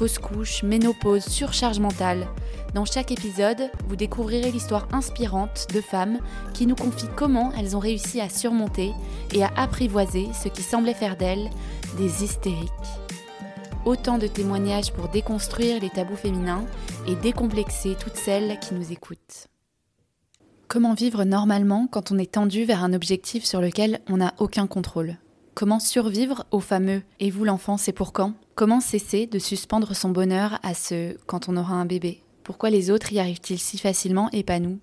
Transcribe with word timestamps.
fausse 0.00 0.18
couche, 0.18 0.62
ménopause, 0.62 1.26
surcharge 1.26 1.78
mentale. 1.78 2.26
Dans 2.72 2.86
chaque 2.86 3.12
épisode, 3.12 3.70
vous 3.86 3.96
découvrirez 3.96 4.50
l'histoire 4.50 4.88
inspirante 4.92 5.66
de 5.74 5.82
femmes 5.82 6.20
qui 6.54 6.66
nous 6.66 6.74
confient 6.74 7.10
comment 7.16 7.52
elles 7.52 7.76
ont 7.76 7.80
réussi 7.80 8.18
à 8.18 8.30
surmonter 8.30 8.92
et 9.34 9.42
à 9.42 9.50
apprivoiser 9.58 10.28
ce 10.32 10.48
qui 10.48 10.62
semblait 10.62 10.94
faire 10.94 11.18
d'elles 11.18 11.50
des 11.98 12.24
hystériques. 12.24 12.70
Autant 13.84 14.16
de 14.16 14.26
témoignages 14.26 14.90
pour 14.90 15.08
déconstruire 15.08 15.78
les 15.82 15.90
tabous 15.90 16.16
féminins 16.16 16.64
et 17.06 17.14
décomplexer 17.16 17.94
toutes 18.00 18.16
celles 18.16 18.58
qui 18.58 18.72
nous 18.72 18.92
écoutent. 18.92 19.48
Comment 20.66 20.94
vivre 20.94 21.24
normalement 21.24 21.88
quand 21.90 22.10
on 22.10 22.16
est 22.16 22.32
tendu 22.32 22.64
vers 22.64 22.82
un 22.82 22.94
objectif 22.94 23.44
sur 23.44 23.60
lequel 23.60 24.00
on 24.08 24.16
n'a 24.16 24.32
aucun 24.38 24.66
contrôle? 24.66 25.18
Comment 25.52 25.78
survivre 25.78 26.46
au 26.52 26.60
fameux 26.60 27.02
Et 27.18 27.30
vous 27.30 27.44
l'enfant, 27.44 27.76
c'est 27.76 27.92
pour 27.92 28.14
quand 28.14 28.32
Comment 28.60 28.80
cesser 28.82 29.26
de 29.26 29.38
suspendre 29.38 29.96
son 29.96 30.10
bonheur 30.10 30.60
à 30.62 30.74
ce 30.74 31.16
quand 31.24 31.48
on 31.48 31.56
aura 31.56 31.72
un 31.76 31.86
bébé? 31.86 32.20
Pourquoi 32.44 32.68
les 32.68 32.90
autres 32.90 33.10
y 33.10 33.18
arrivent-ils 33.18 33.58
si 33.58 33.78
facilement 33.78 34.28
et 34.32 34.42
pas 34.42 34.58
nous? 34.58 34.78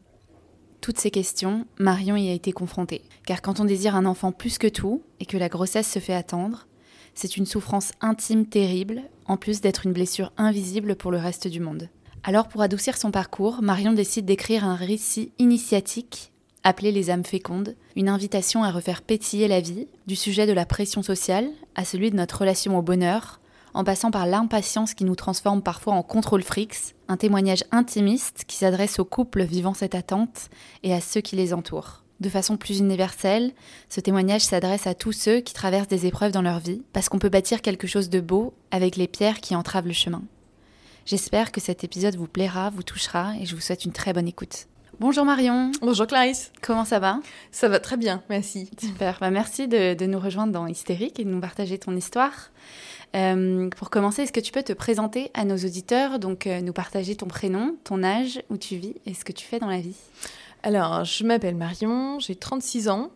Toutes 0.81 0.97
ces 0.97 1.11
questions, 1.11 1.67
Marion 1.78 2.16
y 2.16 2.28
a 2.30 2.33
été 2.33 2.52
confrontée. 2.52 3.03
Car 3.28 3.44
quand 3.44 3.59
on 3.59 3.66
désire 3.66 3.95
un 3.95 4.08
enfant 4.08 4.31
plus 4.31 4.58
que 4.58 4.66
tout 4.66 5.03
et 5.20 5.28
que 5.28 5.38
la 5.38 5.48
grossesse 5.48 5.92
se 5.92 6.00
fait 6.00 6.16
attendre, 6.16 6.66
c'est 7.14 7.38
une 7.38 7.45
souffrance 7.45 7.92
intime 8.02 8.48
terrible, 8.48 9.03
en 9.28 9.38
plus 9.38 9.61
d'être 9.61 9.86
une 9.86 9.94
blessure 9.94 10.33
invisible 10.38 10.95
pour 10.95 11.11
le 11.11 11.20
reste 11.20 11.48
du 11.48 11.59
monde. 11.59 11.88
Alors 12.23 12.48
pour 12.48 12.64
adoucir 12.64 12.98
son 12.98 13.11
parcours, 13.11 13.61
Marion 13.61 13.94
décide 13.94 14.25
d'écrire 14.25 14.66
un 14.66 14.73
récit 14.73 15.33
initiatique 15.38 16.31
appelé 16.64 16.92
Les 16.92 17.11
âmes 17.11 17.23
fécondes, 17.23 17.75
une 17.95 18.09
invitation 18.09 18.64
à 18.64 18.72
refaire 18.72 19.03
pétiller 19.03 19.48
la 19.48 19.61
vie, 19.61 19.88
du 20.08 20.16
sujet 20.16 20.48
de 20.48 20.53
la 20.53 20.66
pression 20.66 21.03
sociale 21.03 21.48
à 21.75 21.86
celui 21.86 22.09
de 22.09 22.16
notre 22.16 22.39
relation 22.39 22.75
au 22.75 22.81
bonheur, 22.81 23.39
en 23.73 23.84
passant 23.84 24.12
par 24.12 24.26
l'impatience 24.26 24.94
qui 24.94 25.06
nous 25.06 25.16
transforme 25.16 25.62
parfois 25.62 25.94
en 25.94 26.04
contrôle 26.04 26.44
frix, 26.44 26.94
un 27.08 27.18
témoignage 27.18 27.64
intimiste 27.72 28.44
qui 28.48 28.58
s'adresse 28.58 29.00
aux 29.00 29.06
couples 29.06 29.44
vivant 29.44 29.73
cette 29.73 29.96
attente 29.96 30.50
et 30.84 30.94
à 30.94 31.02
ceux 31.02 31.22
qui 31.22 31.36
les 31.36 31.54
entourent. 31.54 32.04
De 32.20 32.30
façon 32.30 32.58
plus 32.58 32.80
universelle, 32.80 33.54
ce 33.90 34.00
témoignage 34.00 34.42
s'adresse 34.42 34.88
à 34.88 34.95
tous 34.95 35.12
ceux 35.12 35.40
qui 35.40 35.54
traversent 35.54 35.88
des 35.88 36.08
épreuves 36.08 36.32
dans 36.32 36.42
leur 36.42 36.60
vie, 36.60 36.82
parce 36.92 37.10
qu'on 37.10 37.20
peut 37.20 37.30
bâtir 37.30 37.62
quelque 37.62 37.86
chose 37.86 38.10
de 38.10 38.20
beau 38.20 38.54
avec 38.72 38.95
les 38.95 39.08
pierres 39.08 39.40
qui 39.40 39.56
entravent 39.56 39.88
le 39.88 39.94
chemin. 39.94 40.23
J'espère 41.06 41.52
que 41.52 41.62
cet 41.62 41.84
épisode 41.84 42.16
vous 42.16 42.28
plaira, 42.28 42.70
vous 42.72 42.84
touchera 42.84 43.34
et 43.40 43.45
je 43.45 43.56
vous 43.56 43.62
souhaite 43.62 43.86
une 43.86 43.94
très 43.94 44.14
bonne 44.14 44.28
écoute. 44.28 44.68
Bonjour 45.00 45.26
Marion. 45.26 45.72
Bonjour 45.81 46.08
Clarisse. 46.08 46.52
Comment 46.64 46.84
ça 46.84 46.98
va? 46.98 47.20
Ça 47.52 47.70
va 47.70 47.80
très 47.80 47.98
bien, 47.98 48.23
merci. 48.30 48.67
Super. 48.80 49.20
Bah, 49.22 49.30
merci 49.30 49.67
de, 49.67 49.94
de, 49.94 50.06
nous 50.08 50.20
rejoindre 50.20 50.52
dans 50.52 50.66
Hystérique 50.66 51.20
et 51.20 51.23
de 51.23 51.30
nous 51.30 51.39
partager 51.39 51.78
ton 51.78 51.95
histoire. 51.95 52.50
Euh, 53.16 53.70
pour 53.70 53.92
commencer, 53.92 54.23
est-ce 54.23 54.34
que 54.34 54.39
tu 54.39 54.52
peux 54.52 54.64
te 54.64 54.73
présenter 54.73 55.30
à 55.36 55.45
nos 55.45 55.55
auditeurs, 55.55 56.17
donc 56.17 56.48
euh, 56.48 56.61
nous 56.61 56.73
partager 56.73 57.16
ton 57.16 57.27
prénom, 57.27 57.76
ton 57.83 58.04
âge, 58.04 58.42
où 58.49 58.58
tu 58.58 58.76
vis 58.77 58.95
et 59.05 59.14
ce 59.14 59.23
que 59.23 59.32
tu 59.32 59.45
fais 59.45 59.60
dans 59.60 59.67
la 59.67 59.80
vie 59.80 59.95
Alors, 60.64 61.04
je 61.05 61.23
m'appelle 61.23 61.55
Marion, 61.55 62.20
j'ai 62.20 62.36
36 62.36 62.89
ans. 62.89 63.11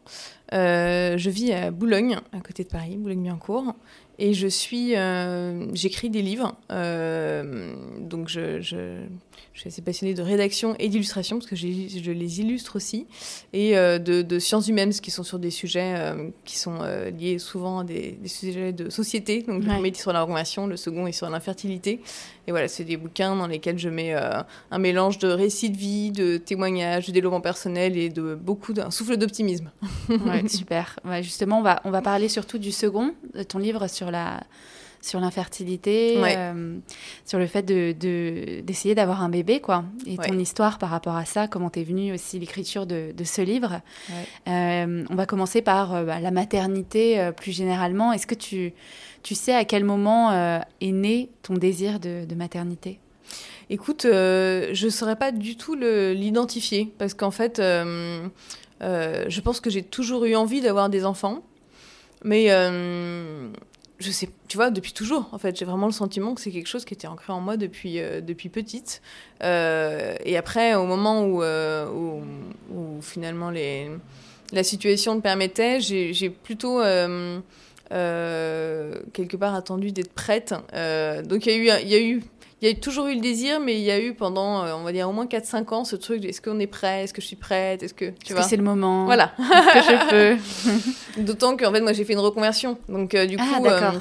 Euh, 0.53 1.17
je 1.17 1.29
vis 1.31 1.51
à 1.51 1.71
Boulogne, 1.71 2.19
à 2.31 2.41
côté 2.41 2.63
de 2.63 2.69
Paris, 2.69 2.95
Boulogne-Billancourt. 2.97 3.73
Et 4.19 4.35
je 4.35 4.47
suis, 4.47 4.93
j'écris 5.73 6.11
des 6.11 6.21
livres, 6.21 6.55
donc 6.69 8.27
je, 8.27 8.61
je, 8.61 9.01
je, 9.53 9.59
suis 9.59 9.67
assez 9.67 9.81
passionnée 9.81 10.13
de 10.13 10.21
rédaction 10.21 10.75
et 10.79 10.89
d'illustration 10.89 11.37
parce 11.37 11.49
que 11.49 11.55
je, 11.55 11.65
les 12.11 12.41
illustre 12.41 12.75
aussi, 12.75 13.07
et 13.53 13.77
euh, 13.77 13.99
de, 13.99 14.21
de, 14.21 14.39
sciences 14.39 14.67
humaines 14.67 14.91
qui 14.91 15.11
sont 15.11 15.23
sur 15.23 15.39
des 15.39 15.51
sujets 15.51 15.93
euh, 15.97 16.29
qui 16.45 16.57
sont 16.57 16.79
euh, 16.81 17.09
liés 17.09 17.39
souvent 17.39 17.79
à 17.79 17.83
des, 17.83 18.13
des, 18.21 18.27
sujets 18.27 18.73
de 18.73 18.89
société. 18.89 19.41
Donc 19.43 19.63
le 19.63 19.69
premier 19.69 19.89
est 19.89 19.95
sur 19.95 20.13
la 20.13 20.21
reconversion, 20.21 20.67
le 20.67 20.77
second 20.77 21.07
est 21.07 21.11
sur 21.11 21.29
l'infertilité. 21.29 22.01
Et 22.47 22.51
voilà, 22.51 22.67
c'est 22.67 22.83
des 22.83 22.97
bouquins 22.97 23.35
dans 23.35 23.47
lesquels 23.47 23.77
je 23.77 23.89
mets 23.89 24.13
un 24.13 24.79
mélange 24.79 25.19
de 25.19 25.27
récits 25.27 25.69
de 25.69 25.77
vie, 25.77 26.11
de 26.11 26.37
témoignages, 26.37 27.07
de 27.07 27.11
développement 27.11 27.41
personnel 27.41 27.97
et 27.97 28.09
de 28.09 28.35
beaucoup 28.35 28.73
d'un 28.73 28.89
souffle 28.89 29.15
d'optimisme. 29.17 29.71
ouais, 30.09 30.47
super. 30.47 30.99
Ouais, 31.05 31.21
justement, 31.21 31.59
on 31.59 31.63
va, 31.63 31.81
on 31.85 31.91
va 31.91 32.01
parler 32.01 32.29
surtout 32.29 32.57
du 32.57 32.71
second, 32.71 33.13
de 33.35 33.43
ton 33.43 33.59
livre 33.59 33.87
sur 33.87 34.09
la 34.09 34.41
sur 35.01 35.19
l'infertilité, 35.19 36.19
ouais. 36.21 36.35
euh, 36.37 36.77
sur 37.25 37.39
le 37.39 37.47
fait 37.47 37.63
de, 37.63 37.91
d'essayer 38.61 38.93
de, 38.93 38.99
d'avoir 38.99 39.23
un 39.23 39.29
bébé, 39.29 39.59
quoi. 39.59 39.83
Et 40.05 40.17
ton 40.17 40.37
histoire 40.37 40.77
par 40.77 40.89
rapport 40.89 41.15
à 41.15 41.25
ça, 41.25 41.47
comment 41.47 41.69
t'es 41.69 41.83
venue 41.83 42.13
aussi 42.13 42.39
l'écriture 42.39 42.85
de, 42.85 43.11
de, 43.15 43.23
ce 43.23 43.41
livre. 43.41 43.81
Ouais. 44.09 44.51
Euh, 44.53 45.03
on 45.09 45.15
va 45.15 45.25
commencer 45.25 45.61
par 45.61 45.95
euh, 45.95 46.03
bah, 46.03 46.19
la 46.19 46.31
maternité 46.31 47.31
plus 47.35 47.51
généralement. 47.51 48.13
Est-ce 48.13 48.27
que 48.27 48.35
tu, 48.35 48.73
tu 49.23 49.35
sais 49.35 49.55
à 49.55 49.65
quel 49.65 49.83
moment 49.83 50.31
est 50.31 50.91
né 50.91 51.29
ton 51.41 51.55
désir 51.55 51.99
de, 51.99 52.25
de 52.25 52.35
maternité? 52.35 52.99
Écoute, 53.69 54.01
je 54.03 54.85
ne 54.85 54.89
saurais 54.89 55.15
pas 55.15 55.31
du 55.31 55.55
tout 55.55 55.75
l'identifier 55.75 56.93
parce 56.97 57.13
qu'en 57.13 57.31
fait, 57.31 57.57
je 57.59 59.39
pense 59.41 59.59
que 59.59 59.69
j'ai 59.69 59.83
toujours 59.83 60.25
eu 60.25 60.35
envie 60.35 60.61
d'avoir 60.61 60.89
des 60.89 61.05
enfants. 61.05 61.43
Mais 62.23 62.51
je 64.01 64.11
sais, 64.11 64.29
tu 64.47 64.57
vois, 64.57 64.71
depuis 64.71 64.93
toujours, 64.93 65.29
en 65.31 65.37
fait, 65.37 65.57
j'ai 65.57 65.65
vraiment 65.65 65.85
le 65.85 65.91
sentiment 65.91 66.33
que 66.35 66.41
c'est 66.41 66.51
quelque 66.51 66.67
chose 66.67 66.85
qui 66.85 66.93
était 66.93 67.07
ancré 67.07 67.31
en 67.33 67.41
moi 67.41 67.57
depuis, 67.57 67.99
euh, 67.99 68.21
depuis 68.21 68.49
petite. 68.49 69.01
Euh, 69.43 70.15
et 70.25 70.37
après, 70.37 70.75
au 70.75 70.85
moment 70.85 71.25
où, 71.25 71.43
euh, 71.43 71.87
où, 71.89 72.21
finalement 73.01 73.51
la 74.51 74.63
situation 74.63 75.15
le 75.15 75.21
permettait, 75.21 75.79
j'ai 75.79 76.29
plutôt 76.29 76.81
quelque 77.89 79.37
part 79.37 79.55
attendu 79.55 79.91
d'être 79.91 80.13
prête. 80.13 80.53
donc 81.25 81.45
il 81.45 81.63
y 81.63 81.65
y 81.65 81.95
a 81.95 82.01
eu 82.01 82.21
il 82.61 82.67
y 82.67 82.71
a 82.71 82.75
toujours 82.75 83.07
eu 83.07 83.15
le 83.15 83.21
désir, 83.21 83.59
mais 83.59 83.75
il 83.79 83.83
y 83.83 83.91
a 83.91 83.99
eu 83.99 84.13
pendant, 84.13 84.63
on 84.77 84.83
va 84.83 84.91
dire, 84.91 85.09
au 85.09 85.11
moins 85.11 85.25
4-5 85.25 85.73
ans, 85.73 85.83
ce 85.83 85.95
truc 85.95 86.23
est-ce 86.25 86.41
qu'on 86.41 86.59
est 86.59 86.67
prêt 86.67 87.03
Est-ce 87.03 87.13
que 87.13 87.21
je 87.21 87.27
suis 87.27 87.35
prête 87.35 87.81
Est-ce 87.81 87.93
que 87.93 88.05
tu 88.05 88.31
est 88.31 88.33
vois 88.33 88.43
que 88.43 88.49
c'est 88.49 88.57
le 88.57 88.63
moment 88.63 89.05
Voilà. 89.05 89.31
Est-ce 89.39 89.87
que 89.87 89.93
je 89.93 90.09
peux 90.09 90.41
D'autant 91.17 91.57
qu'en 91.57 91.71
fait, 91.71 91.81
moi, 91.81 91.93
j'ai 91.93 92.05
fait 92.05 92.13
une 92.13 92.19
reconversion. 92.19 92.77
Donc, 92.89 93.15
euh, 93.15 93.25
du 93.25 93.37
ah, 93.39 93.43
coup, 93.43 93.65
euh, 93.65 93.91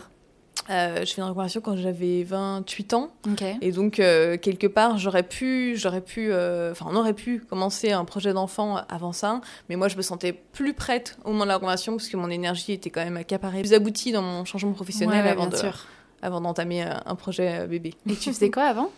euh, 0.68 1.04
je 1.04 1.12
fais 1.12 1.20
une 1.20 1.28
reconversion 1.28 1.60
quand 1.60 1.76
j'avais 1.76 2.22
28 2.22 2.94
ans. 2.94 3.10
Okay. 3.32 3.56
Et 3.60 3.72
donc, 3.72 3.98
euh, 3.98 4.36
quelque 4.36 4.66
part, 4.66 4.98
j'aurais 4.98 5.22
pu, 5.22 5.74
j'aurais 5.76 6.00
pu, 6.00 6.32
enfin, 6.32 6.86
on 6.88 6.96
aurait 6.96 7.14
pu 7.14 7.40
commencer 7.40 7.92
un 7.92 8.04
projet 8.04 8.32
d'enfant 8.32 8.76
avant 8.88 9.12
ça. 9.12 9.40
Mais 9.68 9.76
moi, 9.76 9.88
je 9.88 9.96
me 9.96 10.02
sentais 10.02 10.32
plus 10.32 10.74
prête 10.74 11.18
au 11.24 11.30
moment 11.30 11.44
de 11.44 11.48
la 11.48 11.54
reconversion 11.54 11.96
parce 11.96 12.08
que 12.08 12.16
mon 12.16 12.30
énergie 12.30 12.72
était 12.72 12.90
quand 12.90 13.04
même 13.04 13.16
accaparée, 13.16 13.60
plus 13.60 13.74
aboutie 13.74 14.12
dans 14.12 14.22
mon 14.22 14.44
changement 14.44 14.72
professionnel 14.72 15.24
ouais, 15.24 15.30
avant 15.30 15.46
de. 15.46 15.56
Sûr 15.56 15.86
avant 16.22 16.40
d'entamer 16.40 16.82
un 16.82 17.14
projet 17.14 17.66
bébé. 17.66 17.94
Et 18.08 18.14
tu 18.14 18.32
faisais 18.32 18.50
quoi 18.50 18.64
avant? 18.64 18.90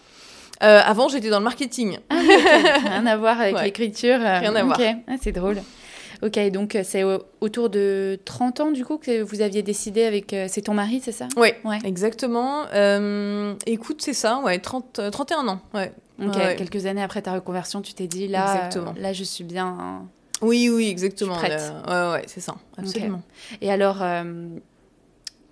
Euh, 0.63 0.81
Avant, 0.85 1.09
j'étais 1.09 1.31
dans 1.31 1.39
le 1.39 1.45
marketing. 1.45 1.99
Ah, 2.09 2.17
okay. 2.23 2.89
Rien 2.89 3.07
à 3.07 3.17
voir 3.17 3.41
avec 3.41 3.57
ouais. 3.57 3.65
l'écriture. 3.65 4.19
Rien 4.19 4.55
à 4.55 4.65
okay. 4.65 4.93
voir. 4.93 4.95
Ah, 5.09 5.15
c'est 5.21 5.33
drôle. 5.33 5.57
Ok, 6.23 6.39
donc 6.53 6.79
c'est 6.85 7.03
autour 7.41 7.69
de 7.69 8.17
30 8.25 8.61
ans 8.61 8.71
du 8.71 8.85
coup 8.85 8.97
que 8.97 9.23
vous 9.23 9.41
aviez 9.41 9.63
décidé 9.63 10.05
avec... 10.05 10.37
C'est 10.47 10.63
ton 10.63 10.75
mari, 10.75 11.01
c'est 11.03 11.11
ça? 11.11 11.27
Oui, 11.37 11.49
ouais. 11.65 11.79
exactement. 11.85 12.67
Euh, 12.75 13.55
écoute, 13.67 14.03
c'est 14.03 14.13
ça, 14.13 14.39
ouais, 14.39 14.61
30, 14.61 15.01
31 15.11 15.49
ans. 15.49 15.61
Ouais. 15.75 15.91
Ok, 16.25 16.37
ouais. 16.37 16.55
quelques 16.55 16.87
années 16.87 17.03
après 17.03 17.23
ta 17.23 17.33
reconversion, 17.33 17.83
tu 17.83 17.95
t'es 17.95 18.07
dit 18.07 18.29
là, 18.29 18.55
exactement. 18.55 18.95
là 18.97 19.13
je 19.13 19.25
suis 19.25 19.43
bien... 19.43 19.67
Hein, 19.67 20.07
oui, 20.43 20.71
oui, 20.73 20.89
exactement. 20.89 21.35
Je 21.35 21.39
suis 21.41 21.49
prête. 21.49 21.73
Euh, 21.89 22.13
ouais, 22.13 22.19
ouais, 22.19 22.25
c'est 22.27 22.41
ça, 22.41 22.55
absolument. 22.77 23.23
Okay. 23.49 23.67
Et 23.67 23.73
alors, 23.73 23.99
euh, 24.03 24.47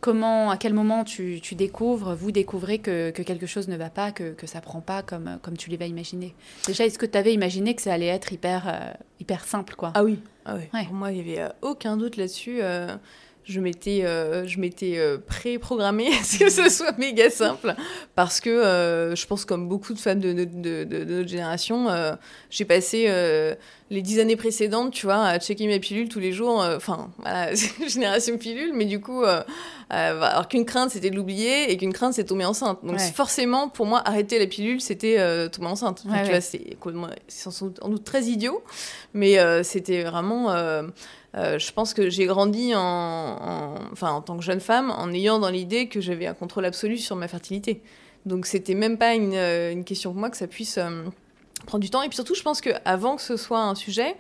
comment, 0.01 0.51
à 0.51 0.57
quel 0.57 0.75
moment 0.75 1.05
tu, 1.05 1.41
tu, 1.43 1.55
découvres, 1.55 2.15
vous 2.15 2.33
découvrez 2.33 2.79
que, 2.79 3.11
que, 3.11 3.23
quelque 3.23 3.47
chose 3.47 3.69
ne 3.69 3.77
va 3.77 3.91
pas, 3.91 4.13
que, 4.13 4.33
que 4.33 4.47
ça 4.47 4.61
prend 4.61 4.81
pas 4.81 5.03
comme, 5.03 5.39
comme 5.43 5.57
tu 5.57 5.71
l'avais 5.71 5.89
imaginé 5.89 6.35
Déjà, 6.67 6.87
est-ce 6.87 6.99
que 6.99 7.07
tu 7.07 7.19
avais 7.19 7.35
imaginé 7.35 7.75
que 7.75 7.83
ça 7.83 7.93
allait 7.93 8.07
être 8.07 8.33
hyper, 8.33 8.69
euh, 8.69 8.93
hyper 9.21 9.45
simple 9.45 9.75
quoi? 9.77 9.93
Ah 9.95 10.05
oui, 10.05 10.19
ah 10.45 10.57
oui. 10.57 10.63
Ouais. 10.75 10.85
pour 10.85 10.95
moi, 10.95 11.13
il 11.13 11.23
n'y 11.23 11.33
avait 11.33 11.43
euh, 11.43 11.53
aucun 11.63 11.97
doute 11.97 12.17
là-dessus. 12.17 12.59
Euh, 12.63 12.97
je 13.45 13.61
m'étais 13.61 14.03
euh, 14.05 14.47
je 14.47 14.61
m'étais 14.61 14.99
euh, 14.99 15.19
pré-programmée 15.19 16.09
à 16.09 16.23
ce 16.23 16.39
que 16.39 16.51
ce 16.51 16.69
soit 16.69 16.97
méga 16.99 17.31
simple 17.31 17.75
parce 18.15 18.41
que 18.41 18.51
euh, 18.51 19.15
je 19.17 19.27
pense 19.27 19.45
comme 19.45 19.69
beaucoup 19.69 19.95
de 19.95 19.99
femmes 19.99 20.21
de, 20.21 20.33
de, 20.33 20.45
de, 20.45 20.85
de 20.85 21.05
notre 21.05 21.29
génération 21.29 21.89
j'ai 22.51 22.65
passé 22.65 23.09
les 23.91 24.03
dix 24.03 24.21
années 24.21 24.37
précédentes 24.37 24.93
tu 24.93 25.07
vois 25.07 25.25
à 25.25 25.39
checker 25.39 25.67
mes 25.67 25.81
pilules 25.81 26.09
tous 26.09 26.21
les 26.21 26.33
jours 26.33 26.65
enfin 26.77 27.11
voilà 27.19 27.55
génération 27.89 28.37
pilule 28.39 28.73
mais 28.75 28.85
du 28.85 29.01
coup 29.01 29.25
alors 29.89 30.49
qu'une 30.49 30.65
crainte 30.65 30.91
c'était 30.91 31.11
de 31.11 31.17
l'oublier 31.17 31.73
et 31.73 31.77
qu'une 31.77 31.93
crainte 31.93 32.15
c'est 32.15 32.25
tomber 32.25 32.45
enceinte. 32.45 32.85
Donc 32.85 33.01
forcément 33.01 33.69
pour 33.69 33.87
moi 33.87 34.03
arrêter 34.05 34.39
la 34.39 34.47
pilule 34.47 34.81
c'était 34.81 35.17
tomber 35.51 35.69
enceinte. 35.69 36.05
Enfin, 36.07 36.23
tu 36.25 36.31
vois 36.31 36.41
c'est 36.41 36.77
en 37.83 37.89
doute 37.89 38.05
très 38.05 38.25
idiot 38.25 38.63
mais 39.15 39.39
c'était 39.65 40.03
vraiment 40.03 40.51
euh, 41.37 41.59
je 41.59 41.73
pense 41.73 41.95
que 41.95 42.11
j'ai 42.11 42.27
grandi 42.27 42.75
en, 42.75 43.77
enfin, 43.93 44.11
en 44.11 44.21
tant 44.21 44.37
que 44.37 44.43
jeune 44.43 44.61
femme 44.61 44.91
en 44.91 45.13
ayant 45.13 45.39
dans 45.39 45.51
l'idée 45.51 45.89
que 45.89 46.01
j'avais 46.01 46.27
un 46.27 46.35
contrôle 46.35 46.65
absolu 46.65 46.99
sur 46.99 47.17
ma 47.17 47.29
fertilité. 47.29 47.83
Donc 48.27 48.47
c'était 48.47 48.75
même 48.75 48.99
pas 48.99 49.15
une, 49.15 49.35
euh, 49.35 49.83
question 49.83 50.11
pour 50.11 50.21
moi 50.21 50.31
que 50.31 50.37
ça 50.37 50.47
puisse 50.47 50.79
euh, 50.79 51.05
prendre 51.67 51.83
du 51.83 51.91
temps. 51.91 52.03
Et 52.03 52.09
puis 52.09 52.17
surtout, 52.17 52.35
je 52.35 52.43
pense 52.43 52.61
qu'avant 52.61 53.17
que 53.17 53.23
ce 53.23 53.37
soit 53.37 53.63
un 53.63 53.75
sujet, 53.75 54.17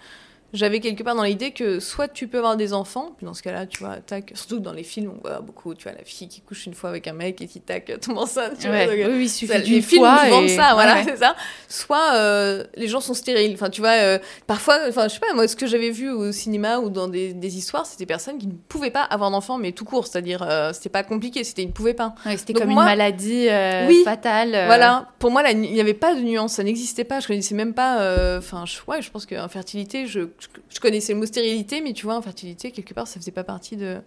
j'avais 0.52 0.80
quelque 0.80 1.02
part 1.02 1.14
dans 1.14 1.22
l'idée 1.22 1.52
que 1.52 1.78
soit 1.80 2.08
tu 2.08 2.26
peux 2.26 2.38
avoir 2.38 2.56
des 2.56 2.72
enfants, 2.72 3.12
puis 3.16 3.24
dans 3.24 3.34
ce 3.34 3.42
cas-là, 3.42 3.66
tu 3.66 3.78
vois, 3.80 3.96
tac, 3.96 4.32
surtout 4.34 4.58
dans 4.58 4.72
les 4.72 4.82
films, 4.82 5.12
on 5.16 5.28
voit 5.28 5.40
beaucoup, 5.40 5.74
tu 5.74 5.84
vois, 5.84 5.92
la 5.92 6.04
fille 6.04 6.28
qui 6.28 6.40
couche 6.40 6.66
une 6.66 6.74
fois 6.74 6.90
avec 6.90 7.06
un 7.06 7.12
mec 7.12 7.40
et 7.40 7.46
qui 7.46 7.60
tac, 7.60 7.92
tombe 8.00 8.18
enceinte, 8.18 8.58
tu 8.58 8.68
vois. 8.68 8.86
oui, 8.88 9.04
oui, 9.06 9.22
il 9.24 9.28
suffit 9.28 9.82
fois. 9.82 10.18
Films 10.18 10.44
et... 10.44 10.48
ça, 10.48 10.74
voilà, 10.74 11.02
c'est 11.04 11.16
ça. 11.16 11.36
Soit 11.68 12.14
euh, 12.14 12.64
les 12.74 12.88
gens 12.88 13.00
sont 13.00 13.14
stériles, 13.14 13.54
enfin, 13.54 13.70
tu 13.70 13.80
vois, 13.80 13.90
euh, 13.90 14.18
parfois, 14.46 14.78
enfin, 14.88 15.08
je 15.08 15.14
sais 15.14 15.20
pas, 15.20 15.32
moi, 15.34 15.46
ce 15.46 15.56
que 15.56 15.66
j'avais 15.66 15.90
vu 15.90 16.10
au 16.10 16.32
cinéma 16.32 16.78
ou 16.78 16.90
dans 16.90 17.08
des, 17.08 17.32
des 17.32 17.56
histoires, 17.56 17.86
c'était 17.86 18.04
des 18.04 18.06
personnes 18.06 18.38
qui 18.38 18.46
ne 18.46 18.52
pouvaient 18.52 18.90
pas 18.90 19.02
avoir 19.02 19.30
d'enfants, 19.30 19.58
mais 19.58 19.72
tout 19.72 19.84
court, 19.84 20.06
c'est-à-dire, 20.06 20.42
euh, 20.42 20.72
c'était 20.72 20.88
pas 20.88 21.04
compliqué, 21.04 21.44
c'était 21.44 21.62
ils 21.62 21.68
ne 21.68 21.72
pouvaient 21.72 21.94
pas. 21.94 22.14
c'était 22.36 22.54
comme 22.54 22.70
une 22.70 22.76
maladie 22.76 23.48
oui, 23.86 24.02
fatale. 24.04 24.50
Voilà, 24.50 25.08
pour 25.18 25.30
moi, 25.30 25.48
il 25.50 25.60
n'y 25.60 25.80
avait 25.80 25.94
pas 25.94 26.14
de 26.14 26.20
nuance, 26.20 26.54
ça 26.54 26.64
n'existait 26.64 27.04
pas, 27.04 27.20
je 27.20 27.28
connaissais 27.28 27.54
même 27.54 27.74
pas, 27.74 28.36
enfin, 28.38 28.64
ouais, 28.88 29.00
je 29.00 29.10
pense 29.10 29.26
qu'infertilité, 29.26 30.06
je, 30.06 30.20
je, 30.38 30.39
je 30.68 30.80
connaissais 30.80 31.12
le 31.12 31.18
mot 31.18 31.26
stérilité, 31.26 31.80
mais 31.80 31.92
tu 31.92 32.04
vois, 32.04 32.14
infertilité, 32.14 32.70
quelque 32.70 32.94
part, 32.94 33.06
ça 33.06 33.20
faisait 33.20 33.30
pas 33.30 33.44
partie 33.44 33.76
de, 33.76 34.00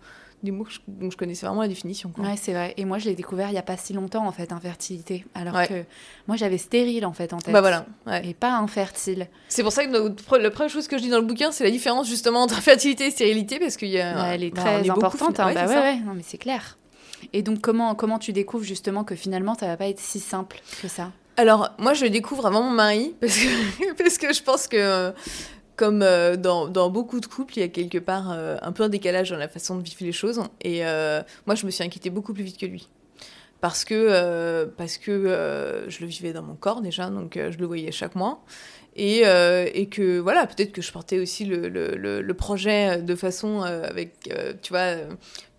du 0.44 0.52
mot 0.52 0.68
dont 0.88 1.10
je 1.10 1.18
connaissais 1.18 1.46
vraiment 1.46 1.62
la 1.62 1.70
définition. 1.70 2.10
Quoi. 2.10 2.26
Ouais, 2.26 2.36
c'est 2.36 2.52
vrai. 2.52 2.74
Et 2.76 2.84
moi, 2.84 3.00
je 3.00 3.06
l'ai 3.06 3.16
découvert 3.16 3.50
il 3.50 3.56
y 3.56 3.58
a 3.58 3.64
pas 3.64 3.78
si 3.78 3.94
longtemps, 3.94 4.28
en 4.28 4.32
fait, 4.32 4.52
infertilité. 4.52 5.26
Alors 5.34 5.68
que 5.68 5.86
moi, 6.28 6.36
j'avais 6.36 6.58
stérile, 6.58 7.06
en 7.06 7.14
fait, 7.14 7.34
en 7.34 7.38
tête. 7.38 7.54
Bah 7.54 7.62
voilà. 7.62 7.86
Et 8.24 8.34
pas 8.34 8.54
infertile. 8.58 9.28
C'est 9.48 9.64
pour 9.64 9.72
ça 9.72 9.86
que 9.86 10.38
la 10.38 10.52
première 10.52 10.70
chose 10.70 10.88
que 10.88 10.98
je 10.98 11.04
dis 11.04 11.10
dans 11.10 11.20
le 11.20 11.26
bouquin, 11.26 11.52
c'est 11.52 11.64
la 11.64 11.72
différence, 11.72 12.08
justement, 12.08 12.44
entre 12.44 12.58
infertilité 12.58 13.08
et 13.08 13.12
stérilité, 13.12 13.60
parce 13.60 13.78
qu'il 13.78 13.90
y 13.90 14.00
a. 14.00 14.34
elle 14.34 14.44
est 14.44 14.52
bah, 14.52 14.62
très 14.62 14.90
importante. 14.90 15.40
Hein. 15.40 15.54
bah 15.54 15.66
ouais, 15.66 15.76
ouais, 15.76 16.00
non, 16.00 16.14
mais 16.14 16.24
c'est 16.26 16.38
clair. 16.38 16.78
Et 17.32 17.42
donc, 17.42 17.62
comment, 17.62 17.96
comment 17.96 18.20
tu 18.20 18.34
découvres, 18.34 18.66
justement, 18.66 19.06
que 19.06 19.16
finalement, 19.16 19.56
ça 19.56 19.68
va 19.68 19.78
pas 19.78 19.88
être 19.88 20.00
si 20.00 20.20
simple 20.20 20.60
que 20.82 20.90
ça? 20.90 21.12
Alors, 21.38 21.70
moi, 21.80 21.94
je 21.94 22.06
découvre 22.06 22.46
avant 22.46 22.62
mon 22.62 22.72
mari, 22.72 23.16
parce 23.22 23.38
que, 23.38 23.94
parce 24.04 24.18
que 24.18 24.34
je 24.34 24.44
pense 24.44 24.68
que 24.68 25.14
comme 25.76 26.02
euh, 26.02 26.36
dans, 26.36 26.68
dans, 26.68 26.90
beaucoup 26.90 27.20
de 27.20 27.26
couples, 27.26 27.58
il 27.58 27.62
y 27.62 27.64
a 27.64 27.68
quelque 27.68 27.98
part 27.98 28.32
euh, 28.32 28.58
un 28.62 28.72
peu 28.72 28.84
un 28.84 28.90
décalage 28.90 29.32
dans 29.32 29.38
la 29.38 29.48
façon 29.48 29.78
de 29.78 29.84
vivre 29.84 29.98
les 30.02 30.12
choses. 30.12 30.42
Et 30.62 30.86
euh, 30.86 31.22
moi, 31.46 31.56
je 31.56 31.66
me 31.66 31.72
suis 31.72 31.84
inquiétée 31.84 32.10
beaucoup 32.10 32.34
plus 32.34 32.44
vite 32.44 32.60
que 32.60 32.66
lui. 32.66 32.90
Parce 33.62 33.86
que, 33.86 34.66
parce 34.78 34.98
que 34.98 35.86
je 35.88 36.02
le 36.02 36.06
vivais 36.06 36.34
dans 36.34 36.44
mon 36.44 36.56
corps 36.56 36.82
déjà, 36.82 37.10
donc 37.10 37.36
je 37.38 37.58
le 37.58 37.66
voyais 37.66 37.94
chaque 37.94 38.14
mois. 38.14 38.44
Et, 38.98 39.20
et 39.22 39.86
que 39.86 40.20
voilà, 40.20 40.46
peut-être 40.46 40.74
que 40.74 40.82
je 40.82 40.92
portais 40.92 41.18
aussi 41.18 41.46
le, 41.46 41.70
le, 41.70 42.22
le, 42.22 42.34
projet 42.34 43.02
de 43.02 43.16
façon 43.16 43.62
avec, 43.62 44.30
tu 44.62 44.74
vois, 44.74 44.96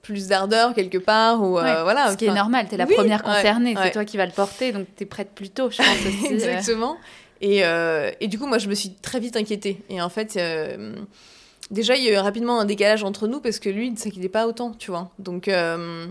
plus 0.03 0.29
d'ardeur 0.29 0.75
quelque 0.75 0.99
part. 0.99 1.41
Ou, 1.43 1.53
voilà, 1.53 2.13
ce 2.13 2.19
qui 2.19 2.27
est 2.27 2.35
normal, 2.35 2.67
tu 2.69 2.75
es 2.75 2.77
la 2.77 2.87
première 2.87 3.23
concernée, 3.23 3.75
c'est 3.83 3.93
toi 3.93 4.05
qui 4.05 4.19
vas 4.19 4.27
le 4.27 4.33
porter, 4.33 4.73
donc 4.73 4.87
tu 4.95 5.05
es 5.05 5.07
prête 5.07 5.31
plus 5.35 5.49
tôt, 5.49 5.71
je 5.71 5.79
pense 5.79 5.87
aussi. 6.07 6.35
Exactement. 6.35 6.99
Et, 7.41 7.65
euh, 7.65 8.11
et, 8.21 8.29
du 8.29 8.39
coup, 8.39 8.47
moi, 8.47 8.59
je 8.59 8.69
me 8.69 8.75
suis 8.75 8.91
très 8.91 9.21
vite 9.21 9.37
inquiétée. 9.37 9.83
Et 9.89 10.01
en 10.01 10.09
fait, 10.09 10.37
euh, 10.37 10.97
déjà, 11.71 11.97
il 11.97 12.05
y 12.05 12.09
a 12.09 12.13
eu 12.13 12.17
rapidement 12.17 12.61
un 12.61 12.65
décalage 12.65 13.05
entre 13.05 13.27
nous 13.27 13.41
parce 13.41 13.59
que 13.59 13.69
lui, 13.69 13.87
il 13.87 13.93
ne 13.93 13.99
s'inquiétait 13.99 14.29
pas 14.29 14.47
autant, 14.47 14.73
tu 14.73 14.91
vois. 14.91 15.11
Donc, 15.19 15.49
euh, 15.49 16.07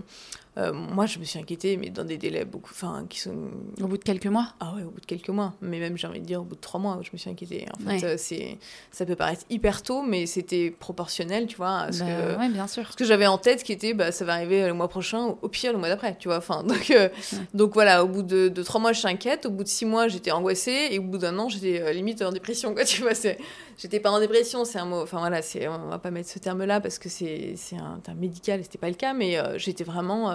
euh, 0.56 0.72
moi, 0.72 1.06
je 1.06 1.18
me 1.18 1.24
suis 1.24 1.38
inquiétée, 1.38 1.76
mais 1.76 1.90
dans 1.90 2.04
des 2.04 2.16
délais 2.16 2.44
beaucoup, 2.44 2.70
enfin, 2.70 3.06
qui 3.08 3.18
sont 3.18 3.34
au 3.80 3.86
bout 3.88 3.98
de 3.98 4.04
quelques 4.04 4.26
mois? 4.26 4.54
Ah 4.60 4.74
ouais, 4.76 4.82
au 4.82 4.90
bout 4.90 5.00
de 5.00 5.06
quelques 5.06 5.30
mois. 5.30 5.54
Mais 5.60 5.80
même, 5.80 5.98
j'ai 5.98 6.06
envie 6.06 6.20
de 6.20 6.26
dire, 6.26 6.40
au 6.40 6.44
bout 6.44 6.54
de 6.54 6.60
trois 6.60 6.78
mois, 6.78 7.00
je 7.02 7.10
me 7.12 7.18
suis 7.18 7.28
inquiétée. 7.28 7.66
En 7.76 7.90
fait, 7.90 8.04
euh, 8.04 8.14
c'est, 8.16 8.58
ça 8.92 9.04
peut 9.04 9.16
paraître 9.16 9.42
hyper 9.50 9.82
tôt, 9.82 10.02
mais 10.02 10.26
c'était 10.26 10.70
proportionnel, 10.70 11.46
tu 11.46 11.56
vois, 11.56 11.80
à 11.80 11.92
ce 11.92 12.00
bah, 12.00 12.06
que, 12.06 12.38
ouais, 12.38 12.48
bien 12.50 12.68
sûr. 12.68 12.90
ce 12.90 12.96
que 12.96 13.04
j'avais 13.04 13.26
en 13.26 13.38
tête, 13.38 13.64
qui 13.64 13.72
était, 13.72 13.94
bah, 13.94 14.12
ça 14.12 14.24
va 14.24 14.34
arriver 14.34 14.64
le 14.66 14.74
mois 14.74 14.88
prochain, 14.88 15.34
au 15.42 15.48
pire 15.48 15.72
le 15.72 15.78
mois 15.78 15.88
d'après, 15.88 16.16
tu 16.18 16.28
vois. 16.28 16.38
Enfin, 16.38 16.62
donc, 16.68 16.90
euh, 16.90 17.08
donc 17.52 17.74
voilà, 17.74 18.04
au 18.04 18.08
bout 18.08 18.22
de, 18.22 18.48
de, 18.48 18.62
trois 18.62 18.80
mois, 18.80 18.92
je 18.92 19.00
suis 19.00 19.08
inquiète. 19.08 19.46
Au 19.46 19.50
bout 19.50 19.64
de 19.64 19.68
six 19.68 19.86
mois, 19.86 20.06
j'étais 20.06 20.30
angoissée, 20.30 20.88
et 20.92 21.00
au 21.00 21.02
bout 21.02 21.18
d'un 21.18 21.36
an, 21.38 21.48
j'étais 21.48 21.92
limite 21.92 22.22
en 22.22 22.30
dépression, 22.30 22.74
quoi. 22.74 22.84
Tu 22.94 23.02
vois, 23.02 23.14
c'est, 23.14 23.38
j'étais 23.76 24.00
pas 24.00 24.10
en 24.10 24.20
dépression, 24.20 24.64
c'est 24.64 24.78
un 24.78 24.86
mot. 24.86 25.02
Enfin 25.02 25.18
voilà, 25.18 25.42
c'est, 25.42 25.68
on 25.68 25.88
va 25.88 25.98
pas 25.98 26.10
mettre 26.10 26.28
ce 26.28 26.38
terme-là 26.38 26.80
parce 26.80 26.98
que 26.98 27.08
c'est, 27.08 27.54
c'est 27.56 27.76
un 27.76 28.00
terme 28.02 28.18
médical, 28.18 28.60
et 28.60 28.62
c'était 28.62 28.78
pas 28.78 28.88
le 28.88 28.94
cas, 28.94 29.14
mais 29.14 29.38
j'étais 29.58 29.84
vraiment 29.84 30.30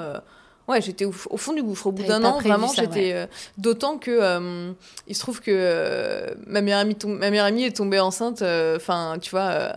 ouais, 0.69 0.81
j'étais 0.81 1.05
au, 1.05 1.11
fond 1.11 1.53
du 1.53 1.63
gouffre. 1.63 1.87
Au 1.87 1.91
bout 1.91 2.03
d'un 2.03 2.23
an, 2.23 2.39
vraiment, 2.39 2.71
j'étais. 2.73 3.13
Euh, 3.13 3.25
d'autant 3.57 3.97
que 3.97 4.11
euh, 4.11 4.71
il 5.07 5.15
se 5.15 5.19
trouve 5.19 5.41
que 5.41 5.51
euh, 5.51 6.33
ma, 6.45 6.61
meilleure 6.61 6.79
amie 6.79 6.95
ma 7.05 7.29
meilleure 7.29 7.47
amie 7.47 7.63
est 7.63 7.75
tombée 7.75 7.99
enceinte. 7.99 8.41
Enfin, 8.41 9.17
tu 9.19 9.31
vois. 9.31 9.73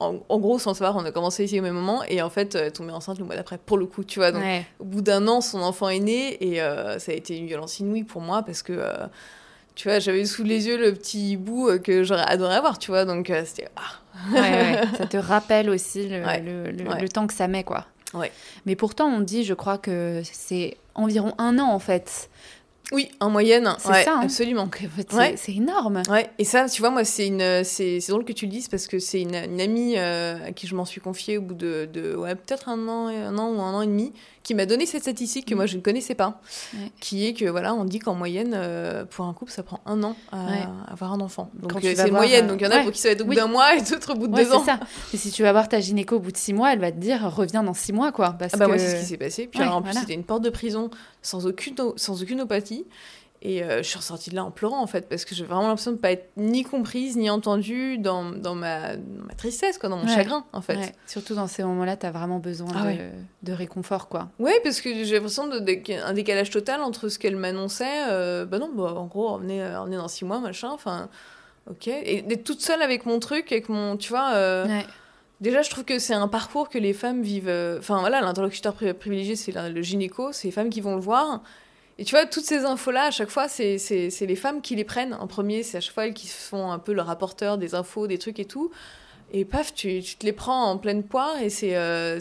En, 0.00 0.40
gros, 0.40 0.58
sans 0.58 0.74
savoir, 0.74 0.96
on 0.96 1.04
a 1.04 1.12
commencé 1.12 1.44
ici 1.44 1.60
au 1.60 1.62
même 1.62 1.76
moment 1.76 2.02
et 2.08 2.22
en 2.22 2.28
fait, 2.28 2.56
elle 2.56 2.66
est 2.66 2.70
tombée 2.72 2.90
enceinte 2.90 3.20
le 3.20 3.24
mois 3.24 3.36
d'après, 3.36 3.56
pour 3.56 3.78
le 3.78 3.86
coup, 3.86 4.02
tu 4.02 4.18
vois. 4.18 4.32
Donc, 4.32 4.42
au 4.80 4.84
bout 4.84 5.00
d'un 5.00 5.28
an, 5.28 5.40
son 5.40 5.62
enfant 5.62 5.88
est 5.88 6.00
né 6.00 6.44
et 6.44 6.58
ça 6.98 7.12
a 7.12 7.14
été 7.14 7.36
une 7.36 7.46
violence 7.46 7.78
inouïe 7.78 8.02
pour 8.02 8.20
moi 8.20 8.42
parce 8.42 8.62
que 8.62 8.82
tu 9.82 9.88
vois, 9.88 9.98
j'avais 9.98 10.24
sous 10.26 10.44
les 10.44 10.68
yeux 10.68 10.78
le 10.78 10.94
petit 10.94 11.36
bout 11.36 11.80
que 11.82 12.04
j'aurais 12.04 12.22
adoré 12.22 12.54
avoir, 12.54 12.78
tu 12.78 12.92
vois, 12.92 13.04
donc 13.04 13.32
c'était... 13.44 13.68
Ah. 13.74 14.32
ouais, 14.32 14.80
ça 14.96 15.06
te 15.06 15.16
rappelle 15.16 15.68
aussi 15.68 16.08
le, 16.08 16.20
le, 16.70 16.70
le, 16.70 17.08
temps 17.08 17.26
que 17.26 17.34
ça 17.34 17.48
met, 17.48 17.64
quoi. 17.64 17.86
Ouais. 18.14 18.30
Mais 18.64 18.76
pourtant, 18.76 19.06
on 19.06 19.18
dit, 19.18 19.42
je 19.42 19.54
crois 19.54 19.78
que 19.78 20.22
c'est 20.22 20.76
environ 20.94 21.34
un 21.38 21.58
an 21.58 21.72
en 21.72 21.80
fait. 21.80 22.30
Oui, 22.92 23.10
en 23.18 23.28
moyenne. 23.28 23.74
C'est 23.78 24.04
ça, 24.04 24.18
hein. 24.18 24.20
absolument. 24.22 24.70
C'est 25.34 25.52
énorme. 25.52 26.02
Ouais. 26.08 26.30
Et 26.38 26.44
ça, 26.44 26.68
tu 26.68 26.80
vois, 26.80 26.90
moi, 26.90 27.02
c'est 27.02 27.26
une, 27.26 27.64
c'est 27.64 27.98
drôle 28.08 28.24
que 28.24 28.32
tu 28.32 28.44
le 28.44 28.52
dises 28.52 28.68
parce 28.68 28.86
que 28.86 29.00
c'est 29.00 29.22
une, 29.22 29.34
une, 29.34 29.60
amie 29.60 29.94
euh, 29.96 30.46
à 30.46 30.52
qui 30.52 30.68
je 30.68 30.76
m'en 30.76 30.84
suis 30.84 31.00
confiée 31.00 31.38
au 31.38 31.42
bout 31.42 31.54
de, 31.54 31.88
de 31.92 32.14
ouais, 32.14 32.36
peut-être 32.36 32.68
un 32.68 32.86
an, 32.86 33.08
un 33.08 33.36
an 33.36 33.50
ou 33.50 33.60
un 33.60 33.74
an 33.74 33.82
et 33.82 33.86
demi, 33.88 34.12
qui 34.42 34.54
m'a 34.54 34.66
donné 34.66 34.86
cette 34.86 35.02
statistique 35.02 35.46
que 35.46 35.54
moi 35.54 35.66
je 35.66 35.76
ne 35.76 35.82
connaissais 35.82 36.14
pas, 36.14 36.40
qui 37.00 37.26
est 37.26 37.34
que 37.34 37.44
voilà, 37.44 37.74
on 37.74 37.84
dit 37.84 37.98
qu'en 37.98 38.14
moyenne 38.14 38.52
euh, 38.54 39.04
pour 39.04 39.24
un 39.26 39.32
couple 39.32 39.52
ça 39.52 39.62
prend 39.62 39.80
un 39.86 40.02
an 40.02 40.16
à 40.32 40.46
avoir 40.88 41.12
un 41.12 41.20
enfant. 41.20 41.50
Donc 41.54 41.84
euh, 41.84 41.92
c'est 41.94 42.10
moyenne, 42.10 42.46
donc 42.46 42.60
il 42.60 42.64
y 42.64 42.66
en 42.66 42.70
a 42.70 42.82
pour 42.82 42.92
qui 42.92 43.00
ça 43.00 43.08
va 43.08 43.12
être 43.12 43.22
au 43.22 43.24
bout 43.24 43.34
d'un 43.34 43.46
mois 43.46 43.76
et 43.76 43.82
d'autres 43.82 44.14
au 44.14 44.16
bout 44.16 44.28
de 44.28 44.36
deux 44.36 44.52
ans. 44.52 44.64
Ça. 44.64 44.80
Et 45.14 45.16
si 45.16 45.30
tu 45.30 45.42
vas 45.42 45.52
voir 45.52 45.68
ta 45.68 45.80
gynéco 45.80 46.16
au 46.16 46.20
bout 46.20 46.32
de 46.32 46.36
six 46.36 46.52
mois, 46.52 46.72
elle 46.72 46.80
va 46.80 46.90
te 46.90 46.98
dire 46.98 47.22
reviens 47.34 47.62
dans 47.62 47.74
six 47.74 47.92
mois 47.92 48.12
quoi. 48.12 48.36
Parce 48.38 48.54
ah 48.54 48.58
bah 48.58 48.68
moi 48.68 48.78
c'est 48.78 48.96
ce 48.96 49.00
qui 49.00 49.06
s'est 49.06 49.16
passé. 49.16 49.46
Puis 49.46 49.60
alors, 49.60 49.76
en 49.76 49.82
plus 49.82 49.92
c'était 49.92 50.14
une 50.14 50.24
porte 50.24 50.42
de 50.42 50.50
prison 50.50 50.90
sans 51.22 51.46
aucune 51.46 51.74
sans 51.96 52.22
aucune 52.22 52.40
opathie. 52.40 52.84
Et 53.44 53.64
euh, 53.64 53.78
je 53.78 53.88
suis 53.88 53.98
ressortie 53.98 54.30
de 54.30 54.36
là 54.36 54.44
en 54.44 54.52
pleurant, 54.52 54.80
en 54.80 54.86
fait, 54.86 55.08
parce 55.08 55.24
que 55.24 55.34
j'ai 55.34 55.44
vraiment 55.44 55.66
l'impression 55.66 55.90
de 55.90 55.96
ne 55.96 56.00
pas 56.00 56.12
être 56.12 56.30
ni 56.36 56.62
comprise, 56.62 57.16
ni 57.16 57.28
entendue 57.28 57.98
dans, 57.98 58.30
dans, 58.30 58.54
ma, 58.54 58.96
ma, 58.96 59.34
tristesse, 59.36 59.78
quoi, 59.78 59.88
dans 59.88 59.96
mon 59.96 60.06
chagrin, 60.06 60.44
en 60.52 60.60
fait. 60.60 60.94
Surtout 61.08 61.34
dans 61.34 61.48
ces 61.48 61.64
moments-là, 61.64 61.96
tu 61.96 62.06
as 62.06 62.12
vraiment 62.12 62.38
besoin 62.38 62.68
ah 62.72 62.92
de, 62.92 62.98
de, 63.42 63.52
réconfort, 63.52 64.06
quoi. 64.06 64.28
Oui, 64.38 64.52
parce 64.62 64.80
que 64.80 65.02
j'ai 65.02 65.14
l'impression 65.14 65.48
d'un 65.48 66.12
décalage 66.12 66.50
total 66.50 66.82
entre 66.82 67.08
ce 67.08 67.18
qu'elle 67.18 67.34
m'annonçait. 67.34 68.04
Euh, 68.10 68.44
bah 68.44 68.60
non, 68.60 68.70
bah, 68.72 68.94
en 68.94 69.06
gros, 69.06 69.30
on 69.30 69.48
est, 69.48 69.60
on 69.76 69.90
est 69.90 69.96
dans 69.96 70.08
six 70.08 70.24
mois, 70.24 70.38
machin, 70.38 70.70
enfin, 70.70 71.08
ok. 71.68 71.88
Et 71.88 72.22
d'être 72.22 72.44
toute 72.44 72.60
seule 72.60 72.80
avec 72.80 73.06
mon 73.06 73.18
truc, 73.18 73.50
avec 73.50 73.68
mon, 73.68 73.96
tu 73.96 74.10
vois... 74.10 74.34
Euh, 74.34 74.82
déjà, 75.40 75.62
je 75.62 75.70
trouve 75.70 75.84
que 75.84 75.98
c'est 75.98 76.14
un 76.14 76.28
parcours 76.28 76.68
que 76.68 76.78
les 76.78 76.92
femmes 76.92 77.22
vivent. 77.22 77.52
Enfin, 77.76 77.98
voilà, 77.98 78.20
l'interlocuteur 78.20 78.74
privilégié, 78.74 79.34
c'est 79.34 79.50
le 79.50 79.82
gynéco, 79.82 80.30
c'est 80.30 80.46
les 80.46 80.52
femmes 80.52 80.70
qui 80.70 80.80
vont 80.80 80.94
le 80.94 81.00
voir. 81.00 81.42
Et 81.98 82.04
tu 82.04 82.14
vois, 82.14 82.26
toutes 82.26 82.44
ces 82.44 82.64
infos-là, 82.64 83.04
à 83.06 83.10
chaque 83.10 83.30
fois, 83.30 83.48
c'est 83.48 83.76
les 84.20 84.36
femmes 84.36 84.62
qui 84.62 84.76
les 84.76 84.84
prennent 84.84 85.14
en 85.14 85.26
premier. 85.26 85.62
C'est 85.62 85.78
à 85.78 85.80
chaque 85.80 85.94
fois 85.94 86.06
elles 86.06 86.14
qui 86.14 86.28
font 86.28 86.70
un 86.70 86.78
peu 86.78 86.92
le 86.92 87.02
rapporteur 87.02 87.58
des 87.58 87.74
infos, 87.74 88.06
des 88.06 88.18
trucs 88.18 88.38
et 88.38 88.44
tout. 88.44 88.70
Et 89.34 89.46
paf, 89.46 89.72
tu, 89.72 90.02
tu 90.02 90.16
te 90.16 90.26
les 90.26 90.32
prends 90.32 90.70
en 90.70 90.76
pleine 90.76 91.02
poire. 91.02 91.40
Et 91.40 91.48
c'est. 91.48 91.74
Euh, 91.74 92.20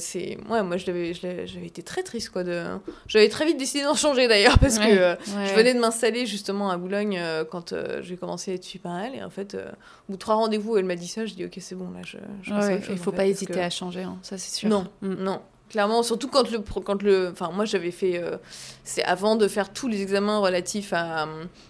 ouais, 0.50 0.64
moi, 0.64 0.78
j'avais 0.78 1.12
été 1.12 1.84
très 1.84 2.04
triste, 2.04 2.30
quoi. 2.30 2.44
De... 2.46 2.64
J'avais 3.08 3.28
très 3.28 3.46
vite 3.46 3.58
décidé 3.58 3.84
d'en 3.84 3.96
changer, 3.96 4.30
d'ailleurs, 4.30 4.58
parce 4.60 4.80
que 4.80 4.86
euh, 4.86 5.16
je 5.26 5.54
venais 5.54 5.74
de 5.74 5.80
m'installer 5.80 6.26
justement 6.26 6.70
à 6.70 6.78
Boulogne 6.78 7.18
euh, 7.20 7.44
quand 7.44 7.76
j'ai 8.02 8.16
commencé 8.16 8.52
à 8.52 8.54
être 8.54 8.64
suivie 8.64 8.84
par 8.84 8.98
elle. 8.98 9.16
Et 9.16 9.24
en 9.24 9.30
fait, 9.30 9.56
au 9.56 10.12
bout 10.12 10.16
de 10.16 10.20
trois 10.20 10.36
rendez-vous, 10.36 10.78
elle 10.78 10.86
m'a 10.86 10.96
dit 10.96 11.08
ça. 11.08 11.26
Je 11.26 11.34
dis, 11.34 11.44
ok, 11.44 11.58
c'est 11.60 11.76
bon, 11.76 11.90
là, 11.92 12.00
je. 12.06 12.18
je 12.44 12.92
il 12.92 12.98
faut 12.98 13.12
pas 13.12 13.26
hésiter 13.26 13.60
à 13.60 13.70
changer, 13.70 14.04
hein, 14.04 14.18
ça, 14.22 14.38
c'est 14.38 14.56
sûr. 14.56 14.70
Non, 14.70 14.88
mm. 15.02 15.14
non. 15.16 15.42
Clairement, 15.72 16.04
surtout 16.04 16.28
quand 16.28 16.52
le, 16.52 16.60
quand 16.60 17.02
le, 17.02 17.30
enfin 17.32 17.50
moi 17.54 17.64
j'avais 17.64 17.92
fait, 17.92 18.22
euh, 18.22 18.36
c'est 18.84 19.06
avant 19.06 19.38
de 19.38 19.48
faire 19.48 19.72
tous 19.72 19.88
les 19.88 20.02
examens 20.02 20.40
relatifs 20.40 20.92
à, 20.92 21.30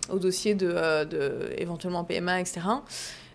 au 0.10 0.18
dossier 0.18 0.56
de, 0.56 0.74
euh, 0.76 1.06
de 1.06 1.54
éventuellement 1.58 2.04
PMA, 2.04 2.42
etc. 2.42 2.62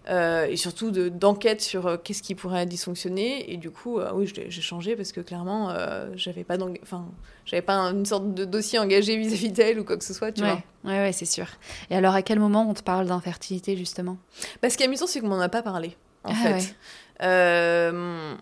euh, 0.08 0.46
et 0.46 0.56
surtout 0.56 0.90
d'enquête 0.90 1.60
sur 1.60 1.86
euh, 1.86 1.96
qu'est-ce 2.02 2.20
qui 2.20 2.34
pourrait 2.34 2.66
dysfonctionner. 2.66 3.52
Et 3.52 3.58
du 3.58 3.70
coup, 3.70 4.00
euh, 4.00 4.10
oui, 4.12 4.28
j'ai 4.34 4.60
changé 4.60 4.96
parce 4.96 5.12
que 5.12 5.20
clairement, 5.20 5.72
j'avais 6.16 6.42
pas, 6.42 6.56
enfin, 6.82 7.06
j'avais 7.44 7.62
pas 7.62 7.78
une 7.92 8.04
sorte 8.04 8.34
de 8.34 8.44
dossier 8.44 8.80
engagé 8.80 9.16
vis-à-vis 9.16 9.50
d'elle 9.50 9.78
ou 9.78 9.84
quoi 9.84 9.96
que 9.96 10.04
ce 10.04 10.14
soit, 10.14 10.32
tu 10.32 10.42
ouais. 10.42 10.48
vois. 10.82 10.92
Ouais, 10.92 10.98
ouais, 10.98 11.12
c'est 11.12 11.26
sûr. 11.26 11.46
Et 11.90 11.96
alors, 11.96 12.14
à 12.14 12.22
quel 12.22 12.40
moment 12.40 12.68
on 12.68 12.74
te 12.74 12.82
parle 12.82 13.06
d'infertilité, 13.06 13.76
justement? 13.76 14.16
Bah, 14.62 14.68
Ce 14.70 14.76
qui 14.76 14.82
est 14.82 14.86
amusant, 14.86 15.06
c'est 15.06 15.20
qu'on 15.20 15.28
m'en 15.28 15.40
a 15.40 15.48
pas 15.48 15.62
parlé, 15.62 15.96
en 16.26 16.32
ah 16.32 16.58
fait. 16.58 17.92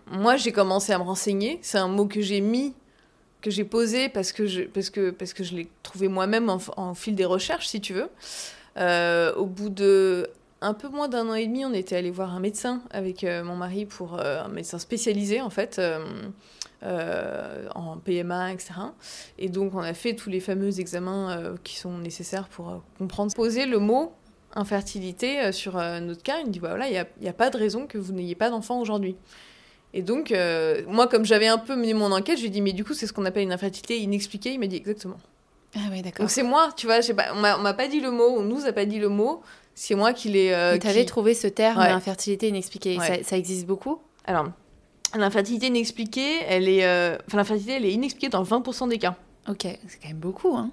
moi, 0.07 0.35
j'ai 0.37 0.51
commencé 0.51 0.93
à 0.93 0.97
me 0.97 1.03
renseigner. 1.03 1.59
C'est 1.61 1.77
un 1.77 1.87
mot 1.87 2.05
que 2.05 2.21
j'ai 2.21 2.41
mis 2.41 2.73
que 3.41 3.51
j'ai 3.51 3.63
posé 3.63 4.09
parce 4.09 4.31
que 4.31 4.47
je, 4.47 4.63
parce 4.63 4.89
que, 4.89 5.11
parce 5.11 5.33
que 5.33 5.43
je 5.43 5.55
l'ai 5.55 5.69
trouvé 5.83 6.07
moi-même 6.07 6.49
en, 6.49 6.59
en, 6.77 6.95
fil 6.95 7.13
des 7.13 7.25
recherches, 7.25 7.67
si 7.67 7.79
tu 7.79 7.93
veux. 7.93 8.09
au 9.37 9.45
bout 9.45 9.69
de 9.69 10.29
un 10.65 10.73
peu 10.73 10.89
moins 10.89 11.07
d'un 11.07 11.29
an 11.29 11.35
et 11.35 11.47
demi, 11.47 11.65
on 11.65 11.73
était 11.73 11.95
allé 11.95 12.11
voir 12.11 12.33
un 12.33 12.39
médecin 12.39 12.81
avec 12.89 13.23
euh, 13.23 13.43
mon 13.43 13.55
mari 13.55 13.85
pour 13.85 14.19
euh, 14.19 14.43
un 14.43 14.47
médecin 14.47 14.79
spécialisé 14.79 15.41
en 15.41 15.49
fait 15.49 15.79
euh, 15.79 17.67
en 17.75 17.97
PMA, 17.97 18.53
etc. 18.53 18.73
Et 19.37 19.49
donc 19.49 19.75
on 19.75 19.79
a 19.79 19.93
fait 19.93 20.15
tous 20.15 20.29
les 20.29 20.39
fameux 20.39 20.79
examens 20.79 21.55
qui 21.63 21.77
sont 21.77 21.97
nécessaires 21.97 22.47
pour 22.47 22.81
comprendre. 22.97 23.33
Poser 23.33 23.65
le 23.65 23.79
mot 23.79 24.13
infertilité 24.55 25.51
sur 25.51 25.75
notre 25.75 26.23
cas, 26.23 26.39
il 26.39 26.47
me 26.47 26.51
dit 26.51 26.59
voilà, 26.59 26.87
il 26.87 26.91
n'y 26.91 27.27
a, 27.27 27.29
a, 27.29 27.33
pas 27.33 27.49
de 27.49 27.57
raison 27.57 27.87
que 27.87 27.97
vous 27.97 28.13
n'ayez 28.13 28.35
pas 28.35 28.49
d'enfant 28.49 28.79
aujourd'hui. 28.79 29.15
Et 29.93 30.01
donc, 30.01 30.33
moi, 30.87 31.07
comme 31.07 31.25
j'avais 31.25 31.47
un 31.47 31.57
peu 31.57 31.75
mené 31.75 31.93
mon 31.93 32.11
enquête, 32.11 32.37
j'ai 32.37 32.49
dit, 32.49 32.61
mais 32.61 32.73
du 32.73 32.83
coup, 32.83 32.93
c'est 32.93 33.07
ce 33.07 33.13
qu'on 33.13 33.25
appelle 33.25 33.43
une 33.43 33.53
infertilité 33.53 33.99
inexpliquée. 33.99 34.53
Il 34.53 34.59
m'a 34.59 34.67
dit 34.67 34.77
exactement. 34.77 35.17
Ah 35.75 35.89
oui, 35.91 36.01
d'accord. 36.01 36.23
Donc 36.23 36.31
c'est 36.31 36.43
moi, 36.43 36.69
tu 36.75 36.87
vois, 36.87 36.99
pas, 37.15 37.33
on 37.33 37.39
m'a 37.39 37.73
pas 37.73 37.87
dit 37.87 37.99
le 37.99 38.11
mot, 38.11 38.27
on 38.37 38.43
nous 38.43 38.65
a 38.65 38.71
pas 38.71 38.85
dit 38.85 38.99
le 38.99 39.09
mot, 39.09 39.41
c'est 39.73 39.95
moi 39.95 40.13
qui 40.13 40.29
l'ai. 40.29 40.53
Euh, 40.53 40.77
tu 40.77 40.87
avais 40.87 41.05
trouvé 41.05 41.33
ce 41.33 41.47
terme 41.47 41.79
infertilité 41.79 42.47
inexpliquée. 42.47 42.97
Ça, 43.23 43.37
existe 43.37 43.65
beaucoup? 43.65 43.99
Alors, 44.23 44.47
l'infertilité 45.13 45.67
inexpliquée, 45.67 46.41
elle 46.47 46.69
est, 46.69 46.85
euh, 46.85 47.17
enfin, 47.27 47.37
l'infertilité, 47.37 47.73
elle 47.73 47.85
est 47.85 47.91
inexpliquée 47.91 48.29
dans 48.29 48.43
20% 48.43 48.87
des 48.89 48.97
cas. 48.97 49.15
Ok, 49.47 49.61
c'est 49.61 50.01
quand 50.01 50.07
même 50.07 50.17
beaucoup, 50.17 50.55
hein. 50.55 50.71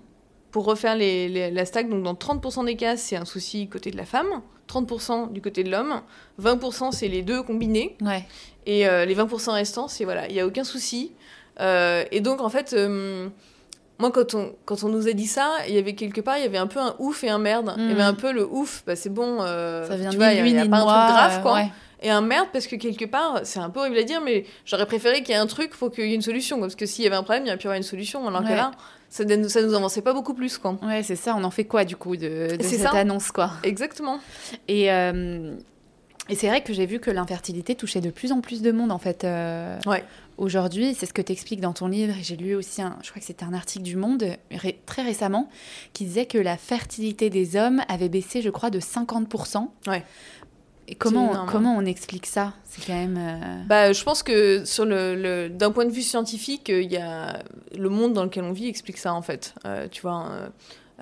Pour 0.53 0.65
refaire 0.65 0.95
les, 0.95 1.51
la 1.51 1.65
stack, 1.65 1.89
donc 1.89 2.05
dans 2.05 2.15
30% 2.15 2.65
des 2.67 2.77
cas, 2.77 2.97
c'est 2.97 3.17
un 3.17 3.25
souci 3.25 3.69
côté 3.69 3.91
de 3.91 3.97
la 3.97 4.05
femme, 4.05 4.29
30% 4.69 5.33
du 5.33 5.43
côté 5.43 5.65
de 5.65 5.71
l'homme, 5.71 6.03
20% 6.41 6.93
c'est 6.93 7.09
les 7.09 7.23
deux 7.23 7.43
combinés, 7.43 7.97
ouais. 8.03 8.25
et 8.67 8.87
euh, 8.87 9.05
les 9.05 9.17
20% 9.17 9.51
restants, 9.51 9.89
c'est 9.89 10.05
voilà, 10.05 10.29
il 10.29 10.35
n'y 10.35 10.41
a 10.41 10.47
aucun 10.47 10.65
souci. 10.65 11.13
et 11.59 12.21
donc 12.21 12.41
en 12.41 12.49
fait, 12.49 12.77
moi, 14.03 14.11
quand 14.11 14.35
on, 14.35 14.53
quand 14.65 14.83
on 14.83 14.89
nous 14.89 15.07
a 15.07 15.13
dit 15.13 15.29
ça, 15.29 15.59
il 15.69 15.75
y 15.75 15.79
avait 15.79 15.95
quelque 15.95 16.21
part, 16.21 16.37
il 16.37 16.43
y 16.43 16.47
avait 16.47 16.59
un 16.59 16.67
peu 16.67 16.81
un 16.81 16.97
ouf 16.99 17.23
et 17.23 17.29
un 17.29 17.39
merde. 17.39 17.73
Il 17.77 17.89
y 17.89 17.93
avait 17.93 18.03
mm. 18.03 18.07
un 18.07 18.15
peu 18.15 18.33
le 18.33 18.45
ouf, 18.45 18.83
bah, 18.85 18.97
c'est 18.97 19.11
bon, 19.11 19.39
euh, 19.41 19.87
ça 19.87 19.97
vient 19.97 20.11
tu 20.11 20.17
vois, 20.17 20.33
il 20.33 20.43
n'y 20.43 20.59
a, 20.59 20.67
pas 20.67 20.79
un 20.79 20.81
truc 20.81 21.17
grave, 21.17 21.43
quoi. 21.43 21.63
Et 22.05 22.11
un 22.11 22.21
merde, 22.21 22.49
parce 22.53 22.67
que 22.67 22.75
quelque 22.75 23.05
part, 23.05 23.43
c'est 23.45 23.61
un 23.61 23.71
peu 23.71 23.79
horrible 23.79 23.99
à 23.99 24.03
dire, 24.03 24.21
mais 24.21 24.45
j'aurais 24.65 24.87
préféré 24.87 25.23
qu'il 25.23 25.29
y 25.29 25.39
ait 25.39 25.41
un 25.41 25.47
truc 25.47 25.71
pour 25.71 25.93
qu'il 25.93 26.05
y 26.09 26.11
ait 26.11 26.17
une 26.17 26.21
solution. 26.21 26.59
Parce 26.59 26.75
que 26.75 26.85
s'il 26.85 27.05
y 27.05 27.07
avait 27.07 27.15
un 27.15 27.23
problème, 27.23 27.45
il 27.45 27.47
y 27.47 27.51
aurait 27.51 27.59
pu 27.59 27.63
y 27.63 27.67
avoir 27.69 27.77
une 27.77 27.85
solution. 27.85 28.27
Alors 28.27 28.43
que 28.43 28.53
là, 28.53 28.73
ça, 29.13 29.25
ça 29.49 29.63
nous 29.63 29.75
avançait 29.75 30.01
pas 30.01 30.15
beaucoup 30.15 30.33
plus, 30.33 30.57
quoi. 30.57 30.79
Ouais, 30.83 31.03
c'est 31.03 31.17
ça. 31.17 31.37
On 31.37 31.45
en 31.45 31.51
fait 31.51 31.67
quoi, 31.67 31.85
du 31.85 31.97
coup, 31.97 32.17
de, 32.17 32.57
de 32.57 32.63
cette 32.63 32.87
annonce, 32.87 33.31
quoi? 33.31 33.53
Exactement. 33.63 34.21
Et. 34.69 34.91
Euh, 34.91 35.55
et 36.29 36.37
c'est 36.37 36.47
vrai 36.47 36.63
que 36.63 36.73
j'ai 36.73 36.87
vu 36.87 37.01
que 37.01 37.11
l'infertilité 37.11 37.75
touchait 37.75 38.01
de 38.01 38.11
plus 38.11 38.31
en 38.31 38.41
plus 38.41 38.63
de 38.63 38.71
monde 38.71 38.93
en 38.93 38.99
fait. 38.99 39.25
Euh, 39.25 39.77
ouais. 39.87 40.05
Aujourd'hui, 40.39 40.95
c'est 40.95 41.05
ce 41.05 41.13
que 41.13 41.21
tu 41.21 41.33
expliques 41.33 41.61
dans 41.61 41.73
ton 41.73 41.89
livre. 41.89 42.15
J'ai 42.23 42.37
lu 42.37 42.55
aussi, 42.55 42.81
un, 42.81 42.97
je 43.03 43.11
crois 43.11 43.19
que 43.19 43.27
c'était 43.27 43.45
un 43.45 43.53
article 43.53 43.85
du 43.85 43.97
Monde 43.97 44.25
très 44.87 45.03
récemment 45.03 45.51
qui 45.93 46.05
disait 46.05 46.27
que 46.27 46.39
la 46.39 46.57
fertilité 46.57 47.29
des 47.29 47.57
hommes 47.57 47.83
avait 47.89 48.09
baissé, 48.09 48.41
je 48.41 48.51
crois, 48.51 48.71
de 48.71 48.79
50%. 48.79 49.67
Ouais. 49.89 50.05
Et 50.89 50.95
comment, 50.95 51.47
comment 51.47 51.77
on 51.77 51.85
explique 51.85 52.27
ça? 52.27 52.55
C'est 52.65 52.85
quand 52.85 52.95
même. 52.95 53.17
Euh, 53.17 53.63
bah, 53.67 53.93
je 53.93 54.03
pense 54.03 54.23
que 54.23 54.65
sur 54.65 54.85
le, 54.85 55.49
d'un 55.49 55.71
point 55.71 55.85
de 55.85 55.93
vue 55.93 56.03
scientifique, 56.03 56.69
il 56.69 56.91
y 56.91 56.97
a 56.97 57.43
le 57.77 57.89
monde 57.89 58.13
dans 58.13 58.25
lequel 58.25 58.45
on 58.45 58.53
vit 58.53 58.69
explique 58.69 58.99
ça 58.99 59.15
en 59.15 59.23
fait. 59.23 59.55
Euh, 59.65 59.89
tu 59.91 60.03
vois. 60.03 60.51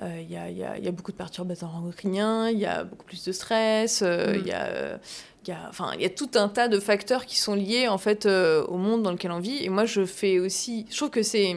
Il 0.01 0.07
euh, 0.07 0.21
y, 0.21 0.35
a, 0.35 0.49
y, 0.49 0.83
y, 0.83 0.87
a, 0.87 0.91
beaucoup 0.91 1.11
de 1.11 1.17
perturbateurs 1.17 1.75
endocriniens, 1.75 2.49
il 2.49 2.57
y 2.57 2.65
a 2.65 2.85
beaucoup 2.85 3.05
plus 3.05 3.23
de 3.23 3.31
stress, 3.31 4.01
euh, 4.01 4.33
il 4.35 4.43
mm. 4.43 4.47
y 4.47 4.51
a 4.51 4.99
il 5.47 5.57
enfin, 5.69 5.91
il 5.95 6.01
y 6.01 6.05
a 6.05 6.09
tout 6.09 6.29
un 6.35 6.47
tas 6.49 6.67
de 6.67 6.79
facteurs 6.79 7.25
qui 7.25 7.37
sont 7.37 7.55
liés 7.55 7.87
en 7.87 7.97
fait 7.97 8.25
euh, 8.25 8.63
au 8.65 8.77
monde 8.77 9.03
dans 9.03 9.11
lequel 9.11 9.31
on 9.31 9.39
vit. 9.39 9.63
Et 9.63 9.69
moi, 9.69 9.85
je 9.85 10.05
fais 10.05 10.39
aussi. 10.39 10.85
Je 10.89 10.97
trouve 10.97 11.09
que 11.09 11.23
c'est. 11.23 11.55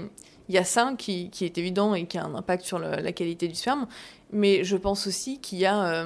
Il 0.49 0.55
y 0.55 0.59
a 0.59 0.65
ça 0.65 0.93
qui, 0.99 1.31
qui, 1.31 1.47
est 1.47 1.57
évident 1.57 1.95
et 1.95 2.07
qui 2.07 2.19
a 2.19 2.25
un 2.25 2.35
impact 2.35 2.65
sur 2.65 2.79
la 2.79 3.13
qualité 3.13 3.49
du 3.49 3.55
sperme. 3.55 3.87
Mais 4.31 4.63
je 4.63 4.77
pense 4.77 5.07
aussi 5.07 5.39
qu'il 5.39 5.59
y 5.59 5.67
a. 5.67 6.05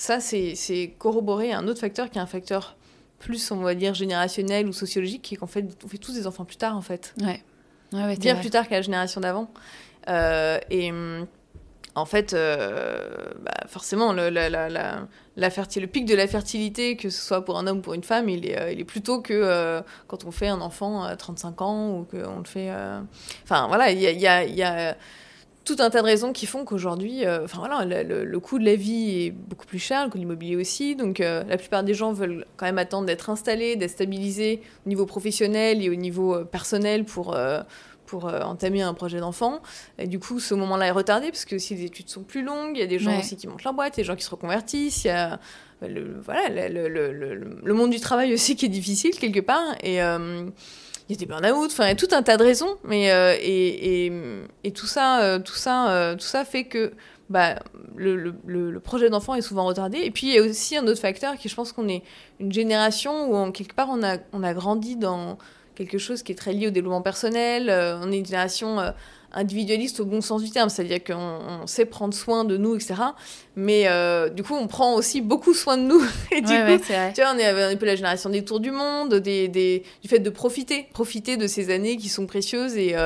ça, 0.00 0.18
c'est 0.20 0.94
corroboré 0.98 1.52
un 1.52 1.68
autre 1.68 1.80
facteur 1.80 2.08
qui 2.08 2.18
est 2.18 2.22
un 2.22 2.26
facteur 2.26 2.76
plus, 3.18 3.50
on 3.50 3.56
va 3.56 3.74
dire, 3.74 3.92
générationnel 3.92 4.66
ou 4.66 4.72
sociologique, 4.72 5.20
qui 5.20 5.34
est 5.34 5.36
qu'en 5.36 5.46
fait, 5.46 5.66
on 5.84 5.88
fait 5.88 5.98
tous 5.98 6.14
des 6.14 6.26
enfants 6.26 6.46
plus 6.46 6.56
tard, 6.56 6.74
en 6.74 6.80
fait. 6.80 7.14
Ouais. 7.20 7.42
ouais, 7.92 8.16
Bien 8.16 8.34
plus 8.36 8.48
tard 8.48 8.66
qu'à 8.66 8.76
la 8.76 8.82
génération 8.82 9.20
d'avant. 9.20 9.50
et 10.08 10.90
hum, 10.90 11.26
en 11.94 12.06
fait, 12.06 12.32
euh, 12.32 13.08
bah, 13.42 13.52
forcément, 13.66 14.14
le, 14.14 14.30
la, 14.30 14.48
la, 14.48 14.70
la, 14.70 15.06
le 15.36 15.86
pic 15.86 16.06
de 16.06 16.14
la 16.14 16.26
fertilité, 16.26 16.96
que 16.96 17.10
ce 17.10 17.20
soit 17.20 17.44
pour 17.44 17.58
un 17.58 17.66
homme 17.66 17.78
ou 17.78 17.82
pour 17.82 17.92
une 17.92 18.02
femme, 18.02 18.30
il 18.30 18.46
est, 18.46 18.58
euh, 18.58 18.72
il 18.72 18.80
est 18.80 18.84
plutôt 18.84 19.20
que 19.20 19.34
euh, 19.34 19.82
quand 20.06 20.24
on 20.24 20.30
fait 20.30 20.48
un 20.48 20.62
enfant 20.62 21.02
à 21.04 21.14
35 21.16 21.60
ans 21.60 21.98
ou 21.98 22.04
qu'on 22.04 22.38
le 22.38 22.44
fait. 22.46 22.70
Enfin, 23.44 23.66
voilà, 23.68 23.90
il 23.90 24.00
y 24.00 24.06
a, 24.06 24.12
y, 24.12 24.26
a, 24.26 24.44
y 24.44 24.62
a, 24.62 24.96
tout 25.64 25.76
un 25.78 25.90
tas 25.90 26.00
de 26.00 26.06
raisons 26.06 26.32
qui 26.32 26.46
font 26.46 26.64
qu'aujourd'hui, 26.64 27.22
enfin 27.28 27.58
voilà, 27.58 27.84
le, 27.84 28.40
coût 28.40 28.58
de 28.58 28.64
la 28.64 28.74
vie 28.74 29.26
est 29.26 29.30
beaucoup 29.30 29.66
plus 29.66 29.78
cher, 29.78 30.04
le 30.04 30.10
coût 30.10 30.16
de 30.16 30.22
l'immobilier 30.22 30.56
aussi. 30.56 30.96
Donc, 30.96 31.18
la 31.18 31.56
plupart 31.58 31.84
des 31.84 31.94
gens 31.94 32.12
veulent 32.12 32.46
quand 32.56 32.66
même 32.66 32.78
attendre 32.78 33.06
d'être 33.06 33.30
installés, 33.30 33.76
d'être 33.76 33.90
stabilisés 33.90 34.62
au 34.86 34.88
niveau 34.88 35.06
professionnel 35.06 35.82
et 35.82 35.90
au 35.90 35.94
niveau 35.94 36.44
personnel 36.44 37.04
pour 37.04 37.36
pour 38.10 38.26
euh, 38.26 38.40
entamer 38.40 38.82
un 38.82 38.92
projet 38.92 39.20
d'enfant. 39.20 39.62
Et 39.96 40.08
du 40.08 40.18
coup, 40.18 40.40
ce 40.40 40.54
moment-là 40.54 40.88
est 40.88 40.90
retardé 40.90 41.28
parce 41.28 41.44
que 41.44 41.58
si 41.58 41.76
les 41.76 41.84
études 41.84 42.08
sont 42.08 42.24
plus 42.24 42.42
longues, 42.42 42.72
il 42.74 42.80
y 42.80 42.82
a 42.82 42.88
des 42.88 42.98
gens 42.98 43.16
aussi 43.16 43.36
qui 43.36 43.46
montent 43.46 43.62
leur 43.62 43.72
boîte, 43.72 43.94
des 43.96 44.04
gens 44.04 44.16
qui 44.16 44.24
se 44.24 44.30
reconvertissent, 44.30 45.04
il 45.04 45.08
y 45.08 45.10
a 45.10 45.38
le, 45.80 46.20
voilà, 46.20 46.68
le, 46.68 46.88
le, 46.88 47.12
le, 47.62 47.74
monde 47.74 47.90
du 47.90 48.00
travail 48.00 48.34
aussi 48.34 48.56
qui 48.56 48.66
est 48.66 48.70
difficile 48.70 49.12
quelque 49.12 49.38
part. 49.40 49.76
Et 49.82 50.02
euh, 50.02 50.46
il 51.10 51.14
y 51.14 51.16
a 51.16 51.18
des 51.18 51.26
burn-out, 51.26 51.70
enfin, 51.70 51.84
il 51.84 51.88
y 51.88 51.92
a 51.92 51.96
tout 51.96 52.08
un 52.12 52.22
tas 52.22 52.36
de 52.36 52.44
raisons. 52.44 52.76
Mais, 52.84 53.10
euh, 53.12 53.36
et, 53.40 54.12
et, 54.64 54.70
tout, 54.70 54.86
ça, 54.86 55.38
tout, 55.44 55.54
ça, 55.54 56.14
tout 56.18 56.26
ça 56.26 56.44
fait 56.44 56.64
que 56.64 56.92
bah, 57.28 57.56
le, 57.96 58.34
le, 58.46 58.80
projet 58.80 59.10
d'enfant 59.10 59.34
est 59.34 59.42
souvent 59.42 59.66
retardé. 59.66 59.98
Et 59.98 60.10
puis, 60.10 60.28
il 60.28 60.34
y 60.34 60.38
a 60.38 60.42
aussi 60.42 60.76
un 60.76 60.86
autre 60.86 61.00
facteur 61.00 61.36
qui, 61.36 61.48
je 61.48 61.54
pense 61.54 61.72
qu'on 61.72 61.88
est 61.88 62.02
une 62.38 62.52
génération 62.52 63.30
où, 63.30 63.36
en, 63.36 63.52
quelque 63.52 63.74
part, 63.74 63.88
on 63.90 64.02
a, 64.02 64.16
on 64.32 64.42
a 64.42 64.54
grandi 64.54 64.96
dans, 64.96 65.36
quelque 65.84 65.98
chose 65.98 66.22
qui 66.22 66.32
est 66.32 66.36
très 66.36 66.52
lié 66.52 66.66
au 66.66 66.70
développement 66.70 67.02
personnel. 67.02 67.70
Euh, 67.70 67.98
on 68.02 68.12
est 68.12 68.18
une 68.18 68.26
génération 68.26 68.80
euh, 68.80 68.90
individualiste 69.32 70.00
au 70.00 70.04
bon 70.04 70.20
sens 70.20 70.42
du 70.42 70.50
terme, 70.50 70.68
c'est-à-dire 70.68 71.02
qu'on 71.02 71.66
sait 71.66 71.84
prendre 71.84 72.14
soin 72.14 72.44
de 72.44 72.56
nous, 72.56 72.74
etc. 72.74 72.94
Mais 73.56 73.84
euh, 73.86 74.28
du 74.28 74.42
coup, 74.42 74.54
on 74.54 74.66
prend 74.66 74.94
aussi 74.94 75.20
beaucoup 75.20 75.54
soin 75.54 75.76
de 75.76 75.82
nous. 75.82 76.02
Et 76.32 76.40
du 76.40 76.46
coup, 76.46 76.84
tu 77.14 77.20
vois, 77.22 77.32
on 77.34 77.38
est 77.38 77.46
un 77.46 77.76
peu 77.76 77.86
la 77.86 77.96
génération 77.96 78.30
des 78.30 78.44
tours 78.44 78.60
du 78.60 78.70
monde, 78.70 79.14
des, 79.14 79.48
des, 79.48 79.84
du 80.02 80.08
fait 80.08 80.18
de 80.18 80.30
profiter, 80.30 80.88
profiter 80.92 81.36
de 81.36 81.46
ces 81.46 81.72
années 81.72 81.96
qui 81.96 82.08
sont 82.08 82.26
précieuses 82.26 82.76
et, 82.76 82.96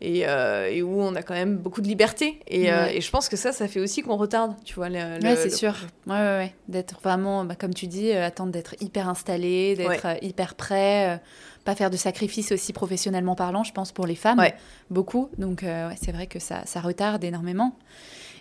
et, 0.00 0.20
et, 0.20 0.82
où 0.82 1.00
on 1.00 1.14
a 1.14 1.22
quand 1.22 1.34
même 1.34 1.56
beaucoup 1.56 1.80
de 1.80 1.88
liberté. 1.88 2.40
Et, 2.48 2.66
et 2.66 3.00
je 3.00 3.10
pense 3.10 3.28
que 3.28 3.36
ça, 3.36 3.52
ça 3.52 3.68
fait 3.68 3.80
aussi 3.80 4.02
qu'on 4.02 4.16
retarde, 4.16 4.54
tu 4.64 4.74
vois. 4.74 4.88
Le, 4.88 5.22
ouais, 5.22 5.36
c'est 5.36 5.50
sûr. 5.50 5.74
Ouais, 6.06 6.14
ouais, 6.14 6.36
ouais. 6.38 6.54
D'être 6.68 7.00
vraiment, 7.02 7.44
bah, 7.44 7.54
comme 7.54 7.74
tu 7.74 7.86
dis, 7.86 8.12
attendre 8.12 8.52
d'être 8.52 8.74
hyper 8.80 9.08
installé, 9.08 9.74
d'être 9.76 10.22
hyper 10.22 10.54
prêt 10.54 11.20
pas 11.66 11.74
faire 11.74 11.90
de 11.90 11.96
sacrifices 11.96 12.52
aussi 12.52 12.72
professionnellement 12.72 13.34
parlant, 13.34 13.64
je 13.64 13.72
pense, 13.72 13.92
pour 13.92 14.06
les 14.06 14.14
femmes. 14.14 14.40
Beaucoup. 14.88 15.28
Donc, 15.36 15.64
euh, 15.64 15.90
c'est 16.00 16.12
vrai 16.12 16.26
que 16.26 16.38
ça, 16.38 16.64
ça, 16.64 16.80
retarde 16.80 17.22
énormément. 17.24 17.76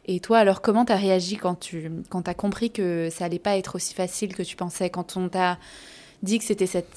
Et 0.05 0.19
toi, 0.19 0.37
alors, 0.37 0.61
comment 0.61 0.85
tu 0.85 0.93
as 0.93 0.97
réagi 0.97 1.35
quand 1.35 1.55
tu 1.55 1.91
quand 2.09 2.29
as 2.29 2.35
compris 2.35 2.71
que 2.71 3.09
ça 3.11 3.25
allait 3.25 3.39
pas 3.39 3.57
être 3.57 3.75
aussi 3.75 3.95
facile 3.95 4.35
que 4.35 4.43
tu 4.43 4.55
pensais 4.55 4.89
Quand 4.91 5.17
on 5.17 5.27
t'a 5.27 5.57
dit 6.21 6.37
que 6.37 6.45
c'était 6.45 6.67
cette 6.67 6.95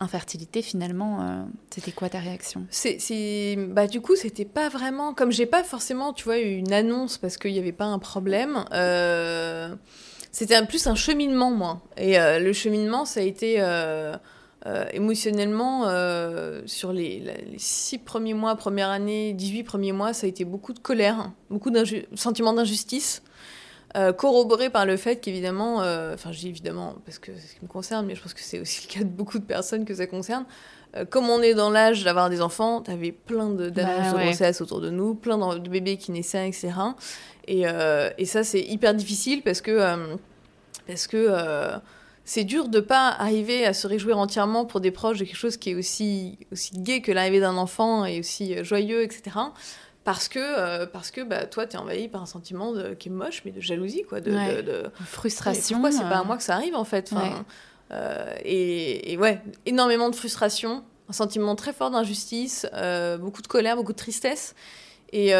infertilité, 0.00 0.60
finalement, 0.60 1.22
euh, 1.22 1.44
c'était 1.70 1.92
quoi 1.92 2.08
ta 2.08 2.18
réaction? 2.18 2.66
C'est, 2.70 3.56
bah, 3.56 3.86
Du 3.86 4.00
coup, 4.00 4.16
c'était 4.16 4.44
pas 4.44 4.68
vraiment. 4.68 5.14
Comme 5.14 5.30
j'ai 5.30 5.46
pas 5.46 5.62
forcément, 5.62 6.12
tu 6.12 6.24
vois, 6.24 6.38
une 6.38 6.72
annonce 6.72 7.16
parce 7.16 7.38
qu'il 7.38 7.52
n'y 7.52 7.60
avait 7.60 7.72
pas 7.72 7.86
un 7.86 8.00
problème. 8.00 8.64
Euh, 8.72 9.72
c'était 10.32 10.60
plus 10.66 10.88
un 10.88 10.96
cheminement, 10.96 11.52
moi. 11.52 11.80
Et 11.96 12.18
le 12.18 12.52
cheminement, 12.52 13.04
ça 13.04 13.20
a 13.20 13.22
été 13.22 13.60
euh, 14.68 14.84
émotionnellement, 14.92 15.84
euh, 15.86 16.60
sur 16.66 16.92
les, 16.92 17.22
six 17.56 17.96
premiers 17.96 18.34
mois, 18.34 18.54
première 18.54 18.90
année, 18.90 19.32
18 19.32 19.62
premiers 19.62 19.92
mois, 19.92 20.12
ça 20.12 20.26
a 20.26 20.28
été 20.28 20.44
beaucoup 20.44 20.74
de 20.74 20.78
colère, 20.78 21.30
beaucoup 21.48 21.70
de 21.70 21.82
sentiments 22.14 22.52
d'injustice, 22.52 23.22
euh, 23.96 24.12
corroboré 24.12 24.68
par 24.68 24.84
le 24.84 24.98
fait 24.98 25.16
qu'évidemment, 25.16 25.76
enfin 26.12 26.32
je 26.32 26.40
dis 26.40 26.48
évidemment 26.48 26.96
parce 27.06 27.18
que 27.18 27.32
c'est 27.34 27.48
ce 27.48 27.54
qui 27.54 27.64
me 27.64 27.68
concerne, 27.68 28.04
mais 28.04 28.14
je 28.14 28.22
pense 28.22 28.34
que 28.34 28.42
c'est 28.42 28.58
aussi 28.58 28.86
le 28.86 28.92
cas 28.92 29.04
de 29.04 29.08
beaucoup 29.08 29.38
de 29.38 29.44
personnes 29.44 29.86
que 29.86 29.94
ça 29.94 30.06
concerne, 30.06 30.44
comme 31.08 31.30
on 31.30 31.40
est 31.40 31.54
dans 31.54 31.70
l'âge 31.70 32.04
d'avoir 32.04 32.28
des 32.28 32.42
enfants, 32.42 32.82
tu 32.82 32.90
avais 32.90 33.12
plein 33.12 33.48
d'annonces 33.48 33.72
de, 33.72 34.16
bah, 34.16 34.24
grossesse 34.24 34.60
autour 34.60 34.82
de 34.82 34.90
nous, 34.90 35.14
plein 35.14 35.38
de 35.58 35.68
bébés 35.68 35.96
qui 35.96 36.12
naissaient, 36.12 36.46
etc. 36.46 36.72
Et, 37.46 37.64
et 38.18 38.24
ça, 38.26 38.44
c'est 38.44 38.60
hyper 38.60 38.92
difficile 38.94 39.42
parce 39.42 39.62
que 39.62 39.96
Parce 40.86 41.06
que 41.06 41.80
c'est 42.28 42.44
dur 42.44 42.68
de 42.68 42.80
pas 42.80 43.08
arriver 43.08 43.64
à 43.64 43.72
se 43.72 43.86
réjouir 43.86 44.18
entièrement 44.18 44.66
pour 44.66 44.80
des 44.80 44.90
proches 44.90 45.18
de 45.18 45.24
quelque 45.24 45.36
chose 45.36 45.56
qui 45.56 45.70
est 45.70 45.74
aussi, 45.74 46.38
aussi 46.52 46.78
gai 46.78 47.00
que 47.00 47.10
l'arrivée 47.10 47.40
d'un 47.40 47.56
enfant 47.56 48.04
et 48.04 48.20
aussi 48.20 48.62
joyeux, 48.64 49.02
etc 49.02 49.30
parce 50.08 50.28
que, 50.28 50.38
euh, 50.38 50.86
parce 50.86 51.10
que 51.10 51.20
bah, 51.20 51.44
toi, 51.44 51.66
tu 51.66 51.76
es 51.76 51.78
envahi 51.78 52.08
par 52.08 52.22
un 52.22 52.26
sentiment 52.26 52.72
de, 52.72 52.94
qui 52.94 53.10
est 53.10 53.12
moche, 53.12 53.42
mais 53.44 53.50
de 53.50 53.60
jalousie, 53.60 54.04
quoi. 54.08 54.22
De, 54.22 54.30
de, 54.62 54.84
frustration. 55.04 55.82
Pourquoi 55.82 55.92
c'est 55.92 56.08
pas 56.08 56.16
à 56.16 56.20
euh. 56.22 56.24
moi 56.24 56.38
que 56.38 56.42
ça 56.42 56.54
arrive, 56.54 56.74
en 56.74 56.84
fait 56.84 57.12
euh, 57.90 58.34
et, 58.42 59.18
ouais, 59.18 59.42
énormément 59.66 60.08
de 60.08 60.16
frustration, 60.16 60.82
un 61.10 61.12
sentiment 61.12 61.54
très 61.56 61.74
fort 61.74 61.90
d'injustice, 61.90 62.66
beaucoup 63.20 63.42
de 63.42 63.48
colère, 63.48 63.76
beaucoup 63.76 63.92
de 63.92 63.98
tristesse. 63.98 64.54
Et, 65.12 65.34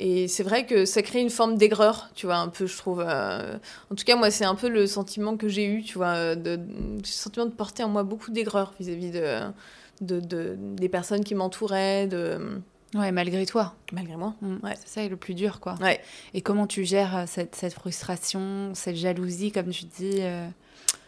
et 0.00 0.28
c'est 0.28 0.42
vrai 0.42 0.66
que 0.66 0.84
ça 0.84 1.02
crée 1.02 1.20
une 1.20 1.30
forme 1.30 1.56
d'aigreur, 1.56 2.10
tu 2.14 2.26
vois, 2.26 2.36
un 2.36 2.48
peu, 2.48 2.66
je 2.66 2.76
trouve. 2.76 3.00
en 3.00 3.94
tout 3.94 4.04
cas, 4.04 4.16
moi, 4.16 4.30
c'est 4.30 4.44
un 4.44 4.54
peu 4.54 4.68
le 4.68 4.86
sentiment 4.86 5.36
que 5.36 5.48
j'ai 5.48 5.66
eu, 5.66 5.82
tu 5.82 5.98
vois, 5.98 6.34
de, 6.34 6.58
le 6.58 7.04
sentiment 7.04 7.46
de 7.46 7.52
porter 7.52 7.84
en 7.84 7.88
moi 7.88 8.02
beaucoup 8.02 8.30
d'aigreur 8.30 8.74
vis-à-vis 8.80 9.10
de, 9.10 10.20
de, 10.20 10.56
des 10.58 10.88
personnes 10.88 11.24
qui 11.24 11.34
m'entouraient, 11.34 12.06
de 12.06 12.60
Ouais, 12.94 13.12
malgré 13.12 13.46
toi. 13.46 13.74
Malgré 13.92 14.16
moi. 14.16 14.34
Mm. 14.40 14.56
Ouais. 14.62 14.74
C'est 14.80 14.88
ça 14.88 15.08
le 15.08 15.16
plus 15.16 15.34
dur, 15.34 15.60
quoi. 15.60 15.76
Ouais. 15.80 16.00
Et 16.34 16.40
comment 16.40 16.66
tu 16.66 16.84
gères 16.84 17.16
euh, 17.16 17.24
cette, 17.26 17.54
cette 17.54 17.74
frustration, 17.74 18.72
cette 18.74 18.96
jalousie, 18.96 19.52
comme 19.52 19.70
tu 19.70 19.84
dis 19.84 20.18
euh? 20.20 20.48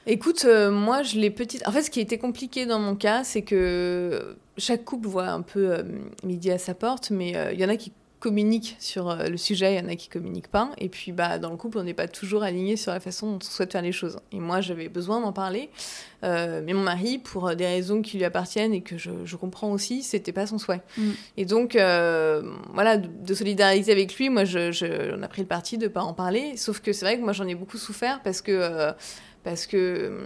Écoute, 0.06 0.44
euh, 0.44 0.70
moi, 0.70 1.02
je 1.02 1.18
l'ai 1.18 1.30
petite. 1.30 1.66
En 1.66 1.72
fait, 1.72 1.82
ce 1.82 1.90
qui 1.90 2.00
été 2.00 2.18
compliqué 2.18 2.66
dans 2.66 2.78
mon 2.78 2.94
cas, 2.94 3.24
c'est 3.24 3.42
que 3.42 4.36
chaque 4.58 4.84
couple 4.84 5.08
voit 5.08 5.28
un 5.28 5.42
peu 5.42 5.84
midi 6.24 6.50
à 6.50 6.58
sa 6.58 6.74
porte, 6.74 7.10
mais 7.10 7.34
il 7.52 7.60
y 7.60 7.64
en 7.64 7.68
a 7.68 7.76
qui 7.76 7.92
communiquent 8.22 8.76
sur 8.78 9.10
euh, 9.10 9.26
le 9.26 9.36
sujet, 9.36 9.74
il 9.74 9.78
y 9.78 9.84
en 9.84 9.88
a 9.88 9.96
qui 9.96 10.08
communiquent 10.08 10.50
pas. 10.50 10.70
Et 10.78 10.88
puis 10.88 11.10
bah, 11.10 11.40
dans 11.40 11.50
le 11.50 11.56
couple, 11.56 11.78
on 11.78 11.82
n'est 11.82 11.92
pas 11.92 12.06
toujours 12.06 12.44
aligné 12.44 12.76
sur 12.76 12.92
la 12.92 13.00
façon 13.00 13.32
dont 13.32 13.38
on 13.38 13.44
souhaite 13.44 13.72
faire 13.72 13.82
les 13.82 13.90
choses. 13.90 14.20
Et 14.30 14.38
moi, 14.38 14.60
j'avais 14.60 14.88
besoin 14.88 15.20
d'en 15.20 15.32
parler. 15.32 15.70
Euh, 16.22 16.62
mais 16.64 16.72
mon 16.72 16.84
mari, 16.84 17.18
pour 17.18 17.56
des 17.56 17.66
raisons 17.66 18.00
qui 18.00 18.18
lui 18.18 18.24
appartiennent 18.24 18.74
et 18.74 18.80
que 18.80 18.96
je, 18.96 19.10
je 19.24 19.36
comprends 19.36 19.72
aussi, 19.72 20.04
c'était 20.04 20.30
pas 20.30 20.46
son 20.46 20.58
souhait. 20.58 20.82
Mm. 20.96 21.10
Et 21.36 21.44
donc, 21.44 21.74
euh, 21.74 22.42
voilà, 22.72 22.96
de, 22.96 23.34
solidariser 23.34 23.90
avec 23.90 24.14
lui, 24.14 24.30
moi, 24.30 24.44
je, 24.44 24.70
je, 24.70 25.16
on 25.18 25.22
a 25.24 25.28
pris 25.28 25.42
le 25.42 25.48
parti 25.48 25.76
de 25.76 25.88
pas 25.88 26.02
en 26.02 26.14
parler. 26.14 26.56
Sauf 26.56 26.78
que 26.78 26.92
c'est 26.92 27.04
vrai 27.04 27.18
que 27.18 27.24
moi, 27.24 27.32
j'en 27.32 27.48
ai 27.48 27.56
beaucoup 27.56 27.78
souffert 27.78 28.22
parce 28.22 28.40
que. 28.40 28.92
parce 29.42 29.66
que 29.66 30.16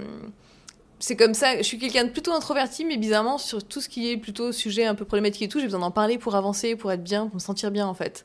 c'est 0.98 1.16
comme 1.16 1.34
ça. 1.34 1.56
Je 1.58 1.62
suis 1.62 1.78
quelqu'un 1.78 2.04
de 2.04 2.10
plutôt 2.10 2.32
introverti, 2.32 2.84
mais 2.84 2.96
bizarrement, 2.96 3.38
sur 3.38 3.62
tout 3.62 3.80
ce 3.80 3.88
qui 3.88 4.10
est 4.10 4.16
plutôt 4.16 4.52
sujet 4.52 4.86
un 4.86 4.94
peu 4.94 5.04
problématique 5.04 5.42
et 5.42 5.48
tout, 5.48 5.58
j'ai 5.58 5.66
besoin 5.66 5.80
d'en 5.80 5.90
parler 5.90 6.18
pour 6.18 6.34
avancer, 6.36 6.76
pour 6.76 6.90
être 6.92 7.02
bien, 7.02 7.26
pour 7.26 7.34
me 7.34 7.40
sentir 7.40 7.70
bien, 7.70 7.86
en 7.86 7.94
fait. 7.94 8.24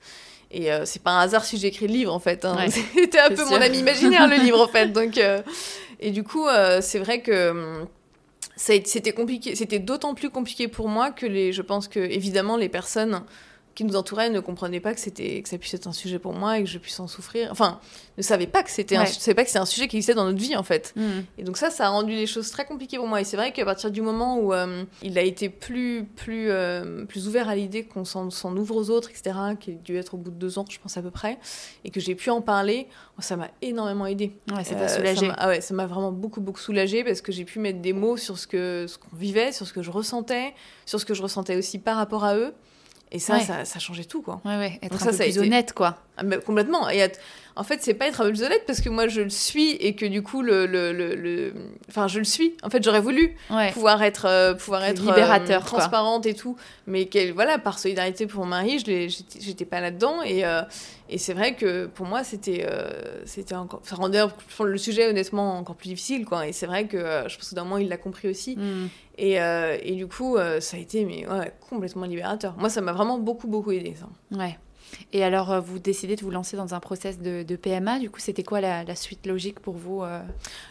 Et 0.52 0.72
euh, 0.72 0.86
c'est 0.86 1.02
pas 1.02 1.12
un 1.12 1.20
hasard 1.22 1.46
si 1.46 1.58
j'ai 1.58 1.68
écrit 1.68 1.88
le 1.88 1.94
livre, 1.94 2.14
en 2.14 2.20
fait. 2.20 2.46
Hein. 2.46 2.58
C'était 2.94 3.20
un 3.20 3.30
peu 3.30 3.44
mon 3.46 3.62
ami 3.62 3.80
imaginaire, 3.80 4.28
le 4.28 4.38
livre, 4.38 4.62
en 4.62 4.68
fait. 4.68 4.88
Donc, 4.94 5.18
euh, 5.18 5.42
Et 6.00 6.12
du 6.12 6.24
coup, 6.24 6.48
euh, 6.48 6.80
c'est 6.82 7.00
vrai 7.00 7.22
que 7.22 7.50
hum, 7.50 7.88
c'était 8.56 9.14
compliqué. 9.14 9.56
C'était 9.56 9.80
d'autant 9.80 10.14
plus 10.14 10.30
compliqué 10.30 10.68
pour 10.68 10.88
moi 10.88 11.12
que 11.12 11.26
les, 11.26 11.52
je 11.52 11.62
pense 11.62 11.88
que, 11.88 12.00
évidemment, 12.00 12.58
les 12.58 12.70
personnes 12.70 13.24
qui 13.76 13.86
nous 13.86 13.96
entouraient 13.96 14.30
ne 14.30 14.40
comprenaient 14.40 14.80
pas 14.80 14.94
que 14.94 15.00
c'était 15.00 15.42
que 15.42 15.50
ça 15.50 15.58
puisse 15.58 15.74
être 15.74 15.88
un 15.88 15.94
sujet 15.94 16.20
pour 16.20 16.34
moi 16.34 16.58
et 16.58 16.64
que 16.64 16.70
je 16.70 16.78
puisse 16.78 17.00
en 17.00 17.08
souffrir. 17.08 17.50
Enfin, 17.52 17.80
ne 18.18 18.24
savaient 18.24 18.48
pas 18.48 18.64
que 18.64 18.70
c'était 18.70 18.98
un, 18.98 19.06
pas 19.06 19.46
que 19.46 19.50
c'est 19.50 19.60
un 19.60 19.66
sujet 19.66 19.88
qui 19.88 19.98
existait 19.98 20.14
dans 20.14 20.26
notre 20.26 20.40
vie 20.40 20.56
en 20.56 20.64
fait. 20.64 20.94
Mm. 20.96 21.02
Et 21.38 21.44
donc 21.44 21.58
ça, 21.58 21.70
ça 21.70 21.88
a 21.88 21.90
rendu 21.90 22.12
les 22.12 22.28
choses 22.28 22.52
très 22.52 22.66
compliquées 22.66 22.98
pour 22.98 23.08
moi. 23.08 23.22
Et 23.22 23.24
c'est 23.24 23.38
vrai 23.38 23.54
qu'à 23.54 23.66
partir 23.66 23.92
du 23.92 24.02
moment 24.02 24.38
où 24.38 24.54
euh, 24.54 24.84
il 25.02 25.18
a 25.18 25.22
été 25.22 25.50
plus 25.50 26.06
plus 26.16 26.50
euh, 26.50 27.06
plus 27.06 27.28
ouvert 27.28 27.48
à 27.48 27.56
l'idée 27.56 27.86
qu'on 27.86 28.06
s'en, 28.06 28.58
ouvre 28.58 28.76
aux 28.76 28.90
autres, 28.90 29.10
etc., 29.10 29.36
qui 29.60 29.72
a 29.72 29.74
dû 29.76 29.98
être 29.98 30.16
au 30.16 30.18
bout 30.18 30.32
de 30.32 30.36
deux 30.36 30.60
ans, 30.60 30.66
je 30.70 30.80
pense 30.80 30.98
à 30.98 31.02
peu 31.02 31.12
près, 31.12 31.40
et 31.86 31.92
que 31.92 32.00
j'ai 32.00 32.16
pu 32.16 32.30
en 32.30 32.42
parler, 32.42 32.88
ça 33.20 33.38
m'a 33.38 33.50
énormément 33.62 34.06
aidé. 34.06 34.34
Ouais, 34.54 34.64
ça 34.64 34.76
t'a 34.76 34.84
euh, 34.84 34.88
soulagé. 34.88 35.32
ah 35.38 35.48
ouais, 35.48 35.62
ça 35.62 35.74
m'a 35.74 35.86
vraiment 35.86 36.12
beaucoup 36.12 36.42
beaucoup 36.42 36.60
soulagé 36.60 37.04
parce 37.04 37.22
que 37.22 37.32
j'ai 37.32 37.46
pu 37.46 37.60
mettre 37.60 37.80
des 37.80 37.94
mots 37.94 38.18
sur 38.18 38.38
ce 38.38 38.48
que 38.48 38.86
ce 38.88 38.98
qu'on 38.98 39.16
vivait, 39.16 39.52
sur 39.52 39.66
ce 39.66 39.74
que 39.74 39.82
je 39.82 39.92
ressentais, 39.92 40.54
sur 40.86 41.00
ce 41.00 41.06
que 41.06 41.14
je 41.14 41.22
ressentais 41.22 41.56
aussi 41.56 41.80
par 41.80 41.98
rapport 41.98 42.26
à 42.26 42.36
eux. 42.36 42.54
Et 43.12 43.20
ça, 43.20 43.40
ça, 43.42 43.66
ça, 43.66 43.80
changeait 43.80 44.06
tout, 44.06 44.22
quoi. 44.22 44.42
Ouais, 44.46 44.58
ouais, 44.58 44.80
être 44.82 44.96
un 44.96 45.12
ça, 45.12 45.12
peu 45.12 45.18
plus 45.18 45.38
honnête, 45.38 45.74
quoi. 45.74 45.98
Ah, 46.18 46.24
complètement. 46.46 46.90
Et 46.90 47.12
en 47.56 47.64
fait, 47.64 47.80
c'est 47.82 47.94
pas 47.94 48.08
être 48.08 48.22
un 48.22 48.28
honnête 48.28 48.64
parce 48.66 48.82
que 48.82 48.90
moi, 48.90 49.08
je 49.08 49.22
le 49.22 49.30
suis 49.30 49.72
et 49.72 49.96
que 49.96 50.06
du 50.06 50.22
coup, 50.22 50.42
le, 50.42 50.66
le, 50.66 50.94
le, 50.94 51.54
enfin, 51.90 52.08
je 52.08 52.20
le 52.20 52.26
suis. 52.26 52.56
En 52.64 52.70
fait, 52.70 52.84
j'aurais 52.84 53.02
voulu 53.02 53.36
pouvoir 53.74 54.02
être, 54.04 54.26
euh, 54.26 54.54
pouvoir 54.54 54.84
être 54.84 55.02
libérateur, 55.02 55.62
euh, 55.62 55.66
transparente 55.66 56.26
et 56.26 56.34
tout, 56.34 56.56
mais 56.88 57.10
voilà, 57.34 57.58
par 57.58 57.80
solidarité 57.80 58.26
pour 58.26 58.44
mon 58.44 58.50
mari, 58.50 58.80
je 58.80 59.22
j'étais 59.40 59.66
pas 59.66 59.82
là-dedans 59.82 60.22
et 60.22 60.46
euh, 60.46 60.62
et 61.10 61.18
c'est 61.18 61.34
vrai 61.34 61.56
que 61.56 61.88
pour 61.88 62.06
moi, 62.06 62.24
c'était 62.24 62.66
c'était 63.26 63.56
encore, 63.56 63.82
ça 63.84 63.96
rendait 63.96 64.22
le 64.64 64.78
sujet 64.78 65.10
honnêtement 65.10 65.58
encore 65.58 65.76
plus 65.76 65.90
difficile, 65.90 66.26
quoi. 66.26 66.48
Et 66.48 66.54
c'est 66.54 66.68
vrai 66.68 66.88
que 66.88 66.98
je 67.28 67.36
pense 67.36 67.50
que 67.50 67.56
d'un 67.56 67.64
moment, 67.66 67.78
il 67.78 67.90
l'a 67.90 67.98
compris 67.98 68.30
aussi. 68.30 68.56
Mm. 68.56 68.88
Et, 69.18 69.36
et, 69.36 69.96
du 69.96 70.08
coup, 70.08 70.38
ça 70.62 70.78
a 70.78 70.80
été 70.80 71.04
mais 71.04 71.26
complètement 71.70 72.06
libérateur. 72.06 72.56
Moi, 72.58 72.70
ça 72.70 72.80
m'a 72.80 72.94
vraiment 72.94 73.20
beaucoup 73.20 73.48
beaucoup 73.48 73.72
aidé 73.72 73.94
ça. 74.00 74.08
Ouais. 74.38 74.58
Et 75.14 75.24
alors, 75.24 75.52
euh, 75.52 75.60
vous 75.60 75.80
décidez 75.80 76.16
de 76.16 76.22
vous 76.22 76.32
lancer 76.32 76.58
dans 76.58 76.74
un 76.74 76.80
process 76.80 77.20
de, 77.20 77.56
PMA. 77.56 78.00
Du 78.00 78.10
coup, 78.10 78.20
c'était 78.20 78.44
quoi 78.44 78.62
la, 78.62 78.96
suite 78.96 79.26
logique 79.26 79.60
pour 79.60 79.76
vous 79.76 80.04
euh, 80.04 80.22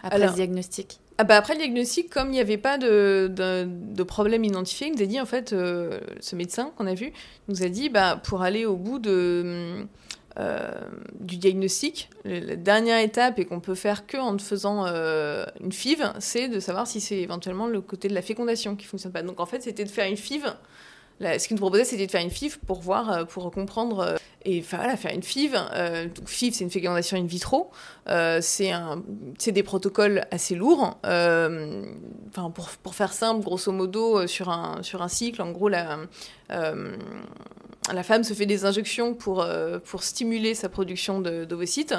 après 0.02 0.26
le 0.26 0.32
diagnostic? 0.32 1.00
ah 1.18 1.24
bah 1.24 1.36
après 1.36 1.52
le 1.52 1.58
diagnostic, 1.58 2.08
comme 2.08 2.28
il 2.28 2.32
n'y 2.32 2.40
avait 2.40 2.56
pas 2.56 2.78
de, 2.78 3.30
de, 3.30 4.02
problème 4.02 4.42
identifié, 4.42 4.86
il 4.86 4.94
nous 4.94 5.02
a 5.02 5.06
dit, 5.06 5.20
en 5.20 5.26
fait, 5.26 5.52
euh, 5.52 6.00
ce 6.20 6.34
médecin 6.34 6.72
qu'on 6.76 6.86
a 6.86 6.94
vu, 6.94 7.12
nous 7.48 7.62
a 7.62 7.68
dit, 7.68 7.90
bah, 7.90 8.18
pour 8.24 8.40
aller 8.40 8.64
au 8.64 8.76
bout 8.76 8.98
de, 8.98 9.84
du 11.20 11.36
diagnostic, 11.36 12.08
la 12.24 12.56
dernière 12.56 13.00
étape, 13.00 13.38
et 13.38 13.44
qu'on 13.44 13.60
peut 13.60 13.74
faire 13.74 14.06
que 14.06 14.16
en 14.16 14.38
faisant 14.38 14.86
une 14.86 15.72
FIV, 15.72 16.12
c'est 16.20 16.48
de 16.48 16.58
savoir 16.58 16.86
si 16.86 17.02
c'est 17.02 17.18
éventuellement 17.18 17.66
le 17.66 17.82
côté 17.82 18.08
de 18.08 18.14
la 18.14 18.22
fécondation 18.22 18.74
qui 18.74 18.86
fonctionne 18.86 19.12
pas. 19.12 19.22
Donc 19.22 19.40
en 19.40 19.46
fait, 19.46 19.62
c'était 19.62 19.84
de 19.84 19.90
faire 19.90 20.08
une 20.08 20.16
FIV 20.16 20.46
ce 21.20 21.46
qu'il 21.46 21.54
nous 21.56 21.60
proposait, 21.60 21.84
c'était 21.84 22.06
de 22.06 22.10
faire 22.10 22.22
une 22.22 22.30
FIV 22.30 22.58
pour 22.66 22.80
voir, 22.80 23.10
euh, 23.10 23.24
pour 23.24 23.50
comprendre 23.50 24.00
euh, 24.00 24.16
et 24.44 24.62
voilà, 24.62 24.96
faire 24.96 25.12
une 25.12 25.22
FIV. 25.22 25.54
Euh, 25.74 26.08
FIV, 26.26 26.54
c'est 26.54 26.64
une 26.64 26.70
fécondation 26.70 27.18
in 27.18 27.26
vitro. 27.26 27.70
c'est 28.40 28.72
des 29.52 29.62
protocoles 29.62 30.24
assez 30.30 30.54
lourds. 30.54 30.98
Pour, 32.82 32.94
faire 32.94 33.12
simple, 33.12 33.44
grosso 33.44 33.70
modo, 33.70 34.26
sur 34.26 34.48
un 34.48 35.08
cycle, 35.08 35.42
en 35.42 35.50
gros 35.50 35.68
la 35.68 35.98
femme 38.02 38.24
se 38.24 38.32
fait 38.32 38.46
des 38.46 38.64
injections 38.64 39.12
pour, 39.12 39.46
stimuler 40.00 40.54
sa 40.54 40.70
production 40.70 41.20
d'ovocytes. 41.20 41.94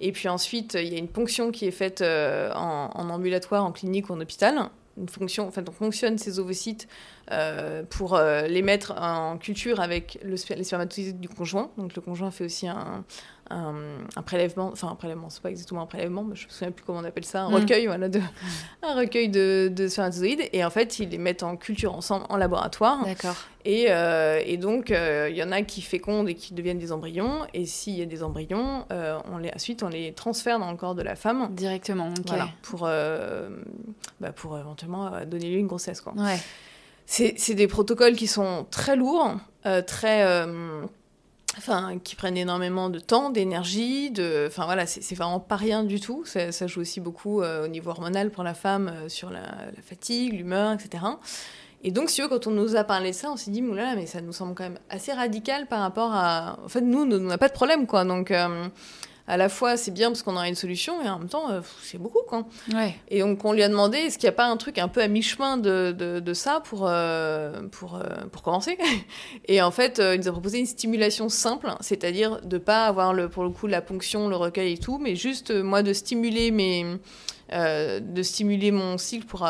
Et 0.00 0.12
puis 0.12 0.28
ensuite, 0.28 0.74
il 0.80 0.92
y 0.92 0.94
a 0.94 0.98
une 0.98 1.08
ponction 1.08 1.50
qui 1.50 1.66
est 1.66 1.72
faite 1.72 2.02
en, 2.02 3.10
ambulatoire, 3.10 3.64
en 3.64 3.72
clinique 3.72 4.10
ou 4.10 4.12
en 4.12 4.20
hôpital 4.20 4.70
une 4.96 5.08
fonction, 5.08 5.46
enfin, 5.48 5.62
on 5.68 5.72
fonctionne 5.72 6.18
ces 6.18 6.38
ovocytes 6.38 6.88
euh, 7.30 7.82
pour 7.88 8.14
euh, 8.14 8.42
les 8.42 8.62
mettre 8.62 8.92
en 8.96 9.38
culture 9.38 9.80
avec 9.80 10.18
le, 10.22 10.34
les 10.54 10.64
spermatozoïdes 10.64 11.20
du 11.20 11.28
conjoint. 11.28 11.70
Donc 11.78 11.94
le 11.94 12.02
conjoint 12.02 12.30
fait 12.30 12.44
aussi 12.44 12.68
un, 12.68 13.04
un, 13.50 14.22
prélèvement, 14.22 14.70
enfin 14.72 14.88
un 14.88 14.94
prélèvement, 14.94 15.28
c'est 15.30 15.42
pas 15.42 15.50
exactement 15.50 15.82
un 15.82 15.86
prélèvement, 15.86 16.24
mais 16.24 16.36
je 16.36 16.46
me 16.46 16.50
souviens 16.50 16.70
plus 16.70 16.84
comment 16.84 17.00
on 17.00 17.04
appelle 17.04 17.24
ça, 17.24 17.42
un 17.42 17.50
mm. 17.50 17.54
recueil, 17.54 17.86
voilà, 17.86 18.08
de, 18.08 18.20
un 18.82 18.94
recueil 18.94 19.28
de, 19.28 19.70
de 19.74 19.88
spermatozoïdes. 19.88 20.48
Et 20.52 20.64
en 20.64 20.70
fait, 20.70 20.98
ils 20.98 21.08
les 21.08 21.18
mettent 21.18 21.42
en 21.42 21.56
culture 21.56 21.94
ensemble 21.94 22.26
en 22.28 22.36
laboratoire. 22.36 23.04
D'accord. 23.04 23.36
Et, 23.64 23.86
euh, 23.90 24.40
et, 24.44 24.56
donc, 24.56 24.90
il 24.90 25.36
y 25.36 25.42
en 25.42 25.52
a 25.52 25.62
qui 25.62 25.82
fécondent 25.82 26.28
et 26.28 26.34
qui 26.34 26.54
deviennent 26.54 26.78
des 26.78 26.92
embryons. 26.92 27.46
Et 27.52 27.66
s'il 27.66 27.94
y 27.94 28.02
a 28.02 28.06
des 28.06 28.22
embryons, 28.22 28.86
on 28.90 29.38
les, 29.38 29.52
ensuite, 29.54 29.82
on 29.82 29.88
les 29.88 30.12
transfère 30.12 30.58
dans 30.58 30.70
le 30.70 30.76
corps 30.76 30.94
de 30.94 31.02
la 31.02 31.14
femme. 31.14 31.54
Directement, 31.54 32.08
ok. 32.08 32.26
Voilà, 32.26 32.48
pour, 32.62 32.88
bah, 34.20 34.32
pour 34.34 34.58
éventuellement 34.58 35.10
donner 35.26 35.50
lieu 35.50 35.56
à 35.56 35.60
une 35.60 35.66
grossesse, 35.66 36.00
quoi. 36.00 36.14
Ouais. 36.16 36.38
C'est 37.10 37.54
des 37.54 37.66
protocoles 37.66 38.14
qui 38.14 38.28
sont 38.28 38.66
très 38.70 38.94
lourds, 38.94 39.34
euh, 39.66 39.82
très. 39.82 40.46
Euh, 41.60 41.72
enfin, 41.72 41.98
qui 42.02 42.16
prennent 42.16 42.36
énormément 42.36 42.90
de 42.90 42.98
temps, 42.98 43.30
d'énergie, 43.30 44.10
de. 44.10 44.46
Enfin 44.46 44.64
voilà, 44.64 44.86
c'est 44.86 45.14
vraiment 45.14 45.40
pas 45.40 45.56
rien 45.56 45.84
du 45.84 46.00
tout. 46.00 46.24
Ça, 46.24 46.66
joue 46.66 46.80
aussi 46.80 47.00
beaucoup 47.00 47.42
euh, 47.42 47.64
au 47.64 47.68
niveau 47.68 47.90
hormonal 47.90 48.30
pour 48.30 48.44
la 48.44 48.54
femme 48.54 48.92
sur 49.08 49.30
la, 49.30 49.42
fatigue, 49.82 50.32
l'humeur, 50.32 50.72
etc. 50.72 51.04
Et 51.82 51.92
donc, 51.92 52.10
si 52.10 52.20
quand 52.28 52.46
on 52.46 52.50
nous 52.50 52.76
a 52.76 52.84
parlé 52.84 53.10
de 53.10 53.16
ça, 53.16 53.30
on 53.30 53.36
s'est 53.36 53.50
dit, 53.50 53.62
moulala, 53.62 53.96
mais 53.96 54.06
ça 54.06 54.20
nous 54.20 54.32
semble 54.32 54.54
quand 54.54 54.64
même 54.64 54.78
assez 54.90 55.12
radical 55.12 55.66
par 55.66 55.80
rapport 55.80 56.12
à. 56.12 56.58
En 56.64 56.68
fait, 56.68 56.82
nous, 56.82 57.02
on 57.02 57.20
n'a 57.20 57.38
pas 57.38 57.48
de 57.48 57.54
problème, 57.54 57.86
quoi. 57.86 58.04
Donc 58.04 58.32
à 59.26 59.36
la 59.36 59.48
fois 59.48 59.76
c'est 59.76 59.90
bien 59.90 60.08
parce 60.08 60.22
qu'on 60.22 60.34
aura 60.34 60.48
une 60.48 60.54
solution 60.54 61.02
et 61.02 61.08
en 61.08 61.18
même 61.18 61.28
temps 61.28 61.50
euh, 61.50 61.60
c'est 61.82 61.98
beaucoup 61.98 62.22
quoi. 62.26 62.46
Et 63.08 63.20
donc 63.20 63.44
on 63.44 63.52
lui 63.52 63.62
a 63.62 63.68
demandé 63.68 63.98
est-ce 63.98 64.18
qu'il 64.18 64.26
n'y 64.26 64.34
a 64.34 64.36
pas 64.36 64.46
un 64.46 64.56
truc 64.56 64.78
un 64.78 64.88
peu 64.88 65.02
à 65.02 65.08
mi-chemin 65.08 65.56
de, 65.56 65.92
de, 65.92 66.34
ça 66.34 66.60
pour, 66.64 66.86
euh, 66.86 67.62
pour, 67.70 67.96
euh, 67.96 68.02
pour 68.32 68.42
commencer 68.42 68.78
Et 69.48 69.62
en 69.62 69.70
fait 69.70 70.00
il 70.02 70.20
nous 70.20 70.28
a 70.28 70.32
proposé 70.32 70.58
une 70.58 70.66
stimulation 70.66 71.28
simple, 71.28 71.68
c'est-à-dire 71.80 72.40
de 72.42 72.58
pas 72.58 72.86
avoir 72.86 73.12
le, 73.12 73.28
pour 73.28 73.44
le 73.44 73.50
coup 73.50 73.66
la 73.66 73.82
ponction, 73.82 74.28
le 74.28 74.36
recueil 74.36 74.74
et 74.74 74.78
tout, 74.78 74.98
mais 74.98 75.14
juste 75.16 75.50
moi 75.52 75.82
de 75.82 75.92
stimuler 75.92 76.50
mes... 76.50 76.84
de 77.50 78.22
stimuler 78.22 78.70
mon 78.70 78.98
cycle 78.98 79.26
pour 79.26 79.46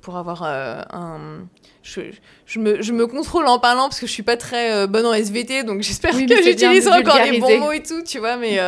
pour 0.00 0.16
avoir 0.16 0.42
un. 0.42 1.46
Je, 1.82 2.02
je, 2.44 2.58
me, 2.58 2.82
je, 2.82 2.92
me, 2.92 3.06
contrôle 3.06 3.46
en 3.46 3.58
parlant 3.58 3.84
parce 3.84 4.00
que 4.00 4.06
je 4.06 4.12
suis 4.12 4.22
pas 4.22 4.36
très 4.36 4.86
bonne 4.86 5.06
en 5.06 5.14
SVT, 5.14 5.64
donc 5.64 5.80
j'espère 5.80 6.12
que 6.12 6.18
j'utilise 6.18 6.86
encore 6.88 7.18
les 7.24 7.38
bons 7.38 7.58
mots 7.58 7.72
et 7.72 7.82
tout, 7.82 8.02
tu 8.02 8.18
vois, 8.18 8.36
mais 8.36 8.60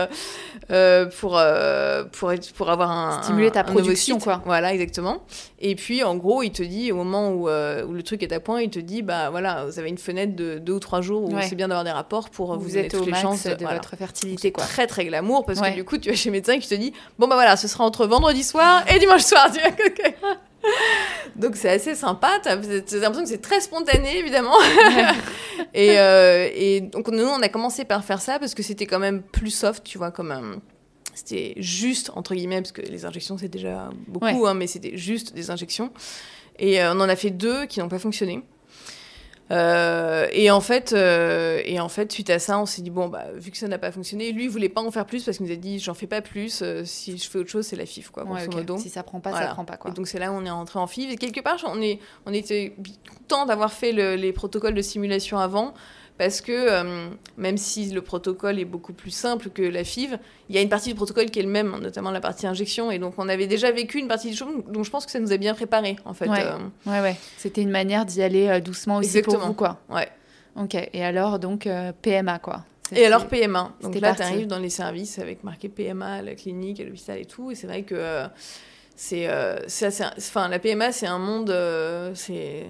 euh, 0.70 1.06
pour, 1.20 1.36
euh, 1.36 2.04
pour, 2.04 2.32
pour 2.54 2.70
avoir 2.70 2.90
un. 2.90 3.22
Stimuler 3.22 3.50
ta 3.50 3.64
production, 3.64 4.18
quoi. 4.18 4.42
Voilà, 4.46 4.72
exactement. 4.72 5.22
Et 5.60 5.74
puis, 5.74 6.02
en 6.02 6.16
gros, 6.16 6.42
il 6.42 6.52
te 6.52 6.62
dit, 6.62 6.92
au 6.92 6.96
moment 6.96 7.30
où, 7.30 7.48
euh, 7.48 7.84
où, 7.84 7.92
le 7.92 8.02
truc 8.02 8.22
est 8.22 8.32
à 8.32 8.40
point, 8.40 8.62
il 8.62 8.70
te 8.70 8.78
dit, 8.78 9.02
bah 9.02 9.30
voilà, 9.30 9.66
vous 9.66 9.78
avez 9.78 9.88
une 9.88 9.98
fenêtre 9.98 10.34
de 10.34 10.58
deux 10.58 10.74
ou 10.74 10.80
trois 10.80 11.00
jours 11.00 11.24
où 11.24 11.36
c'est 11.42 11.56
bien 11.56 11.68
d'avoir 11.68 11.84
des 11.84 11.90
rapports 11.90 12.30
pour 12.30 12.54
vous, 12.56 12.60
vous 12.60 12.78
êtes 12.78 12.90
toutes 12.90 13.06
les 13.06 13.14
chances 13.14 13.44
de 13.44 13.66
votre 13.66 13.96
fertilité, 13.96 14.52
quoi. 14.52 14.64
Très, 14.64 14.86
très 14.86 15.04
glamour 15.04 15.44
parce 15.44 15.60
que 15.60 15.74
du 15.74 15.84
coup, 15.84 15.98
tu 15.98 16.10
vas 16.10 16.16
chez 16.16 16.30
le 16.30 16.32
médecin 16.32 16.58
qui 16.58 16.68
te 16.68 16.74
dit, 16.74 16.92
bon, 17.18 17.26
bah 17.28 17.34
voilà, 17.34 17.56
ce 17.56 17.68
sera 17.68 17.84
entre 17.84 18.06
vendredi 18.06 18.42
soir 18.42 18.84
et 18.88 18.98
dimanche 18.98 19.22
soir. 19.22 19.50
Donc 21.36 21.56
c'est 21.56 21.70
assez 21.70 21.94
sympa, 21.94 22.38
t'as 22.42 22.56
l'impression 22.56 23.22
que 23.22 23.28
c'est 23.28 23.42
très 23.42 23.60
spontané 23.60 24.18
évidemment. 24.18 24.56
et, 25.74 25.98
euh, 25.98 26.48
et, 26.54 26.80
donc 26.80 27.08
nous 27.08 27.24
on 27.24 27.40
a 27.40 27.48
commencé 27.48 27.84
par 27.84 28.04
faire 28.04 28.20
ça 28.20 28.38
parce 28.38 28.54
que 28.54 28.62
c'était 28.62 28.86
quand 28.86 28.98
même 28.98 29.22
plus 29.22 29.50
soft, 29.50 29.84
tu 29.84 29.98
vois, 29.98 30.10
comme 30.10 30.60
c'était 31.14 31.54
juste 31.56 32.10
entre 32.14 32.34
guillemets 32.34 32.60
parce 32.60 32.72
que 32.72 32.82
les 32.82 33.04
injections 33.04 33.38
c'est 33.38 33.48
déjà 33.48 33.90
beaucoup, 34.08 34.46
hein, 34.46 34.54
mais 34.54 34.66
c'était 34.66 34.96
juste 34.96 35.34
des 35.34 35.50
injections. 35.50 35.90
Et 36.58 36.82
euh, 36.82 36.92
on 36.94 37.00
en 37.00 37.08
a 37.08 37.16
fait 37.16 37.30
deux 37.30 37.66
qui 37.66 37.80
n'ont 37.80 37.88
pas 37.88 37.98
fonctionné. 37.98 38.42
Euh, 39.50 40.28
et 40.32 40.50
en 40.50 40.60
fait, 40.60 40.92
euh, 40.92 41.60
et 41.64 41.80
en 41.80 41.88
fait, 41.88 42.10
suite 42.12 42.30
à 42.30 42.38
ça, 42.38 42.58
on 42.58 42.66
s'est 42.66 42.82
dit 42.82 42.90
bon, 42.90 43.08
bah, 43.08 43.24
vu 43.34 43.50
que 43.50 43.58
ça 43.58 43.68
n'a 43.68 43.78
pas 43.78 43.92
fonctionné, 43.92 44.32
lui 44.32 44.44
il 44.44 44.50
voulait 44.50 44.68
pas 44.68 44.80
en 44.80 44.90
faire 44.90 45.04
plus 45.04 45.24
parce 45.24 45.36
qu'il 45.36 45.46
nous 45.46 45.52
a 45.52 45.56
dit 45.56 45.78
j'en 45.78 45.94
fais 45.94 46.06
pas 46.06 46.22
plus. 46.22 46.62
Euh, 46.62 46.82
si 46.84 47.18
je 47.18 47.28
fais 47.28 47.38
autre 47.38 47.50
chose, 47.50 47.66
c'est 47.66 47.76
la 47.76 47.86
FIF 47.86 48.10
quoi. 48.10 48.24
Si 48.78 48.88
ça 48.88 49.02
prend 49.02 49.20
pas, 49.20 49.32
ça 49.32 49.48
prend 49.48 49.64
pas 49.64 49.76
quoi. 49.76 49.90
Et 49.90 49.94
donc 49.94 50.08
c'est 50.08 50.18
là 50.18 50.32
où 50.32 50.34
on 50.34 50.44
est 50.44 50.50
rentré 50.50 50.78
en 50.78 50.86
FIF. 50.86 51.12
Et 51.12 51.16
quelque 51.16 51.40
part, 51.40 51.58
on 51.66 51.80
est, 51.82 51.98
on 52.24 52.32
était 52.32 52.74
content 53.18 53.46
d'avoir 53.46 53.72
fait 53.72 53.92
les 53.92 54.32
protocoles 54.32 54.74
de 54.74 54.82
simulation 54.82 55.38
avant 55.38 55.74
parce 56.18 56.40
que 56.40 56.52
euh, 56.52 57.08
même 57.36 57.56
si 57.56 57.90
le 57.90 58.02
protocole 58.02 58.58
est 58.58 58.64
beaucoup 58.64 58.92
plus 58.92 59.10
simple 59.10 59.48
que 59.50 59.62
la 59.62 59.82
FIV, 59.82 60.18
il 60.48 60.54
y 60.54 60.58
a 60.58 60.60
une 60.60 60.68
partie 60.68 60.90
du 60.90 60.94
protocole 60.94 61.30
qui 61.30 61.38
est 61.38 61.42
le 61.42 61.48
même, 61.48 61.76
notamment 61.80 62.10
la 62.10 62.20
partie 62.20 62.46
injection, 62.46 62.90
et 62.90 62.98
donc 62.98 63.14
on 63.18 63.28
avait 63.28 63.46
déjà 63.46 63.70
vécu 63.70 63.98
une 63.98 64.08
partie 64.08 64.30
du 64.30 64.36
choses, 64.36 64.62
donc 64.68 64.84
je 64.84 64.90
pense 64.90 65.06
que 65.06 65.12
ça 65.12 65.20
nous 65.20 65.32
a 65.32 65.36
bien 65.36 65.54
préparé 65.54 65.96
en 66.04 66.14
fait. 66.14 66.28
Ouais, 66.28 66.44
euh. 66.44 67.02
ouais, 67.02 67.16
C'était 67.38 67.62
une 67.62 67.70
manière 67.70 68.04
d'y 68.04 68.22
aller 68.22 68.48
euh, 68.48 68.60
doucement 68.60 68.96
aussi 68.98 69.08
Exactement. 69.08 69.38
pour 69.38 69.46
vous, 69.48 69.54
quoi. 69.54 69.80
Ouais. 69.88 70.08
Ok, 70.56 70.74
et 70.74 71.04
alors 71.04 71.38
donc 71.38 71.66
PMA, 72.02 72.38
quoi. 72.38 72.64
Et 72.94 73.06
alors 73.06 73.26
PMA. 73.26 73.72
Donc 73.80 73.98
là, 73.98 74.14
tu 74.14 74.22
arrives 74.22 74.46
dans 74.46 74.58
les 74.58 74.68
services 74.68 75.18
avec 75.18 75.44
marqué 75.44 75.70
PMA 75.70 76.16
à 76.16 76.22
la 76.22 76.34
clinique, 76.34 76.78
à 76.78 76.84
l'hôpital 76.84 77.18
et 77.18 77.24
tout, 77.24 77.50
et 77.50 77.54
c'est 77.54 77.66
vrai 77.66 77.84
que 77.84 78.24
c'est, 78.94 79.28
enfin, 80.18 80.48
la 80.48 80.58
PMA, 80.58 80.92
c'est 80.92 81.06
un 81.06 81.18
monde, 81.18 81.56
c'est 82.14 82.66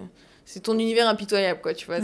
c'est 0.53 0.61
ton 0.61 0.79
univers 0.79 1.09
impitoyable, 1.09 1.63
quoi, 1.63 1.73
tu 1.73 1.87
vois. 1.87 1.97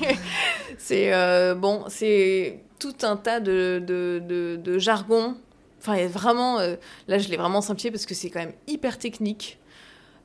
C'est 0.78 1.12
euh, 1.12 1.56
bon, 1.56 1.84
c'est 1.88 2.60
tout 2.78 2.94
un 3.02 3.16
tas 3.16 3.40
de, 3.40 3.82
de, 3.84 4.56
de, 4.56 4.78
jargon. 4.78 5.36
Enfin, 5.80 5.96
il 5.96 6.02
y 6.02 6.04
a 6.04 6.08
vraiment. 6.08 6.60
Euh, 6.60 6.76
là, 7.08 7.18
je 7.18 7.28
l'ai 7.28 7.36
vraiment 7.36 7.60
simplifié 7.60 7.90
parce 7.90 8.06
que 8.06 8.14
c'est 8.14 8.30
quand 8.30 8.38
même 8.38 8.52
hyper 8.68 8.96
technique. 8.96 9.58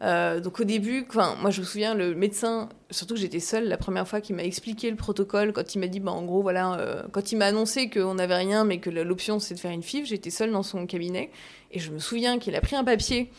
Euh, 0.03 0.39
donc 0.39 0.59
au 0.59 0.63
début, 0.63 1.07
moi 1.41 1.49
je 1.49 1.61
me 1.61 1.65
souviens, 1.65 1.95
le 1.95 2.13
médecin, 2.13 2.69
surtout 2.91 3.15
que 3.15 3.19
j'étais 3.19 3.39
seule 3.39 3.67
la 3.67 3.77
première 3.77 4.07
fois, 4.07 4.21
qui 4.21 4.33
m'a 4.33 4.43
expliqué 4.43 4.91
le 4.91 4.95
protocole, 4.95 5.51
quand 5.51 5.73
il 5.73 5.79
m'a 5.79 5.87
dit, 5.87 5.99
bah, 5.99 6.11
en 6.11 6.23
gros, 6.23 6.43
voilà, 6.43 7.03
quand 7.11 7.31
il 7.31 7.37
m'a 7.37 7.47
annoncé 7.47 7.89
qu'on 7.89 8.13
n'avait 8.13 8.35
rien, 8.35 8.63
mais 8.63 8.77
que 8.77 8.91
l'option 8.91 9.39
c'est 9.39 9.55
de 9.55 9.59
faire 9.59 9.71
une 9.71 9.83
FIV, 9.83 10.05
j'étais 10.05 10.29
seule 10.29 10.51
dans 10.51 10.63
son 10.63 10.85
cabinet. 10.85 11.31
Et 11.71 11.79
je 11.79 11.91
me 11.91 11.97
souviens 11.97 12.37
qu'il 12.37 12.55
a 12.55 12.61
pris 12.61 12.75
un 12.75 12.83
papier 12.83 13.31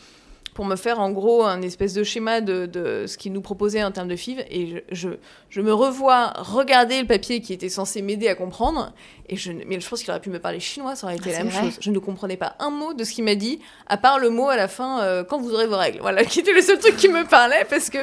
pour 0.57 0.65
me 0.65 0.75
faire 0.75 0.99
en 0.99 1.11
gros 1.11 1.43
un 1.43 1.61
espèce 1.61 1.93
de 1.93 2.03
schéma 2.03 2.41
de, 2.41 2.65
de 2.65 3.05
ce 3.05 3.15
qu'il 3.19 3.31
nous 3.31 3.41
proposait 3.41 3.83
en 3.83 3.91
termes 3.91 4.07
de 4.07 4.15
FIV. 4.15 4.43
Et 4.49 4.83
je, 4.91 5.09
je, 5.51 5.61
me 5.61 5.71
revois 5.71 6.33
regarder 6.35 6.99
le 6.99 7.05
papier 7.05 7.41
qui 7.41 7.53
était 7.53 7.69
censé 7.69 8.01
m'aider 8.01 8.27
à 8.27 8.33
comprendre. 8.33 8.91
Et 9.29 9.35
je, 9.35 9.51
mais 9.51 9.79
je 9.79 9.87
pense 9.87 10.01
qu'il 10.01 10.09
aurait 10.09 10.19
pu 10.19 10.31
me 10.31 10.39
parler 10.39 10.59
chinois, 10.59 10.95
ça 10.95 11.05
aurait 11.05 11.17
été 11.17 11.29
ah, 11.35 11.37
la 11.37 11.43
même 11.43 11.53
chose. 11.53 11.77
Je 11.79 11.91
ne 11.91 11.99
comprenais 11.99 12.37
pas 12.37 12.55
un 12.57 12.71
mot 12.71 12.95
de 12.95 13.03
ce 13.03 13.11
qu'il 13.11 13.23
m'a 13.23 13.35
dit, 13.35 13.59
à 13.85 13.97
part 13.97 14.17
le 14.17 14.31
mot 14.31 14.49
à 14.49 14.55
la 14.55 14.67
fin, 14.67 15.01
euh, 15.01 15.23
quand 15.23 15.37
vous 15.37 15.53
aurez 15.53 15.67
vos 15.67 15.77
règles. 15.77 15.99
Voilà, 16.01 16.23
qui 16.25 16.39
était 16.39 16.53
le 16.53 16.61
seul 16.63 16.79
truc 16.79 16.97
qui 16.97 17.09
me 17.09 17.23
parlait 17.23 17.65
parce 17.69 17.91
que. 17.91 17.99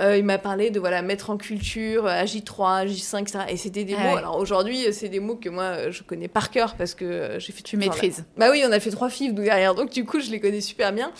Euh, 0.00 0.16
il 0.16 0.24
m'a 0.24 0.38
parlé 0.38 0.70
de 0.70 0.78
voilà 0.78 1.02
mettre 1.02 1.30
en 1.30 1.36
culture 1.36 2.06
AJ3, 2.06 2.86
AJ5, 2.86 3.20
etc. 3.22 3.38
Et 3.48 3.56
c'était 3.56 3.82
des 3.82 3.96
ah 3.98 4.04
mots. 4.04 4.16
Alors 4.16 4.36
aujourd'hui, 4.36 4.92
c'est 4.92 5.08
des 5.08 5.18
mots 5.18 5.34
que 5.34 5.48
moi 5.48 5.90
je 5.90 6.04
connais 6.04 6.28
par 6.28 6.50
cœur 6.50 6.76
parce 6.76 6.94
que 6.94 7.34
j'ai 7.38 7.52
fait. 7.52 7.62
Tu 7.62 7.76
maîtrises. 7.76 8.24
Bah 8.36 8.48
oui, 8.52 8.62
on 8.64 8.70
a 8.70 8.78
fait 8.78 8.90
trois 8.90 9.10
FIV 9.10 9.34
derrière, 9.34 9.74
donc 9.74 9.90
du 9.90 10.04
coup 10.04 10.20
je 10.20 10.30
les 10.30 10.38
connais 10.38 10.60
super 10.60 10.92
bien. 10.92 11.10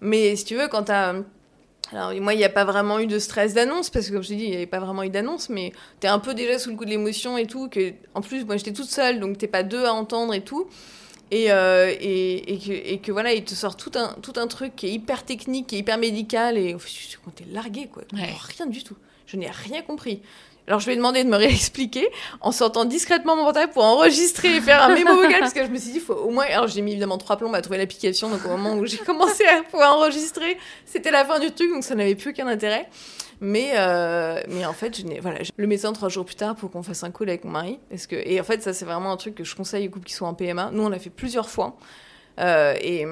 Mais 0.00 0.36
si 0.36 0.44
tu 0.44 0.56
veux, 0.56 0.68
quand 0.68 0.84
tu 0.84 0.92
as. 0.92 1.14
Alors, 1.92 2.12
moi, 2.20 2.34
il 2.34 2.36
n'y 2.36 2.44
a 2.44 2.50
pas 2.50 2.64
vraiment 2.64 3.00
eu 3.00 3.06
de 3.08 3.18
stress 3.18 3.52
d'annonce, 3.52 3.90
parce 3.90 4.08
que 4.08 4.12
comme 4.12 4.22
je 4.22 4.28
t'ai 4.28 4.36
dit, 4.36 4.44
il 4.44 4.50
n'y 4.50 4.56
avait 4.56 4.66
pas 4.66 4.78
vraiment 4.78 5.02
eu 5.02 5.10
d'annonce, 5.10 5.48
mais 5.48 5.72
tu 6.00 6.06
es 6.06 6.10
un 6.10 6.20
peu 6.20 6.34
déjà 6.34 6.58
sous 6.58 6.70
le 6.70 6.76
coup 6.76 6.84
de 6.84 6.90
l'émotion 6.90 7.36
et 7.36 7.46
tout. 7.46 7.68
Que, 7.68 7.92
en 8.14 8.20
plus, 8.20 8.44
moi, 8.44 8.56
j'étais 8.56 8.72
toute 8.72 8.90
seule, 8.90 9.18
donc 9.18 9.38
t'es 9.38 9.48
pas 9.48 9.64
deux 9.64 9.84
à 9.84 9.92
entendre 9.92 10.32
et 10.32 10.42
tout. 10.42 10.68
Et, 11.32 11.50
euh, 11.50 11.92
et, 12.00 12.54
et, 12.54 12.58
que, 12.58 12.72
et, 12.72 12.98
que, 12.98 13.12
voilà, 13.12 13.32
il 13.32 13.44
te 13.44 13.54
sort 13.54 13.76
tout 13.76 13.92
un, 13.94 14.14
tout 14.22 14.32
un 14.36 14.46
truc 14.46 14.76
qui 14.76 14.86
est 14.86 14.90
hyper 14.90 15.24
technique, 15.24 15.68
qui 15.68 15.76
est 15.76 15.78
hyper 15.80 15.98
médical, 15.98 16.58
et 16.58 16.76
quand 17.24 17.30
t'es 17.32 17.44
largué, 17.50 17.88
quoi. 17.88 18.02
Rien 18.12 18.66
du 18.66 18.84
tout. 18.84 18.96
Je 19.26 19.36
n'ai 19.36 19.50
rien 19.50 19.82
compris. 19.82 20.22
Alors 20.70 20.78
je 20.78 20.86
lui 20.86 20.92
ai 20.92 20.96
demandé 20.96 21.24
de 21.24 21.28
me 21.28 21.36
réexpliquer 21.36 22.08
en 22.40 22.52
sortant 22.52 22.84
discrètement 22.84 23.34
mon 23.34 23.42
portable 23.42 23.72
pour 23.72 23.82
enregistrer 23.82 24.54
et 24.54 24.60
faire 24.60 24.80
un 24.84 24.94
mémo 24.94 25.16
vocal 25.16 25.40
parce 25.40 25.52
que 25.52 25.66
je 25.66 25.70
me 25.70 25.76
suis 25.76 25.90
dit, 25.90 25.98
faut 25.98 26.14
au 26.14 26.30
moins. 26.30 26.44
Alors 26.44 26.68
j'ai 26.68 26.80
mis 26.80 26.92
évidemment 26.92 27.18
trois 27.18 27.36
plombs 27.36 27.52
à 27.54 27.60
trouver 27.60 27.78
l'application, 27.78 28.30
donc 28.30 28.44
au 28.44 28.50
moment 28.50 28.74
où 28.74 28.86
j'ai 28.86 28.98
commencé 28.98 29.44
à 29.46 29.64
pouvoir 29.64 29.96
enregistrer, 29.96 30.56
c'était 30.86 31.10
la 31.10 31.24
fin 31.24 31.40
du 31.40 31.50
truc, 31.50 31.72
donc 31.72 31.82
ça 31.82 31.96
n'avait 31.96 32.14
plus 32.14 32.30
aucun 32.30 32.46
intérêt. 32.46 32.88
Mais, 33.40 33.72
euh, 33.74 34.40
mais 34.48 34.64
en 34.64 34.72
fait, 34.72 34.96
je 34.96 35.20
voilà, 35.20 35.40
le 35.56 35.66
médecin 35.66 35.92
trois 35.92 36.08
jours 36.08 36.24
plus 36.24 36.36
tard 36.36 36.54
pour 36.54 36.70
qu'on 36.70 36.84
fasse 36.84 37.02
un 37.02 37.10
call 37.10 37.30
avec 37.30 37.44
mon 37.44 37.50
mari. 37.50 37.80
Parce 37.88 38.06
que, 38.06 38.14
et 38.14 38.40
en 38.40 38.44
fait, 38.44 38.62
ça, 38.62 38.72
c'est 38.72 38.84
vraiment 38.84 39.10
un 39.10 39.16
truc 39.16 39.34
que 39.34 39.44
je 39.44 39.56
conseille 39.56 39.88
aux 39.88 39.90
couples 39.90 40.06
qui 40.06 40.14
sont 40.14 40.26
en 40.26 40.34
PMA. 40.34 40.70
Nous, 40.72 40.84
on 40.84 40.88
l'a 40.88 41.00
fait 41.00 41.10
plusieurs 41.10 41.48
fois. 41.48 41.76
Euh, 42.38 42.74
et, 42.80 43.06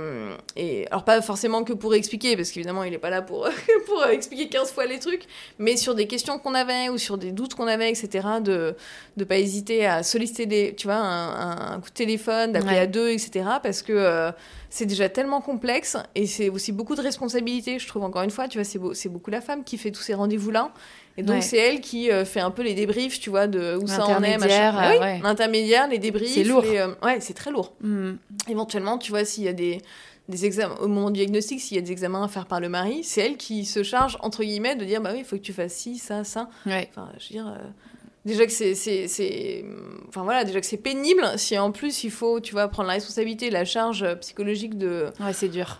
et, 0.56 0.86
alors 0.88 1.04
pas 1.04 1.20
forcément 1.20 1.64
que 1.64 1.72
pour 1.72 1.94
expliquer, 1.94 2.36
parce 2.36 2.50
qu'évidemment 2.50 2.84
il 2.84 2.92
n'est 2.92 2.98
pas 2.98 3.10
là 3.10 3.20
pour, 3.20 3.48
pour 3.86 4.04
expliquer 4.06 4.48
15 4.48 4.72
fois 4.72 4.86
les 4.86 4.98
trucs, 4.98 5.24
mais 5.58 5.76
sur 5.76 5.94
des 5.94 6.06
questions 6.06 6.38
qu'on 6.38 6.54
avait 6.54 6.88
ou 6.88 6.98
sur 6.98 7.18
des 7.18 7.32
doutes 7.32 7.54
qu'on 7.54 7.66
avait, 7.66 7.90
etc., 7.90 8.26
de 8.40 8.74
ne 9.16 9.24
pas 9.24 9.38
hésiter 9.38 9.86
à 9.86 10.02
solliciter 10.02 10.46
des, 10.46 10.74
tu 10.74 10.86
vois, 10.86 10.96
un, 10.96 11.74
un 11.74 11.80
coup 11.80 11.90
de 11.90 11.94
téléphone, 11.94 12.52
d'appeler 12.52 12.78
à 12.78 12.86
deux, 12.86 13.10
etc., 13.10 13.44
parce 13.62 13.82
que 13.82 13.92
euh, 13.92 14.30
c'est 14.70 14.86
déjà 14.86 15.08
tellement 15.08 15.40
complexe 15.40 15.96
et 16.14 16.26
c'est 16.26 16.48
aussi 16.48 16.72
beaucoup 16.72 16.94
de 16.94 17.00
responsabilités, 17.00 17.78
je 17.78 17.86
trouve, 17.86 18.04
encore 18.04 18.22
une 18.22 18.30
fois, 18.30 18.48
tu 18.48 18.58
vois, 18.58 18.92
c'est 18.94 19.08
beaucoup 19.08 19.30
la 19.30 19.40
femme 19.40 19.64
qui 19.64 19.78
fait 19.78 19.90
tous 19.90 20.02
ces 20.02 20.14
rendez-vous-là. 20.14 20.72
Et 21.18 21.22
donc, 21.24 21.42
c'est 21.42 21.56
elle 21.56 21.80
qui 21.80 22.12
euh, 22.12 22.24
fait 22.24 22.38
un 22.38 22.52
peu 22.52 22.62
les 22.62 22.74
débriefs, 22.74 23.18
tu 23.18 23.28
vois, 23.28 23.48
de 23.48 23.76
où 23.76 23.88
ça 23.88 24.06
en 24.06 24.22
est, 24.22 24.38
machin. 24.38 24.72
Ah 24.72 24.92
oui, 24.92 25.20
L'intermédiaire, 25.20 25.88
les 25.88 25.98
débriefs. 25.98 26.32
C'est 26.32 26.44
lourd. 26.44 26.62
Euh, 26.64 26.94
ouais, 27.02 27.18
c'est 27.20 27.34
très 27.34 27.50
lourd. 27.50 27.74
Mm. 27.80 28.12
Éventuellement, 28.48 28.98
tu 28.98 29.10
vois, 29.10 29.24
s'il 29.24 29.42
y 29.42 29.48
a 29.48 29.52
des, 29.52 29.82
des 30.28 30.44
examens, 30.44 30.76
au 30.80 30.86
moment 30.86 31.10
du 31.10 31.18
diagnostic, 31.18 31.60
s'il 31.60 31.76
y 31.76 31.78
a 31.78 31.82
des 31.82 31.90
examens 31.90 32.22
à 32.22 32.28
faire 32.28 32.46
par 32.46 32.60
le 32.60 32.68
mari, 32.68 33.02
c'est 33.02 33.20
elle 33.20 33.36
qui 33.36 33.64
se 33.64 33.82
charge, 33.82 34.16
entre 34.20 34.44
guillemets, 34.44 34.76
de 34.76 34.84
dire, 34.84 35.00
bah 35.00 35.10
oui, 35.12 35.18
il 35.20 35.24
faut 35.24 35.34
que 35.34 35.42
tu 35.42 35.52
fasses 35.52 35.74
ci, 35.74 35.98
ça, 35.98 36.22
ça. 36.22 36.48
Enfin, 36.66 37.08
je 37.18 37.24
veux 37.24 37.42
dire. 37.42 37.48
Euh, 37.48 37.66
déjà 38.24 38.46
que 38.46 38.52
c'est 38.52 39.64
enfin 40.08 40.22
voilà 40.22 40.44
déjà 40.44 40.60
que 40.60 40.66
c'est 40.66 40.76
pénible 40.76 41.24
si 41.36 41.56
en 41.56 41.72
plus 41.72 42.04
il 42.04 42.10
faut 42.10 42.40
tu 42.40 42.52
vois 42.52 42.68
prendre 42.68 42.88
la 42.88 42.94
responsabilité 42.94 43.48
la 43.48 43.64
charge 43.64 44.04
psychologique 44.16 44.76
de 44.76 45.06
ouais 45.20 45.32
c'est 45.32 45.48
dur 45.48 45.78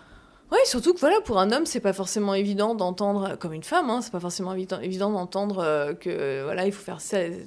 oui, 0.51 0.57
surtout 0.65 0.93
que 0.95 0.99
voilà, 0.99 1.21
pour 1.21 1.39
un 1.39 1.51
homme, 1.51 1.67
c'est 1.67 1.79
pas 1.79 1.93
forcément 1.93 2.33
évident 2.33 2.73
d'entendre, 2.73 3.35
comme 3.37 3.53
une 3.53 3.63
femme, 3.63 3.89
hein, 3.91 4.01
c'est 4.01 4.11
pas 4.11 4.19
forcément 4.19 4.53
évident, 4.53 5.11
d'entendre 5.11 5.59
euh, 5.59 5.93
que 5.93 6.43
voilà, 6.43 6.65
il 6.65 6.71
faut 6.71 6.83
faire 6.83 6.99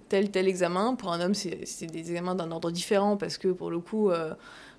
tel 0.08 0.30
tel 0.30 0.46
examen. 0.46 0.94
Pour 0.94 1.12
un 1.12 1.20
homme, 1.20 1.34
c'est 1.34 1.86
des 1.86 1.98
examens 1.98 2.36
d'un 2.36 2.52
ordre 2.52 2.70
différent 2.70 3.16
parce 3.16 3.38
que 3.38 3.48
pour 3.48 3.70
le 3.70 3.80
coup, 3.80 4.10
euh, 4.10 4.32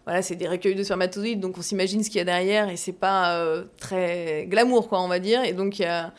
voilà, 0.06 0.22
c'est 0.22 0.36
des 0.36 0.48
recueils 0.48 0.76
de 0.76 0.84
spermatozoïdes, 0.84 1.42
donc 1.42 1.58
on 1.58 1.62
s'imagine 1.62 2.02
ce 2.02 2.10
qu'il 2.10 2.20
y 2.20 2.22
a 2.22 2.26
derrière 2.26 2.70
et 2.70 2.78
c'est 2.78 2.94
pas 2.94 3.36
euh, 3.36 3.66
très 3.78 4.46
glamour, 4.48 4.88
quoi, 4.88 5.02
on 5.02 5.10
va 5.10 5.20
dire. 5.20 5.44
Et 5.44 5.52
donc 5.52 5.80
il 5.80 5.82
y 5.82 5.86
a 5.86 6.14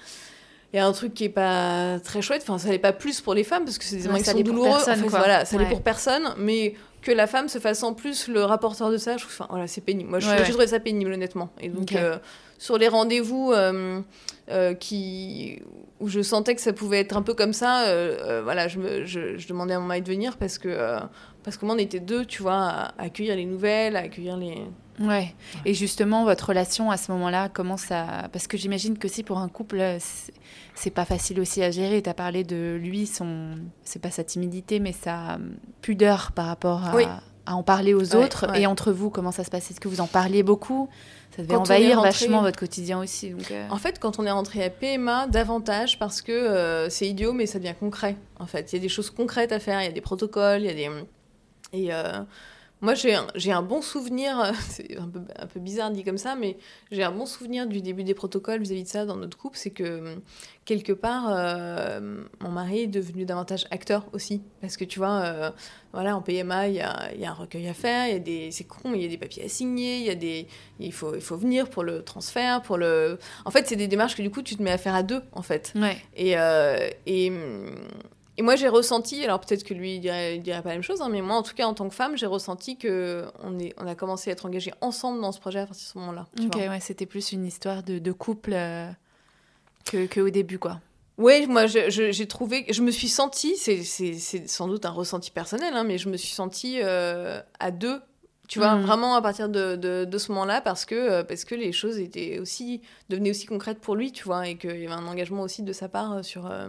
il 0.75 0.79
y 0.79 0.81
a 0.81 0.87
un 0.87 0.93
truc 0.93 1.15
qui 1.15 1.25
est 1.25 1.29
pas 1.29 2.01
très 2.01 2.21
chouette. 2.21 2.43
Enfin, 2.43 2.59
ça 2.59 2.69
n'est 2.69 2.81
pas 2.81 2.93
plus 2.93 3.21
pour 3.21 3.33
les 3.33 3.45
femmes 3.45 3.65
parce 3.65 3.79
que 3.79 3.85
c'est 3.85 3.95
des 3.95 4.03
examens 4.03 4.19
qui 4.19 4.25
sont 4.25 4.41
douloureux. 4.41 4.71
Personne, 4.85 5.05
voilà, 5.07 5.45
ça 5.45 5.57
n'est 5.57 5.69
pour 5.69 5.83
personne, 5.83 6.35
mais 6.37 6.75
que 7.05 7.13
la 7.13 7.27
femme 7.27 7.49
se 7.49 7.59
fasse 7.59 7.83
en 7.83 7.93
plus 7.93 8.29
le 8.29 8.43
rapporteur 8.45 8.91
de 8.91 8.97
ça, 8.97 9.19
je 9.19 9.25
trouve, 9.25 9.35
enfin, 9.35 9.47
voilà, 9.51 9.67
c'est 9.67 9.83
pénible. 9.83 10.09
Moi, 10.09 10.21
je, 10.21 10.29
ouais, 10.29 10.43
trouve 10.43 10.67
ça 10.67 10.81
pénible, 10.81 11.13
honnêtement. 11.13 11.51
Et 11.61 11.69
donc, 11.69 11.93
euh, 11.93 12.17
sur 12.59 12.79
les 12.79 12.89
rendez-vous 12.89 13.53
euh, 13.53 14.01
euh, 14.51 14.75
qui 14.75 15.61
où 16.01 16.09
je 16.09 16.23
sentais 16.23 16.55
que 16.55 16.63
ça 16.63 16.73
pouvait 16.73 17.01
être 17.01 17.17
un 17.17 17.23
peu 17.23 17.35
comme 17.35 17.53
ça, 17.53 17.85
voilà, 18.43 18.69
je, 18.69 18.79
me, 18.79 19.05
je, 19.05 19.47
demandais 19.47 19.75
à 19.75 19.81
mon 19.81 19.87
mari 19.87 20.01
de 20.01 20.09
venir 20.09 20.39
parce 20.39 20.59
que 20.59 20.99
parce 21.43 21.59
que 21.59 21.67
moi, 21.67 21.75
on 21.75 21.79
était 21.79 22.01
deux, 22.01 22.25
tu 22.25 22.41
vois, 22.41 22.55
à 22.55 22.95
accueillir 22.99 23.37
les 23.37 23.45
nouvelles, 23.45 23.97
à 23.97 24.01
accueillir 24.01 24.39
les 24.39 24.57
Ouais. 25.01 25.35
Et 25.65 25.75
justement, 25.75 26.25
votre 26.25 26.49
relation 26.49 26.91
à 26.91 26.97
ce 26.97 27.11
moment-là, 27.13 27.49
comment 27.49 27.77
ça. 27.77 28.29
Parce 28.33 28.47
que 28.47 28.57
j'imagine 28.57 28.97
que 28.97 29.09
si 29.09 29.23
pour 29.23 29.39
un 29.39 29.49
couple, 29.49 29.99
c'est 30.75 30.91
pas 30.91 31.05
facile 31.05 31.41
aussi 31.41 31.63
à 31.63 31.71
gérer. 31.71 32.03
Tu 32.03 32.11
as 32.11 32.15
parlé 32.15 32.45
de 32.45 32.79
lui, 32.81 33.07
son. 33.07 33.51
C'est 33.85 34.01
pas 34.03 34.11
sa 34.11 34.25
timidité, 34.25 34.81
mais 34.81 34.93
sa 34.93 35.39
pudeur 35.83 36.33
par 36.33 36.47
rapport 36.47 36.85
à, 36.85 36.93
à 37.47 37.55
en 37.55 37.63
parler 37.63 37.95
aux 37.95 38.15
Ouais, 38.17 38.25
autres 38.25 38.51
ouais. 38.51 38.63
Et 38.63 38.67
entre 38.67 38.91
vous, 38.93 39.11
comment 39.11 39.33
ça 39.33 39.45
se 39.45 39.51
passe? 39.51 39.71
Est-ce 39.71 39.81
que 39.81 39.89
vous 39.89 40.01
en 40.01 40.07
parliez 40.07 40.43
beaucoup? 40.43 40.89
Ça 41.37 41.43
devait 41.43 41.55
Quand 41.55 41.63
envahir 41.63 41.97
rentré- 41.97 42.11
vachement 42.11 42.43
votre 42.43 42.59
quotidien 42.59 43.01
aussi. 43.01 43.31
Donc, 43.31 43.51
euh, 43.51 43.67
En 43.71 43.77
fait, 43.77 43.99
quand 43.99 44.19
on 44.21 44.25
est 44.27 44.31
rentré 44.31 44.63
à 44.65 44.71
PMA, 44.71 45.27
davantage 45.27 45.99
parce 45.99 46.23
que 46.23 46.31
euh, 46.33 46.89
c'est 46.89 47.09
idiot, 47.09 47.33
mais 47.33 47.47
ça 47.47 47.59
devient 47.59 47.75
concret. 47.79 48.17
En 48.39 48.47
fait, 48.47 48.73
il 48.73 48.77
y 48.77 48.79
a 48.79 48.83
des 48.83 48.89
choses 48.89 49.11
concrètes 49.11 49.51
à 49.53 49.59
faire, 49.59 49.81
il 49.83 49.85
y 49.85 49.89
a 49.89 49.93
des 49.93 50.01
protocoles, 50.01 50.61
il 50.63 50.67
y 50.67 50.71
a 50.71 50.75
des 50.75 50.91
et 51.73 51.93
euh, 51.93 52.21
moi 52.85 52.95
j'ai 52.95 53.15
un, 53.15 53.27
un 53.49 53.63
bon 53.63 53.83
souvenir. 53.83 54.39
euh, 54.39 54.53
C'est 54.69 54.97
un 54.99 55.09
peu, 55.09 55.21
un 55.39 55.47
peu 55.47 55.59
bizarre 55.61 55.91
dit 55.91 56.05
comme 56.05 56.19
ça, 56.19 56.37
mais 56.37 56.57
j'ai 56.93 57.03
un 57.03 57.11
bon 57.11 57.27
souvenir 57.27 57.67
du 57.67 57.81
début 57.81 58.05
des 58.05 58.15
protocoles 58.15 58.61
vis-à-vis 58.61 58.85
de 58.85 58.89
ça 58.89 59.05
dans 59.07 59.17
notre 59.17 59.37
couple, 59.37 59.57
c'est 59.59 59.71
que 59.71 59.83
euh, 59.83 60.15
quelque 60.65 60.93
part 60.93 61.27
euh, 61.29 62.23
mon 62.41 62.51
mari 62.51 62.83
est 62.83 62.87
devenu 62.87 63.25
davantage 63.25 63.67
acteur 63.71 64.07
aussi, 64.13 64.43
parce 64.61 64.77
que 64.77 64.85
tu 64.85 64.99
vois, 64.99 65.23
euh, 65.25 65.51
voilà, 65.93 66.17
en 66.17 66.23
PMA 66.23 66.69
il 66.69 66.75
y 66.75 66.81
a, 66.81 67.11
il 67.15 67.21
y 67.21 67.25
a 67.27 67.31
un 67.31 67.35
recueil 67.35 67.69
à 67.69 67.75
faire, 67.75 68.07
il 68.09 68.13
y 68.13 68.17
a 68.17 68.19
des, 68.19 68.51
c'est 68.51 68.65
con, 68.65 68.91
mais 68.91 68.99
il 68.99 69.03
y 69.03 69.07
a 69.07 69.09
des 69.09 69.19
papiers 69.19 69.45
à 69.45 69.49
signer, 69.49 69.99
il 69.99 70.05
y 70.05 70.11
a 70.11 70.15
des, 70.15 70.47
il 70.79 70.93
faut, 70.93 71.15
il 71.15 71.21
faut 71.21 71.37
venir 71.37 71.69
pour 71.71 71.83
le 71.85 72.03
transfert, 72.03 72.63
pour 72.63 72.77
le, 72.77 73.19
en 73.45 73.51
fait 73.51 73.67
c'est 73.67 73.77
des 73.77 73.89
démarches 73.89 74.17
que 74.17 74.23
du 74.23 74.31
coup 74.31 74.43
tu 74.43 74.57
te 74.57 74.63
mets 74.63 74.71
à 74.73 74.79
faire 74.79 74.95
à 74.95 75.03
deux 75.03 75.23
en 75.33 75.43
fait. 75.43 75.73
ouais. 75.77 75.97
Et, 76.17 76.37
euh, 76.39 76.89
et, 77.07 77.33
et 78.37 78.43
moi, 78.43 78.57
j'ai 78.57 78.69
ressenti, 78.69 79.23
alors 79.25 79.41
peut-être 79.41 79.65
que 79.65 79.75
lui, 79.75 79.97
il 79.97 80.01
dirait, 80.01 80.37
il 80.37 80.43
dirait 80.43 80.63
pas 80.63 80.71
la 80.71 80.75
même 80.77 80.83
chose, 80.83 81.01
hein, 81.03 81.09
mais 81.11 81.23
moi, 81.23 81.37
en 81.37 81.43
tout 81.43 81.55
cas, 81.55 81.67
en 81.67 81.75
tant 81.75 81.89
que 81.89 81.95
femme, 81.95 82.17
j'ai 82.17 82.27
ressenti 82.27 82.77
que 82.77 83.25
on, 83.43 83.59
est, 83.59 83.73
on 83.79 83.87
a 83.87 83.95
commencé 83.95 84.31
à 84.31 84.33
être 84.33 84.47
engagés 84.47 84.73
ensemble 84.81 85.21
dans 85.21 85.33
ce 85.33 85.41
projet 85.41 85.61
à 85.61 85.67
partir 85.67 85.85
de 85.87 85.93
ce 85.93 85.99
moment-là. 85.99 86.27
Ok, 86.45 86.55
ouais, 86.57 86.81
c'était 86.81 87.07
plus 87.07 87.33
une 87.33 87.47
histoire 87.47 87.83
de, 87.83 87.99
de 87.99 88.13
couple 88.13 88.53
euh, 88.55 88.91
que, 89.85 90.07
que 90.07 90.21
au 90.21 90.31
début, 90.31 90.59
quoi. 90.59 90.81
Oui, 91.17 91.47
moi, 91.47 91.67
j'ai 91.67 92.27
trouvé, 92.27 92.67
je 92.71 92.83
me 92.83 92.91
suis 92.91 93.09
sentie, 93.09 93.57
c'est- 93.57 94.49
sans 94.49 94.67
doute 94.67 94.85
un 94.85 94.91
ressenti 94.91 95.31
personnel, 95.31 95.73
hein, 95.75 95.85
mais 95.85 95.97
je 95.97 96.09
me 96.09 96.17
suis 96.17 96.35
sentie 96.35 96.81
euh, 96.83 97.41
à 97.61 97.71
deux, 97.71 98.01
tu 98.49 98.59
vois, 98.59 98.75
Mhm. 98.75 98.83
vraiment 98.87 99.15
à 99.15 99.23
partir 99.23 99.49
de, 99.49 99.77
de, 99.77 100.05
de 100.05 100.19
ce 100.19 100.33
moment-là, 100.33 100.61
parce 100.61 100.85
que, 100.85 100.95
euh, 100.97 101.23
parce 101.23 101.45
que 101.45 101.55
les 101.55 101.71
choses 101.71 101.99
étaient 102.01 102.41
aussi, 102.41 102.83
devenaient 103.11 103.31
aussi 103.31 103.47
concrètes 103.47 103.79
pour 103.81 103.95
lui, 103.95 104.11
tu 104.11 104.25
vois, 104.25 104.49
et 104.49 104.57
qu'il 104.57 104.77
y 104.81 104.87
avait 104.87 104.93
un 104.95 105.07
engagement 105.07 105.43
aussi 105.43 105.63
de 105.63 105.73
sa 105.73 105.89
part 105.89 106.15
euh, 106.15 106.23
sur, 106.25 106.47
euh, 106.51 106.67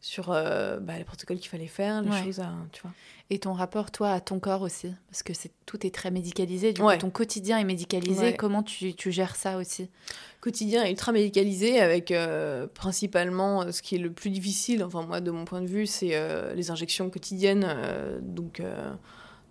sur 0.00 0.30
euh, 0.30 0.78
bah, 0.78 0.98
les 0.98 1.04
protocoles 1.04 1.38
qu'il 1.38 1.48
fallait 1.48 1.66
faire, 1.66 2.02
les 2.02 2.10
Ouais. 2.10 2.24
choses 2.24 2.40
à, 2.40 2.52
tu 2.72 2.82
vois. 2.82 2.92
Et 3.30 3.40
ton 3.40 3.52
rapport, 3.54 3.90
toi, 3.90 4.10
à 4.12 4.20
ton 4.20 4.38
corps 4.38 4.62
aussi 4.62 4.92
Parce 5.10 5.22
que 5.24 5.34
c'est 5.34 5.50
tout 5.66 5.84
est 5.84 5.92
très 5.94 6.10
médicalisé. 6.12 6.72
Du 6.72 6.80
Ouais. 6.82 6.94
coup, 6.94 7.00
ton 7.00 7.10
quotidien 7.10 7.58
est 7.58 7.64
médicalisé. 7.64 8.22
Ouais. 8.26 8.36
Comment 8.36 8.62
tu, 8.62 8.94
tu 8.94 9.10
gères 9.10 9.34
ça 9.34 9.56
aussi? 9.56 9.90
Quotidien 10.40 10.84
est 10.84 10.90
ultra 10.90 11.10
médicalisé 11.10 11.80
avec 11.80 12.12
euh, 12.12 12.68
principalement 12.68 13.62
euh, 13.62 13.72
ce 13.72 13.82
qui 13.82 13.96
est 13.96 13.98
le 13.98 14.12
plus 14.12 14.30
difficile, 14.30 14.84
enfin 14.84 15.02
moi 15.02 15.20
de 15.20 15.30
mon 15.32 15.44
point 15.44 15.60
de 15.60 15.66
vue, 15.66 15.86
c'est 15.86 16.10
euh, 16.12 16.54
les 16.54 16.70
injections 16.70 17.10
quotidiennes. 17.10 17.66
donc 18.22 18.62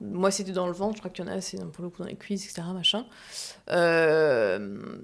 moi 0.01 0.29
c'était 0.31 0.51
dans 0.53 0.67
le 0.67 0.73
ventre, 0.73 0.95
je 0.95 0.99
crois 0.99 1.09
qu'il 1.11 1.25
y 1.25 1.27
en 1.27 1.31
a, 1.31 1.41
c'est 1.41 1.57
pour 1.71 1.83
le 1.83 1.89
coup 1.89 2.01
dans 2.01 2.07
les 2.07 2.15
cuisses, 2.15 2.45
etc. 2.45 2.67
Machin. 2.73 3.05
Euh, 3.71 4.97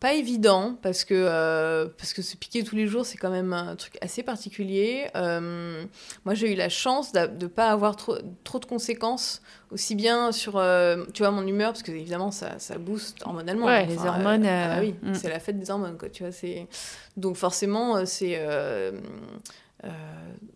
pas 0.00 0.14
évident 0.14 0.76
parce 0.80 1.04
que 1.04 1.14
euh, 1.14 1.88
parce 1.98 2.12
que 2.12 2.22
se 2.22 2.36
piquer 2.36 2.62
tous 2.62 2.76
les 2.76 2.86
jours 2.86 3.04
c'est 3.04 3.18
quand 3.18 3.30
même 3.30 3.52
un 3.52 3.74
truc 3.74 3.98
assez 4.00 4.22
particulier. 4.22 5.08
Euh, 5.16 5.84
moi 6.24 6.34
j'ai 6.34 6.52
eu 6.52 6.54
la 6.54 6.68
chance 6.68 7.10
de 7.12 7.26
ne 7.26 7.46
pas 7.48 7.70
avoir 7.70 7.96
trop, 7.96 8.16
trop 8.44 8.60
de 8.60 8.64
conséquences 8.64 9.42
aussi 9.72 9.96
bien 9.96 10.30
sur 10.30 10.56
euh, 10.56 11.04
tu 11.14 11.22
vois 11.24 11.32
mon 11.32 11.46
humeur 11.46 11.72
parce 11.72 11.82
que 11.82 11.90
évidemment 11.90 12.30
ça, 12.30 12.58
ça 12.58 12.78
booste 12.78 13.22
hormonalement. 13.24 13.66
Ouais, 13.66 13.86
les 13.86 13.98
hormones, 13.98 14.46
ah 14.46 14.76
bah 14.76 14.80
oui, 14.80 14.94
mm. 15.02 15.14
c'est 15.14 15.30
la 15.30 15.40
fête 15.40 15.58
des 15.58 15.70
hormones 15.70 15.98
quoi. 15.98 16.08
Tu 16.08 16.22
vois 16.22 16.32
c'est 16.32 16.68
donc 17.16 17.36
forcément 17.36 18.06
c'est 18.06 18.40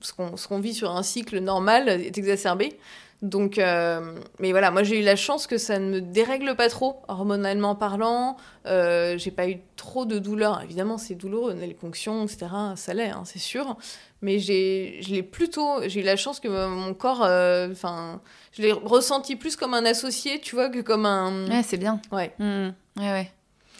ce 0.00 0.12
qu'on 0.12 0.37
ce 0.37 0.46
qu'on 0.46 0.61
vit 0.61 0.74
sur 0.74 0.94
un 0.94 1.02
cycle 1.02 1.40
normal 1.40 1.88
est 1.88 2.16
exacerbé. 2.16 2.78
Donc, 3.22 3.58
euh, 3.58 4.18
mais 4.40 4.50
voilà, 4.50 4.72
moi 4.72 4.82
j'ai 4.82 4.98
eu 4.98 5.04
la 5.04 5.14
chance 5.14 5.46
que 5.46 5.56
ça 5.56 5.78
ne 5.78 5.88
me 5.88 6.00
dérègle 6.00 6.56
pas 6.56 6.68
trop, 6.68 7.02
hormonalement 7.06 7.76
parlant. 7.76 8.37
Euh, 8.66 9.16
j'ai 9.16 9.30
pas 9.30 9.48
eu 9.48 9.58
trop 9.76 10.04
de 10.04 10.18
douleurs. 10.18 10.61
Évidemment, 10.62 10.98
c'est 10.98 11.14
douloureux, 11.14 11.54
les 11.54 11.72
ponctions, 11.72 12.24
etc. 12.24 12.48
Ça 12.74 12.94
l'est, 12.94 13.11
hein, 13.11 13.22
c'est 13.24 13.38
sûr. 13.38 13.76
Mais 14.22 14.40
j'ai, 14.40 14.98
je 15.02 15.11
l'ai 15.11 15.22
plutôt, 15.22 15.82
j'ai 15.87 16.00
eu 16.00 16.04
la 16.04 16.16
chance 16.16 16.40
que 16.40 16.48
mon 16.66 16.94
corps, 16.94 17.22
euh, 17.22 17.70
enfin, 17.70 18.20
je 18.52 18.62
l'ai 18.62 18.72
ressenti 18.72 19.37
plus 19.37 19.54
comme 19.54 19.74
un 19.74 19.85
associé, 19.85 20.40
tu 20.40 20.56
vois, 20.56 20.68
que 20.68 20.80
comme 20.80 21.06
un. 21.06 21.48
Ouais, 21.48 21.62
c'est 21.62 21.76
bien. 21.76 22.00
Ouais. 22.11 22.32
Mhm. 22.40 22.74
Ouais, 22.98 23.11
ouais. 23.12 23.30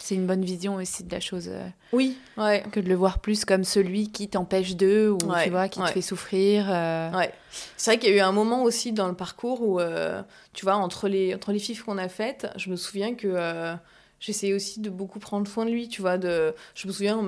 C'est 0.04 0.16
une 0.16 0.26
bonne 0.26 0.44
vision 0.44 0.74
aussi 0.74 1.04
de 1.04 1.12
la 1.12 1.20
chose. 1.20 1.46
euh, 1.48 1.64
Oui, 1.92 2.18
ouais. 2.36 2.64
que 2.72 2.80
de 2.80 2.88
le 2.88 2.94
voir 2.96 3.20
plus 3.20 3.44
comme 3.44 3.62
celui 3.62 4.10
qui 4.10 4.26
t'empêche 4.28 4.74
d'eux 4.74 5.10
ou 5.10 5.18
Ouais, 5.30 5.44
tu 5.44 5.50
vois, 5.50 5.68
qui 5.68 5.78
ouais. 5.80 5.86
te 5.86 5.92
fait 5.92 6.00
souffrir. 6.02 6.66
euh, 6.68 7.10
Ouais. 7.12 7.32
C'est 7.76 7.92
vrai 7.92 7.98
qu'il 8.00 8.10
y 8.10 8.12
a 8.14 8.16
eu 8.16 8.20
un 8.20 8.32
moment 8.32 8.64
aussi 8.64 8.90
dans 8.92 9.06
le 9.06 9.14
parcours 9.14 9.62
où, 9.62 9.78
euh, 9.78 10.20
tu 10.54 10.64
vois, 10.64 10.74
entre 10.74 11.06
les, 11.08 11.34
entre 11.36 11.52
les 11.52 11.60
fifs 11.60 11.84
qu'on 11.84 11.98
a 11.98 12.08
faites, 12.08 12.48
je 12.56 12.68
me 12.70 12.74
souviens 12.76 13.14
que 13.14 13.28
euh, 13.30 13.74
j'essayais 14.18 14.54
aussi 14.54 14.80
de 14.80 14.90
beaucoup 14.90 15.20
prendre 15.20 15.46
soin 15.46 15.66
de 15.66 15.70
lui, 15.70 15.86
tu 15.88 16.00
vois. 16.00 16.18
De, 16.18 16.52
je 16.74 16.88
me 16.88 16.92
souviens, 16.92 17.20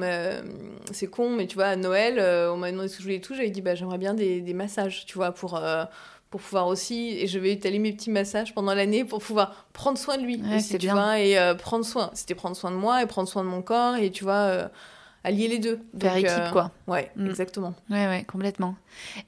c'est 0.91 1.07
con, 1.07 1.31
mais 1.31 1.47
tu 1.47 1.55
vois, 1.55 1.67
à 1.67 1.77
Noël, 1.77 2.19
on 2.51 2.57
m'a 2.57 2.71
demandé 2.73 2.89
ce 2.89 2.95
que 2.97 3.03
je 3.03 3.05
voulais 3.05 3.17
et 3.17 3.21
tout, 3.21 3.35
j'avais 3.35 3.51
dit, 3.51 3.63
bah, 3.63 3.75
j'aimerais 3.77 3.99
bien 3.99 4.15
des, 4.15 4.41
des 4.41 4.55
massages, 4.55 5.05
tu 5.07 5.15
vois, 5.15 5.31
pour, 5.33 5.61
pour 6.35 6.41
pouvoir 6.43 6.67
aussi, 6.67 7.11
et 7.11 7.29
je 7.29 7.39
vais 7.39 7.53
étaler 7.53 7.79
mes 7.79 7.93
petits 7.93 8.11
massages 8.11 8.53
pendant 8.57 8.75
l'année 8.75 9.05
pour 9.05 9.23
pouvoir 9.23 9.67
prendre 9.73 9.97
soin 9.97 10.19
de 10.19 10.25
lui 10.25 10.43
Ouais, 10.43 10.57
aussi, 10.57 10.65
c'est 10.71 10.79
tu 10.79 10.87
bien. 10.87 10.95
vois, 10.95 11.21
et 11.21 11.39
euh, 11.39 11.55
prendre 11.55 11.85
soin. 11.85 12.11
C'était 12.15 12.35
prendre 12.35 12.57
soin 12.57 12.73
de 12.73 12.77
moi 12.77 13.01
et 13.01 13.07
prendre 13.07 13.29
soin 13.29 13.45
de 13.45 13.49
mon 13.49 13.63
corps, 13.63 13.95
et 13.95 14.11
tu 14.11 14.25
vois, 14.25 14.33
euh, 14.35 14.69
allier 15.23 15.47
les 15.47 15.61
deux. 15.61 15.79
Faire 16.01 16.17
équipe, 16.17 16.31
euh, 16.37 16.51
quoi. 16.51 16.73
Ouais, 16.89 17.13
Mm. 17.15 17.29
exactement. 17.29 17.73
Ouais, 17.89 18.09
ouais, 18.09 18.25
complètement. 18.25 18.75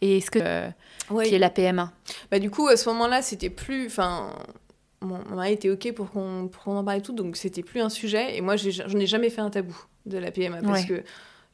Et 0.01 0.17
est-ce 0.17 0.33
que. 0.33 0.67
Ouais. 1.09 1.29
qui 1.29 1.37
est 1.37 1.39
la 1.39 1.49
PMA 1.51 1.93
Bah, 2.33 2.41
du 2.41 2.51
coup, 2.51 2.67
à 2.67 2.77
ce 2.77 2.89
moment-là, 2.89 3.23
c'était 3.23 3.51
plus. 3.51 3.87
Enfin, 3.87 4.33
mon, 5.01 5.19
mari 5.33 5.53
était 5.53 5.71
OK 5.71 5.93
pour 5.93 6.11
qu'on 6.11 6.51
qu'on 6.65 6.77
en 6.77 6.83
parle 6.83 6.99
et 6.99 7.03
tout, 7.03 7.13
donc 7.13 7.37
c'était 7.37 7.63
plus 7.63 7.81
un 7.83 7.89
sujet. 7.89 8.37
Et 8.37 8.41
moi, 8.41 8.57
j'en 8.57 8.99
ai 8.99 9.07
jamais 9.07 9.31
fait 9.31 9.43
un 9.43 9.51
tabou 9.51 9.77
de 10.07 10.19
la 10.19 10.33
PMA 10.33 10.63
parce 10.63 10.81
Ouais. 10.81 10.87
que 10.89 11.05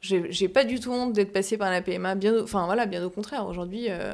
j'ai 0.01 0.47
pas 0.49 0.63
du 0.63 0.79
tout 0.79 0.91
honte 0.91 1.13
d'être 1.13 1.31
passée 1.31 1.57
par 1.57 1.69
la 1.69 1.83
PMA. 1.83 2.15
Bien, 2.15 2.33
au- 2.33 2.41
enfin, 2.43 2.65
voilà, 2.65 2.87
bien 2.87 3.03
au 3.05 3.11
contraire. 3.11 3.45
Aujourd'hui, 3.45 3.85
euh, 3.89 4.13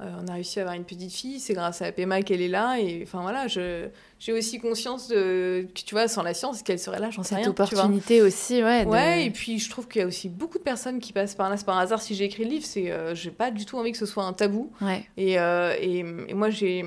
on 0.00 0.28
a 0.28 0.34
réussi 0.34 0.58
à 0.58 0.62
avoir 0.62 0.76
une 0.76 0.84
petite 0.84 1.12
fille, 1.12 1.40
c'est 1.40 1.54
grâce 1.54 1.80
à 1.80 1.86
la 1.86 1.92
PMA 1.92 2.22
qu'elle 2.22 2.42
est 2.42 2.48
là. 2.48 2.78
Et 2.78 3.00
enfin, 3.02 3.22
voilà, 3.22 3.46
j'ai 3.48 4.32
aussi 4.32 4.58
conscience 4.58 5.08
de. 5.08 5.66
que, 5.74 5.80
Tu 5.80 5.94
vois, 5.94 6.06
sans 6.08 6.22
la 6.22 6.34
science, 6.34 6.62
qu'elle 6.62 6.78
serait 6.78 6.98
là, 7.00 7.10
j'en 7.10 7.22
sais 7.22 7.30
Cette 7.36 7.44
rien. 7.44 7.52
tu 7.52 7.56
vois. 7.56 7.64
opportunité 7.64 8.20
aussi, 8.22 8.62
ouais. 8.62 8.84
de- 8.84 8.90
Ouais, 8.90 9.24
et 9.26 9.30
puis 9.30 9.58
je 9.58 9.70
trouve 9.70 9.88
qu'il 9.88 10.00
y 10.02 10.04
a 10.04 10.06
aussi 10.06 10.28
beaucoup 10.28 10.58
de 10.58 10.62
personnes 10.62 10.98
qui 10.98 11.12
passent 11.12 11.34
par 11.34 11.48
là. 11.48 11.56
C'est 11.56 11.64
par 11.64 11.78
hasard 11.78 12.02
si 12.02 12.14
j'ai 12.14 12.24
écrit 12.24 12.44
le 12.44 12.50
livre, 12.50 12.64
c'est 12.66 12.90
euh, 12.90 13.14
j'ai 13.14 13.30
pas 13.30 13.50
du 13.50 13.64
tout 13.64 13.78
envie 13.78 13.92
que 13.92 13.98
ce 13.98 14.06
soit 14.06 14.24
un 14.24 14.32
tabou. 14.34 14.70
Ouais. 14.82 15.06
Et, 15.16 15.38
euh, 15.38 15.74
et, 15.80 16.00
et 16.28 16.34
moi, 16.34 16.50
j'ai. 16.50 16.84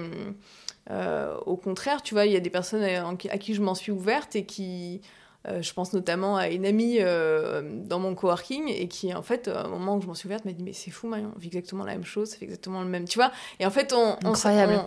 euh, 0.92 1.36
au 1.46 1.56
contraire, 1.58 2.02
tu 2.02 2.14
vois, 2.14 2.26
il 2.26 2.32
y 2.34 2.36
a 2.36 2.40
des 2.40 2.50
personnes 2.50 2.84
à, 2.84 3.08
à 3.08 3.38
qui 3.38 3.54
je 3.54 3.62
m'en 3.62 3.76
suis 3.76 3.92
ouverte 3.92 4.36
et 4.36 4.46
qui. 4.46 5.02
Euh, 5.48 5.62
je 5.62 5.74
pense 5.74 5.94
notamment 5.94 6.36
à 6.36 6.50
une 6.50 6.66
amie 6.66 6.98
euh, 7.00 7.62
dans 7.86 7.98
mon 8.00 8.14
coworking 8.14 8.68
et 8.68 8.88
qui, 8.90 9.14
en 9.14 9.22
fait, 9.22 9.48
un 9.48 9.70
moment 9.70 9.96
où 9.96 10.02
je 10.02 10.08
m'en 10.08 10.14
suis 10.14 10.28
ouverte, 10.28 10.44
m'a 10.44 10.52
dit 10.52 10.64
Mais 10.64 10.74
c'est 10.74 10.92
fou, 10.92 11.08
Marion, 11.08 11.32
on 11.36 11.40
vit 11.40 11.48
exactement 11.48 11.86
la 11.86 11.94
même 11.94 12.04
chose, 12.04 12.30
ça 12.32 12.38
fait 12.38 12.44
exactement 12.46 12.82
le 12.82 12.90
même. 12.90 13.06
Tu 13.08 13.18
vois 13.18 13.32
Et 13.60 13.66
en 13.66 13.72
fait, 13.72 13.94
on, 13.94 14.18
on, 14.26 14.36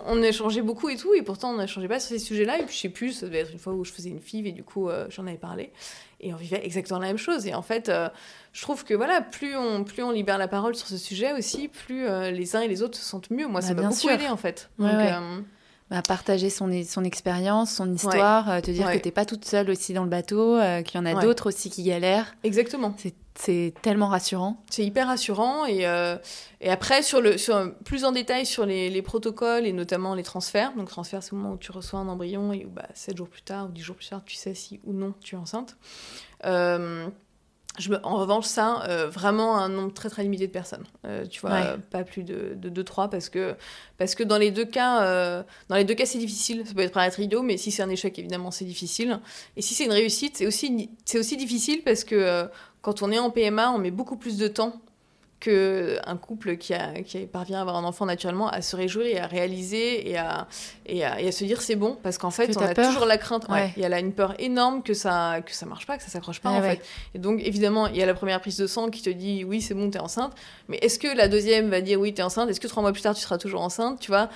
on, 0.05 0.19
on 0.19 0.21
échangeait 0.21 0.61
beaucoup 0.61 0.89
et 0.89 0.95
tout, 0.95 1.13
et 1.15 1.23
pourtant, 1.23 1.51
on 1.51 1.57
n'échangeait 1.57 1.87
pas 1.87 1.99
sur 1.99 2.09
ces 2.09 2.19
sujets-là. 2.19 2.59
Et 2.59 2.63
puis, 2.65 2.75
je 2.75 2.81
sais 2.81 2.89
plus, 2.89 3.13
ça 3.13 3.25
devait 3.25 3.39
être 3.39 3.51
une 3.51 3.57
fois 3.59 3.73
où 3.73 3.83
je 3.83 3.91
faisais 3.91 4.09
une 4.09 4.21
fille 4.21 4.47
et 4.47 4.51
du 4.51 4.63
coup, 4.63 4.89
euh, 4.89 5.07
j'en 5.09 5.25
avais 5.25 5.37
parlé. 5.37 5.71
Et 6.21 6.33
on 6.33 6.37
vivait 6.37 6.63
exactement 6.63 6.99
la 6.99 7.07
même 7.07 7.17
chose. 7.17 7.47
Et 7.47 7.53
en 7.53 7.61
fait, 7.63 7.91
je 8.53 8.61
trouve 8.61 8.85
que 8.85 8.93
voilà, 8.93 9.19
plus 9.21 9.57
on, 9.57 9.83
plus 9.83 10.03
on 10.03 10.11
libère 10.11 10.37
la 10.37 10.47
parole 10.47 10.73
sur 10.73 10.87
ce 10.87 10.95
sujet 10.97 11.33
aussi, 11.33 11.67
plus 11.67 12.05
les 12.31 12.55
uns 12.55 12.61
et 12.61 12.69
les 12.69 12.81
autres 12.81 12.97
se 12.97 13.03
sentent 13.03 13.29
mieux. 13.29 13.45
Moi, 13.45 13.59
ça 13.61 13.69
Bah, 13.69 13.73
m'a 13.73 13.81
bien 13.81 13.89
beaucoup 13.89 13.99
sûr. 13.99 14.11
aidé 14.11 14.27
en 14.29 14.37
fait. 14.37 14.69
Ouais, 14.79 14.89
Donc, 14.89 14.99
ouais. 15.01 15.11
Bah, 15.89 16.01
partager 16.01 16.49
son, 16.49 16.71
son 16.87 17.03
expérience, 17.03 17.71
son 17.75 17.93
histoire, 17.93 18.49
euh, 18.49 18.61
te 18.61 18.71
dire 18.71 18.87
Ouais. 18.87 18.97
que 18.97 19.03
t'es 19.03 19.11
pas 19.11 19.25
toute 19.25 19.45
seule 19.45 19.69
aussi 19.69 19.93
dans 19.93 20.03
le 20.03 20.09
bateau, 20.09 20.55
euh, 20.57 20.81
qu'il 20.81 20.99
y 20.99 21.03
en 21.03 21.05
a 21.05 21.13
Ouais. 21.13 21.21
d'autres 21.21 21.49
aussi 21.49 21.69
qui 21.69 21.83
galèrent. 21.83 22.35
exactement. 22.43 22.95
C'est- 22.97 23.13
C'est 23.35 23.73
tellement 23.81 24.09
rassurant. 24.09 24.63
C'est 24.69 24.85
hyper 24.85 25.07
rassurant. 25.07 25.65
Et, 25.65 25.87
euh, 25.87 26.17
et 26.61 26.69
après, 26.69 27.01
sur 27.01 27.19
le, 27.19 27.39
sur, 27.39 27.73
plus 27.83 28.05
en 28.05 28.11
détail 28.11 28.45
sur 28.45 28.63
les, 28.67 28.91
les 28.91 29.01
protocoles 29.01 29.65
et 29.65 29.73
notamment 29.73 30.13
les 30.13 30.21
transferts. 30.21 30.73
Donc, 30.77 30.87
transfert, 30.87 31.23
c'est 31.23 31.31
le 31.31 31.37
moment 31.37 31.53
où 31.55 31.57
tu 31.57 31.71
reçois 31.71 31.97
un 31.99 32.07
embryon 32.09 32.53
et 32.53 32.63
où 32.63 32.69
bah, 32.69 32.85
7 32.93 33.17
jours 33.17 33.27
plus 33.27 33.41
tard 33.41 33.65
ou 33.69 33.71
10 33.71 33.81
jours 33.81 33.95
plus 33.95 34.07
tard, 34.07 34.21
tu 34.23 34.35
sais 34.35 34.53
si 34.53 34.79
ou 34.83 34.93
non 34.93 35.15
tu 35.23 35.33
es 35.33 35.37
enceinte. 35.39 35.77
Euh, 36.45 37.07
je 37.79 37.89
me- 37.89 38.05
en 38.05 38.17
revanche, 38.17 38.45
ça, 38.45 38.83
euh, 38.87 39.09
vraiment 39.09 39.57
un 39.57 39.67
nombre 39.69 39.93
très 39.93 40.09
très 40.09 40.21
limité 40.23 40.45
de 40.47 40.51
personnes. 40.51 40.83
Euh, 41.05 41.25
tu 41.25 41.41
vois, 41.41 41.49
Ouais. 41.51 41.67
euh, 41.67 41.77
pas 41.89 42.03
plus 42.03 42.23
de 42.23 42.55
2-3 42.69 43.09
parce 43.09 43.29
que, 43.29 43.55
parce 43.97 44.13
que 44.13 44.23
dans 44.23 44.37
les 44.37 44.51
deux 44.51 44.65
cas, 44.65 45.03
euh, 45.03 45.43
dans 45.69 45.75
les 45.75 45.83
deux 45.83 45.95
cas 45.95 46.05
c'est 46.05 46.19
difficile. 46.19 46.63
Ça 46.67 46.73
peut 46.73 46.81
être 46.81 46.93
paraître 46.93 47.19
idiot, 47.19 47.41
mais 47.41 47.57
si 47.57 47.71
c'est 47.71 47.81
un 47.83 47.89
échec, 47.89 48.17
évidemment, 48.19 48.51
c'est 48.51 48.65
difficile. 48.65 49.19
Et 49.57 49.61
si 49.63 49.73
c'est 49.73 49.85
une 49.85 49.91
réussite, 49.91 50.37
c'est 50.37 50.45
aussi, 50.45 50.89
c'est 51.05 51.17
aussi 51.17 51.35
difficile 51.35 51.81
parce 51.83 52.03
que 52.03 52.15
euh, 52.15 52.45
quand 52.81 53.01
on 53.01 53.11
est 53.11 53.17
en 53.19 53.31
PMA, 53.31 53.71
on 53.71 53.79
met 53.79 53.91
beaucoup 53.91 54.17
plus 54.17 54.37
de 54.37 54.47
temps 54.47 54.73
qu'un 55.43 56.15
couple 56.17 56.55
qui, 56.55 56.73
a, 56.73 57.01
qui 57.01 57.25
parvient 57.25 57.57
à 57.57 57.61
avoir 57.61 57.75
un 57.75 57.83
enfant 57.83 58.05
naturellement 58.05 58.47
à 58.47 58.61
se 58.61 58.75
réjouir 58.77 59.05
et 59.05 59.19
à 59.19 59.27
réaliser 59.27 60.09
et 60.09 60.17
à, 60.17 60.47
et 60.85 61.03
à, 61.03 61.19
et 61.19 61.27
à 61.27 61.31
se 61.33 61.43
dire 61.43 61.61
c'est 61.61 61.75
bon 61.75 61.97
parce 62.01 62.17
qu'en 62.17 62.31
fait 62.31 62.47
que 62.47 62.57
on 62.57 62.61
a 62.61 62.73
peur. 62.73 62.87
toujours 62.87 63.05
la 63.05 63.17
crainte. 63.17 63.47
Ouais, 63.49 63.53
Ouais. 63.55 63.73
il 63.75 63.83
y 63.83 63.85
a 63.85 63.89
là 63.89 63.99
une 63.99 64.13
peur 64.13 64.35
énorme 64.39 64.83
que 64.83 64.93
ça 64.93 65.41
que 65.45 65.51
ça 65.53 65.65
marche 65.65 65.85
pas 65.85 65.97
que 65.97 66.03
ça 66.03 66.09
s'accroche 66.09 66.39
pas 66.39 66.51
Ouais, 66.51 66.57
en 66.57 66.61
ouais. 66.61 66.75
fait. 66.77 66.85
Et 67.15 67.19
donc 67.19 67.41
évidemment 67.43 67.87
il 67.87 67.97
y 67.97 68.01
a 68.01 68.05
la 68.05 68.13
première 68.13 68.39
prise 68.39 68.57
de 68.57 68.67
sang 68.67 68.89
qui 68.89 69.01
te 69.01 69.09
dit 69.09 69.43
oui 69.43 69.61
c'est 69.61 69.73
bon 69.73 69.89
t'es 69.89 69.99
enceinte. 69.99 70.31
Mais 70.69 70.77
est-ce 70.77 70.97
que 70.97 71.07
la 71.15 71.27
deuxième 71.27 71.69
va 71.69 71.81
dire 71.81 71.99
oui 71.99 72.13
t'es 72.13 72.23
enceinte? 72.23 72.49
Est-ce 72.49 72.61
que 72.61 72.67
trois 72.67 72.81
mois 72.81 72.93
plus 72.93 73.01
tard 73.01 73.13
tu 73.13 73.21
seras 73.21 73.37
toujours 73.37 73.61
enceinte? 73.61 73.99
Tu 73.99 74.11
vois? 74.11 74.29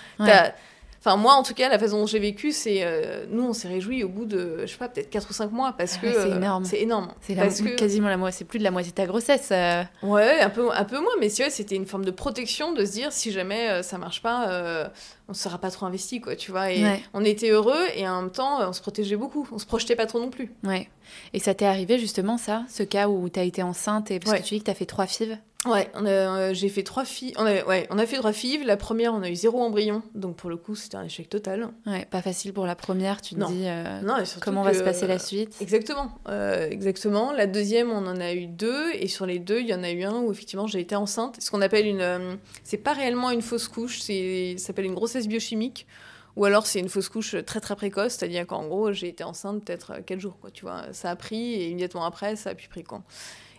Enfin, 1.07 1.15
moi, 1.15 1.35
en 1.35 1.43
tout 1.43 1.53
cas, 1.53 1.69
la 1.69 1.79
façon 1.79 1.99
dont 1.99 2.05
j'ai 2.05 2.19
vécu, 2.19 2.51
c'est. 2.51 2.79
euh, 2.81 3.25
nous, 3.29 3.43
on 3.47 3.53
s'est 3.53 3.69
réjouis 3.69 4.03
au 4.03 4.09
bout 4.09 4.25
de, 4.25 4.57
je 4.61 4.65
sais 4.65 4.77
pas, 4.77 4.89
peut-être 4.89 5.09
4 5.09 5.29
ou 5.29 5.33
5 5.33 5.51
mois, 5.53 5.73
parce 5.77 5.95
Ah 5.95 6.01
que. 6.01 6.07
ouais, 6.07 6.13
c'est 6.13 6.31
euh, 6.31 6.35
énorme. 6.35 6.65
C'est 6.65 6.81
énorme. 6.81 7.07
C'est 7.21 7.35
que- 7.35 7.75
quasiment 7.75 8.09
la 8.09 8.17
moitié, 8.17 8.39
c'est 8.39 8.45
plus 8.45 8.59
de 8.59 8.65
la 8.65 8.71
moitié 8.71 8.91
de 8.91 8.95
ta 8.95 9.05
grossesse. 9.05 9.47
euh. 9.51 9.83
Ouais, 10.03 10.41
un 10.41 10.49
peu, 10.49 10.69
un 10.73 10.83
peu 10.83 10.99
moins, 10.99 11.13
mais 11.19 11.29
tu 11.29 11.41
vois, 11.43 11.49
c'était 11.49 11.75
une 11.75 11.85
forme 11.85 12.03
de 12.03 12.11
protection 12.11 12.73
de 12.73 12.83
se 12.83 12.91
dire 12.91 13.13
si 13.13 13.31
jamais 13.31 13.81
ça 13.83 13.97
marche 13.97 14.21
pas, 14.21 14.89
on 15.27 15.33
ne 15.33 15.37
sera 15.37 15.57
pas 15.57 15.71
trop 15.71 15.85
investi, 15.85 16.21
quoi, 16.21 16.35
tu 16.35 16.51
vois. 16.51 16.71
Et 16.71 16.83
Ouais. 16.83 17.01
on 17.13 17.23
était 17.25 17.49
heureux 17.49 17.83
et 17.95 18.07
en 18.07 18.21
même 18.21 18.31
temps, 18.31 18.67
on 18.67 18.73
se 18.73 18.81
protégeait 18.81 19.15
beaucoup. 19.17 19.47
On 19.51 19.59
se 19.59 19.65
projetait 19.65 19.95
pas 19.95 20.05
trop 20.05 20.19
non 20.19 20.29
plus. 20.29 20.51
Ouais. 20.63 20.89
Et 21.33 21.39
ça 21.39 21.53
t'est 21.53 21.65
arrivé 21.65 21.99
justement 21.99 22.37
ça, 22.37 22.63
ce 22.69 22.83
cas 22.83 23.07
où 23.09 23.27
t'as 23.29 23.43
été 23.43 23.63
enceinte 23.63 24.11
et 24.11 24.19
parce 24.19 24.31
Ouais. 24.33 24.41
que 24.41 24.45
tu 24.45 24.55
dis 24.55 24.59
que 24.61 24.65
t'as 24.65 24.73
fait 24.73 24.85
trois 24.85 25.07
fives. 25.07 25.37
Ouais, 25.65 25.89
euh, 25.95 26.53
j'ai 26.53 26.69
fait 26.69 26.83
trois 26.83 27.03
filles. 27.03 27.33
On 27.35 27.45
a, 27.45 27.63
ouais, 27.65 27.87
on 27.89 27.97
a 27.97 28.05
fait 28.05 28.17
trois 28.17 28.31
filles. 28.31 28.63
La 28.63 28.77
première, 28.77 29.13
on 29.13 29.21
a 29.23 29.29
eu 29.29 29.35
zéro 29.35 29.59
embryon, 29.61 30.01
donc 30.15 30.35
pour 30.35 30.49
le 30.49 30.55
coup, 30.55 30.75
c'était 30.75 30.95
un 30.97 31.03
échec 31.03 31.27
total. 31.27 31.69
Ouais, 31.87 32.05
pas 32.05 32.21
facile 32.21 32.53
pour 32.53 32.65
la 32.65 32.75
première. 32.75 33.21
Tu 33.21 33.33
te 33.35 33.39
Non. 33.39 33.49
dis 33.49 33.63
euh, 33.65 33.99
Non, 34.01 34.15
comment 34.39 34.61
va 34.61 34.73
se 34.73 34.83
passer 34.83 35.07
la 35.07 35.17
suite? 35.19 35.55
Exactement, 35.59 36.11
euh, 36.29 36.69
exactement. 36.69 37.33
La 37.33 37.47
deuxième, 37.47 37.89
on 37.91 38.05
en 38.05 38.19
a 38.21 38.33
eu 38.33 38.45
deux, 38.45 38.91
et 38.93 39.07
sur 39.07 39.25
les 39.25 39.39
deux, 39.39 39.59
il 39.59 39.67
y 39.67 39.73
en 39.73 39.83
a 39.83 39.89
eu 39.91 40.03
un 40.03 40.13
où 40.21 40.31
effectivement 40.31 40.67
j'ai 40.67 40.79
été 40.79 40.95
enceinte. 40.95 41.37
Ce 41.39 41.49
qu'on 41.51 41.61
appelle 41.61 41.87
une, 41.87 42.01
euh, 42.01 42.35
c'est 42.63 42.77
pas 42.77 42.93
réellement 42.93 43.31
une 43.31 43.41
fausse 43.41 43.67
couche, 43.67 43.99
c'est, 43.99 44.55
ça 44.59 44.67
s'appelle 44.67 44.85
une 44.85 44.95
grossesse 45.17 45.27
biochimique, 45.27 45.87
ou 46.35 46.45
alors 46.45 46.67
c'est 46.67 46.79
une 46.79 46.89
fausse 46.89 47.09
couche 47.09 47.35
très 47.45 47.59
très 47.59 47.75
précoce, 47.75 48.13
c'est-à-dire 48.13 48.45
qu'en 48.45 48.67
gros 48.67 48.91
j'ai 48.93 49.07
été 49.07 49.23
enceinte 49.23 49.63
peut-être 49.65 49.91
euh, 49.91 50.01
quatre 50.01 50.19
jours, 50.19 50.37
quoi. 50.39 50.51
Tu 50.51 50.63
vois, 50.63 50.85
ça 50.93 51.09
a 51.11 51.15
pris 51.15 51.53
et 51.53 51.69
immédiatement 51.69 52.05
après 52.05 52.35
ça 52.35 52.51
a 52.51 52.55
pu 52.55 52.67
pris 52.67 52.83
quand. 52.83 53.03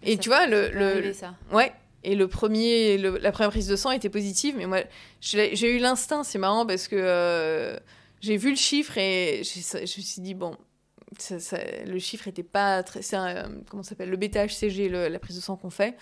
Et 0.02 0.16
tu 0.16 0.28
vois 0.28 0.46
le, 0.46 0.68
le, 0.70 1.12
ça. 1.12 1.34
Ouais. 1.52 1.72
Et 2.04 2.14
le 2.14 2.28
premier, 2.28 2.96
le- 2.96 3.18
la 3.18 3.32
première 3.32 3.50
prise 3.50 3.66
de 3.66 3.74
sang 3.74 3.90
était 3.90 4.08
positive, 4.08 4.54
mais 4.56 4.66
moi, 4.66 4.78
j'ai 5.20 5.74
eu 5.74 5.78
l'instinct, 5.78 6.22
c'est 6.22 6.38
marrant 6.38 6.64
parce 6.64 6.86
que 6.86 6.94
euh, 6.96 7.76
j'ai 8.20 8.36
vu 8.36 8.50
le 8.50 8.56
chiffre 8.56 8.96
et 8.96 9.42
je 9.42 9.80
me 9.80 9.86
suis 9.86 10.22
dit, 10.22 10.34
bon, 10.34 10.56
ça- 11.18 11.40
ça- 11.40 11.58
le 11.84 11.98
chiffre 11.98 12.28
était 12.28 12.44
pas 12.44 12.84
très. 12.84 13.02
C'est 13.02 13.16
un, 13.16 13.26
euh, 13.36 13.48
comment 13.68 13.82
ça 13.82 13.90
s'appelle 13.90 14.10
Le 14.10 14.16
bêta-HCG, 14.16 14.88
le- 14.88 15.08
la 15.08 15.18
prise 15.18 15.34
de 15.34 15.40
sang 15.42 15.56
qu'on 15.56 15.70
fait. 15.70 15.96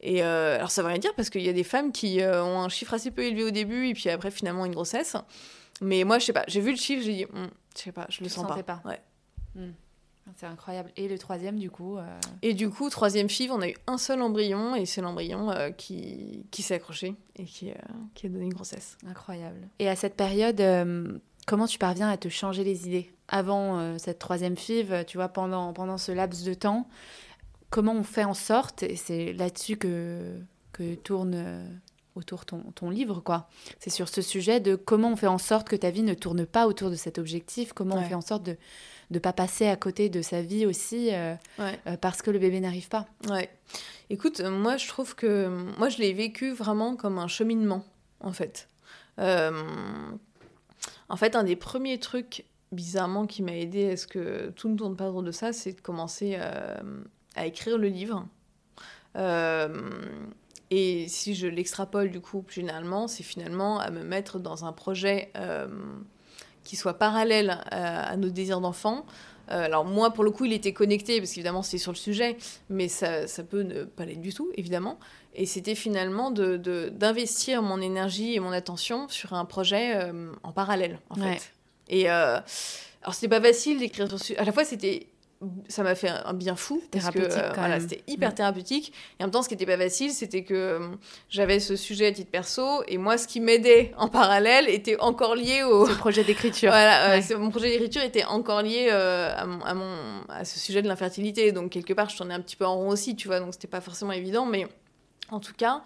Et 0.00 0.22
euh, 0.22 0.56
alors 0.56 0.70
ça 0.70 0.82
veut 0.82 0.88
rien 0.88 0.98
dire 0.98 1.14
parce 1.14 1.30
qu'il 1.30 1.42
y 1.42 1.48
a 1.48 1.52
des 1.54 1.64
femmes 1.64 1.90
qui 1.92 2.20
euh, 2.20 2.44
ont 2.44 2.60
un 2.60 2.68
chiffre 2.68 2.94
assez 2.94 3.10
peu 3.10 3.22
élevé 3.24 3.44
au 3.44 3.50
début 3.50 3.88
et 3.88 3.94
puis 3.94 4.08
après 4.10 4.30
finalement 4.30 4.66
une 4.66 4.72
grossesse. 4.74 5.16
Mais 5.80 6.04
moi, 6.04 6.18
je 6.18 6.24
sais 6.26 6.32
pas, 6.32 6.44
j'ai 6.48 6.60
vu 6.60 6.70
le 6.70 6.76
chiffre, 6.76 7.02
j'ai 7.04 7.14
dit, 7.14 7.24
Hum, 7.34 7.48
je 7.76 7.82
sais 7.82 7.92
pas, 7.92 8.06
je 8.08 8.22
le 8.22 8.28
sens 8.28 8.46
pas. 8.46 8.62
pas. 8.62 8.82
Ouais. 8.84 9.00
C'est 10.34 10.46
incroyable. 10.46 10.90
Et 10.96 11.06
le 11.08 11.18
troisième, 11.18 11.56
du 11.58 11.70
coup. 11.70 11.96
euh, 11.98 12.04
Et 12.42 12.52
du 12.52 12.68
coup, 12.68 12.90
troisième 12.90 13.28
FIV, 13.28 13.52
on 13.52 13.60
a 13.60 13.68
eu 13.68 13.76
un 13.86 13.96
seul 13.96 14.20
embryon 14.20 14.74
et 14.74 14.84
c'est 14.84 15.00
l'embryon 15.00 15.50
euh, 15.50 15.70
qui, 15.70 16.44
qui 16.50 16.62
s'est 16.62 16.74
accroché 16.74 17.14
et 17.36 17.44
qui, 17.44 17.70
euh, 17.70 17.74
qui 18.14 18.26
a 18.26 18.28
donné 18.28 18.44
une 18.44 18.52
grossesse. 18.54 18.98
Incroyable. 19.06 19.68
Et 19.78 19.88
à 19.88 19.94
cette 19.96 20.14
période, 20.16 20.60
comment 21.46 21.66
tu 21.66 21.78
parviens 21.78 22.08
à 22.10 22.16
te 22.16 22.28
changer 22.28 22.64
les 22.64 22.86
idées 22.88 23.12
Avant 23.28 23.96
cette 23.98 24.18
troisième 24.18 24.56
FIV, 24.56 25.04
tu 25.06 25.16
vois, 25.16 25.28
pendant, 25.28 25.72
pendant 25.72 25.96
ce 25.96 26.10
laps 26.10 26.42
de 26.44 26.54
temps, 26.54 26.88
comment 27.76 27.92
on 27.92 28.04
fait 28.04 28.24
en 28.24 28.32
sorte, 28.32 28.82
et 28.84 28.96
c'est 28.96 29.34
là-dessus 29.34 29.76
que, 29.76 30.38
que 30.72 30.94
tourne 30.94 31.34
euh, 31.36 31.68
autour 32.14 32.46
ton, 32.46 32.62
ton 32.74 32.88
livre, 32.88 33.20
quoi. 33.20 33.50
C'est 33.80 33.90
sur 33.90 34.08
ce 34.08 34.22
sujet 34.22 34.60
de 34.60 34.76
comment 34.76 35.12
on 35.12 35.16
fait 35.16 35.26
en 35.26 35.36
sorte 35.36 35.68
que 35.68 35.76
ta 35.76 35.90
vie 35.90 36.02
ne 36.02 36.14
tourne 36.14 36.46
pas 36.46 36.66
autour 36.68 36.88
de 36.88 36.94
cet 36.94 37.18
objectif, 37.18 37.74
comment 37.74 37.96
on 37.96 38.02
fait 38.02 38.14
en 38.14 38.22
sorte 38.22 38.44
de 38.44 38.56
ne 39.10 39.18
pas 39.18 39.34
passer 39.34 39.66
à 39.66 39.76
côté 39.76 40.08
de 40.08 40.22
sa 40.22 40.40
vie 40.40 40.64
aussi 40.64 41.10
euh, 41.12 41.34
Ouais. 41.58 41.78
euh, 41.86 41.98
parce 41.98 42.22
que 42.22 42.30
le 42.30 42.38
bébé 42.38 42.60
n'arrive 42.60 42.88
pas. 42.88 43.04
Ouais. 43.28 43.50
Écoute, 44.08 44.40
moi 44.40 44.78
je 44.78 44.88
trouve 44.88 45.14
que 45.14 45.48
moi 45.78 45.90
je 45.90 45.98
l'ai 45.98 46.14
vécu 46.14 46.52
vraiment 46.52 46.96
comme 46.96 47.18
un 47.18 47.28
cheminement 47.28 47.84
en 48.20 48.32
fait. 48.32 48.70
Euh, 49.18 49.52
en 51.10 51.16
fait, 51.16 51.36
un 51.36 51.44
des 51.44 51.56
premiers 51.56 51.98
trucs 51.98 52.46
bizarrement 52.72 53.26
qui 53.26 53.42
m'a 53.42 53.54
aidé 53.54 53.90
à 53.90 53.96
ce 53.98 54.06
que 54.06 54.48
tout 54.56 54.70
ne 54.70 54.76
tourne 54.78 54.96
pas 54.96 55.08
autour 55.10 55.22
de 55.22 55.30
ça, 55.30 55.52
c'est 55.52 55.74
de 55.74 55.80
commencer 55.82 56.38
à 57.36 57.46
écrire 57.46 57.78
le 57.78 57.88
livre. 57.88 58.26
Euh, 59.16 59.68
et 60.70 61.06
si 61.08 61.34
je 61.34 61.46
l'extrapole 61.46 62.10
du 62.10 62.20
coup 62.20 62.42
plus 62.42 62.56
généralement, 62.56 63.06
c'est 63.08 63.22
finalement 63.22 63.78
à 63.78 63.90
me 63.90 64.02
mettre 64.02 64.38
dans 64.38 64.64
un 64.64 64.72
projet 64.72 65.30
euh, 65.36 65.68
qui 66.64 66.76
soit 66.76 66.94
parallèle 66.94 67.60
à, 67.70 68.08
à 68.10 68.16
nos 68.16 68.28
désirs 68.30 68.60
d'enfant. 68.60 69.06
Euh, 69.52 69.64
alors 69.64 69.84
moi, 69.84 70.10
pour 70.10 70.24
le 70.24 70.32
coup, 70.32 70.44
il 70.44 70.52
était 70.52 70.72
connecté, 70.72 71.20
parce 71.20 71.30
qu'évidemment, 71.30 71.62
c'était 71.62 71.78
sur 71.78 71.92
le 71.92 71.96
sujet, 71.96 72.36
mais 72.68 72.88
ça, 72.88 73.28
ça 73.28 73.44
peut 73.44 73.62
ne 73.62 73.84
pas 73.84 74.04
l'être 74.04 74.20
du 74.20 74.34
tout, 74.34 74.50
évidemment. 74.56 74.98
Et 75.34 75.46
c'était 75.46 75.76
finalement 75.76 76.32
de- 76.32 76.56
de- 76.56 76.88
d'investir 76.88 77.62
mon 77.62 77.80
énergie 77.80 78.34
et 78.34 78.40
mon 78.40 78.50
attention 78.50 79.08
sur 79.08 79.34
un 79.34 79.44
projet 79.44 79.94
euh, 79.94 80.32
en 80.42 80.50
parallèle, 80.50 80.98
en 81.10 81.20
Ouais. 81.20 81.34
fait. 81.36 81.52
Et 81.88 82.10
euh, 82.10 82.40
alors, 83.02 83.14
c'était 83.14 83.28
pas 83.28 83.40
facile 83.40 83.78
d'écrire 83.78 84.08
sur. 84.20 84.36
À 84.40 84.42
la 84.42 84.50
fois, 84.50 84.64
c'était 84.64 85.06
ça 85.68 85.82
m'a 85.82 85.94
fait 85.94 86.08
un 86.08 86.32
bien 86.32 86.56
fou 86.56 86.82
parce 86.90 87.10
que 87.10 87.18
euh, 87.18 87.52
voilà, 87.54 87.78
c'était 87.78 88.02
hyper 88.06 88.30
Mm. 88.30 88.34
thérapeutique 88.34 88.92
et 89.18 89.22
en 89.22 89.26
même 89.26 89.30
temps 89.32 89.42
ce 89.42 89.48
qui 89.48 89.54
était 89.54 89.66
pas 89.66 89.76
facile 89.76 90.10
c'était 90.10 90.44
que 90.44 90.54
euh, 90.54 90.88
j'avais 91.28 91.60
ce 91.60 91.76
sujet 91.76 92.06
à 92.06 92.12
titre 92.12 92.30
perso 92.30 92.82
et 92.88 92.96
moi 92.96 93.18
ce 93.18 93.28
qui 93.28 93.40
m'aidait 93.40 93.92
en 93.98 94.08
parallèle 94.08 94.66
était 94.68 94.98
encore 94.98 95.34
lié 95.34 95.62
au 95.62 95.86
Ce 95.86 95.92
projet 95.92 96.24
d'écriture. 96.24 96.70
voilà, 96.72 97.10
euh, 97.10 97.20
Ouais. 97.20 97.36
mon 97.36 97.50
projet 97.50 97.68
d'écriture 97.68 98.02
était 98.02 98.24
encore 98.24 98.62
lié 98.62 98.88
à, 98.90 99.44
mon, 99.46 99.60
à, 99.62 99.74
mon- 99.74 100.22
à 100.30 100.44
ce 100.46 100.58
sujet 100.58 100.80
de 100.80 100.88
l'infertilité. 100.88 101.52
Donc, 101.52 101.70
quelque 101.70 101.92
part, 101.92 102.08
je 102.08 102.16
tournais 102.16 102.34
un 102.34 102.40
petit 102.40 102.56
peu 102.56 102.64
en 102.64 102.76
rond 102.76 102.88
aussi, 102.88 103.14
tu 103.14 103.28
vois, 103.28 103.38
donc 103.40 103.52
c'était 103.52 103.68
pas 103.68 103.82
forcément 103.82 104.12
évident. 104.12 104.46
Mais 104.46 104.66
en 105.30 105.40
tout 105.40 105.52
cas, 105.54 105.82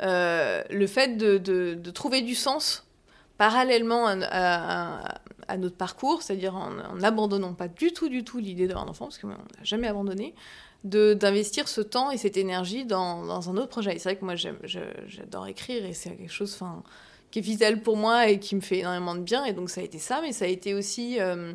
le 0.00 0.86
fait 0.86 1.16
de, 1.16 1.38
de- 1.38 1.74
de 1.74 1.90
trouver 1.90 2.22
du 2.22 2.34
sens 2.34 2.84
parallèlement 3.40 4.06
à, 4.06 5.56
notre 5.56 5.76
parcours, 5.76 6.20
c'est-à-dire 6.22 6.54
en 6.54 6.94
n'abandonnant 6.96 7.54
pas 7.54 7.68
du 7.68 7.90
tout, 7.90 8.10
du 8.10 8.22
tout 8.22 8.38
l'idée 8.38 8.66
d'avoir 8.66 8.86
un 8.86 8.90
enfant, 8.90 9.06
parce 9.06 9.16
qu'on 9.16 9.28
n'a 9.28 9.38
jamais 9.62 9.86
abandonné, 9.86 10.34
d'investir 10.84 11.66
ce 11.66 11.80
temps 11.80 12.10
et 12.10 12.18
cette 12.18 12.36
énergie 12.36 12.84
dans, 12.84 13.24
dans 13.24 13.48
un 13.48 13.56
autre 13.56 13.70
projet. 13.70 13.96
Et 13.96 13.98
c'est 13.98 14.10
vrai 14.10 14.16
que 14.16 14.26
moi, 14.26 14.34
j'adore 14.36 15.46
écrire 15.46 15.86
et 15.86 15.94
c'est 15.94 16.10
quelque 16.10 16.30
chose 16.30 16.62
qui 17.30 17.38
est 17.38 17.42
vital 17.42 17.80
pour 17.80 17.96
moi 17.96 18.28
et 18.28 18.38
qui 18.38 18.54
me 18.56 18.60
fait 18.60 18.80
énormément 18.80 19.14
de 19.14 19.22
bien. 19.22 19.46
Et 19.46 19.54
donc, 19.54 19.70
ça 19.70 19.80
a 19.80 19.84
été 19.84 19.98
ça, 19.98 20.20
mais 20.20 20.32
ça 20.32 20.44
a 20.44 20.48
été 20.48 20.74
aussi 20.74 21.18
euh, 21.18 21.54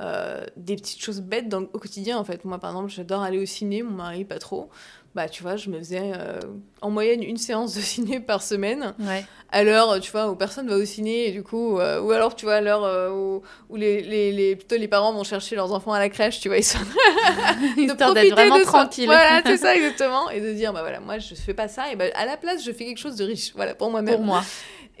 euh, 0.00 0.44
des 0.56 0.76
petites 0.76 1.02
choses 1.02 1.20
bêtes 1.20 1.48
dans, 1.48 1.62
au 1.62 1.78
quotidien, 1.78 2.18
en 2.18 2.24
fait. 2.24 2.44
Moi, 2.44 2.58
par 2.58 2.70
exemple, 2.70 2.90
j'adore 2.90 3.22
aller 3.22 3.38
au 3.38 3.46
ciné, 3.46 3.82
mon 3.82 3.92
mari, 3.92 4.24
pas 4.24 4.38
trop. 4.38 4.68
Bah, 5.14 5.28
tu 5.28 5.42
vois, 5.42 5.56
je 5.56 5.70
me 5.70 5.78
faisais 5.78 6.12
euh, 6.16 6.38
en 6.82 6.90
moyenne 6.90 7.22
une 7.24 7.36
séance 7.36 7.74
de 7.74 7.80
ciné 7.80 8.20
par 8.20 8.42
semaine 8.42 8.94
Ouais. 9.00 9.24
à 9.50 9.64
l'heure, 9.64 9.98
tu 10.00 10.12
vois, 10.12 10.30
où 10.30 10.36
personne 10.36 10.68
va 10.68 10.76
au 10.76 10.84
ciné, 10.84 11.26
et 11.26 11.32
du 11.32 11.42
coup, 11.42 11.78
euh, 11.80 12.00
ou 12.00 12.12
alors, 12.12 12.36
tu 12.36 12.44
vois, 12.44 12.54
à 12.54 12.60
l'heure 12.60 13.12
où, 13.12 13.42
où 13.68 13.76
les, 13.76 14.02
les, 14.02 14.30
les- 14.30 14.54
plutôt 14.54 14.76
les 14.76 14.86
parents 14.86 15.12
vont 15.12 15.24
chercher 15.24 15.56
leurs 15.56 15.72
enfants 15.72 15.92
à 15.92 15.98
la 15.98 16.08
crèche, 16.08 16.38
tu 16.38 16.48
vois, 16.48 16.58
ils 16.58 16.62
sont 16.64 16.78
Histoire 17.76 18.14
d'être 18.14 18.30
vraiment 18.30 18.60
tranquille. 18.62 19.06
Voilà, 19.06 19.42
c'est 19.44 19.56
ça, 19.58 19.74
exactement. 19.74 20.30
Et 20.30 20.40
de 20.40 20.52
dire, 20.52 20.72
bah 20.72 20.80
voilà, 20.82 21.00
moi, 21.00 21.18
je 21.18 21.34
fais 21.34 21.54
pas 21.54 21.66
ça, 21.68 21.92
et 21.92 21.96
bah, 21.96 22.04
à 22.14 22.24
la 22.24 22.36
place, 22.36 22.64
je 22.64 22.70
fais 22.72 22.84
quelque 22.84 22.98
chose 22.98 23.16
de 23.16 23.24
riche, 23.24 23.52
voilà, 23.56 23.74
pour 23.74 23.90
moi-même. 23.90 24.14
Pour 24.14 24.24
moi. 24.24 24.44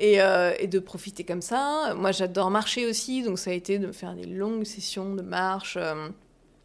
Et, 0.02 0.22
euh, 0.22 0.52
et 0.58 0.66
de 0.66 0.78
profiter 0.78 1.24
comme 1.24 1.42
ça. 1.42 1.92
Moi, 1.94 2.10
j'adore 2.10 2.50
marcher 2.50 2.86
aussi, 2.86 3.22
donc 3.22 3.38
ça 3.38 3.50
a 3.50 3.52
été 3.52 3.78
de 3.78 3.92
faire 3.92 4.14
des 4.14 4.24
longues 4.24 4.64
sessions 4.64 5.14
de 5.14 5.20
marche. 5.20 5.76
euh, 5.78 6.08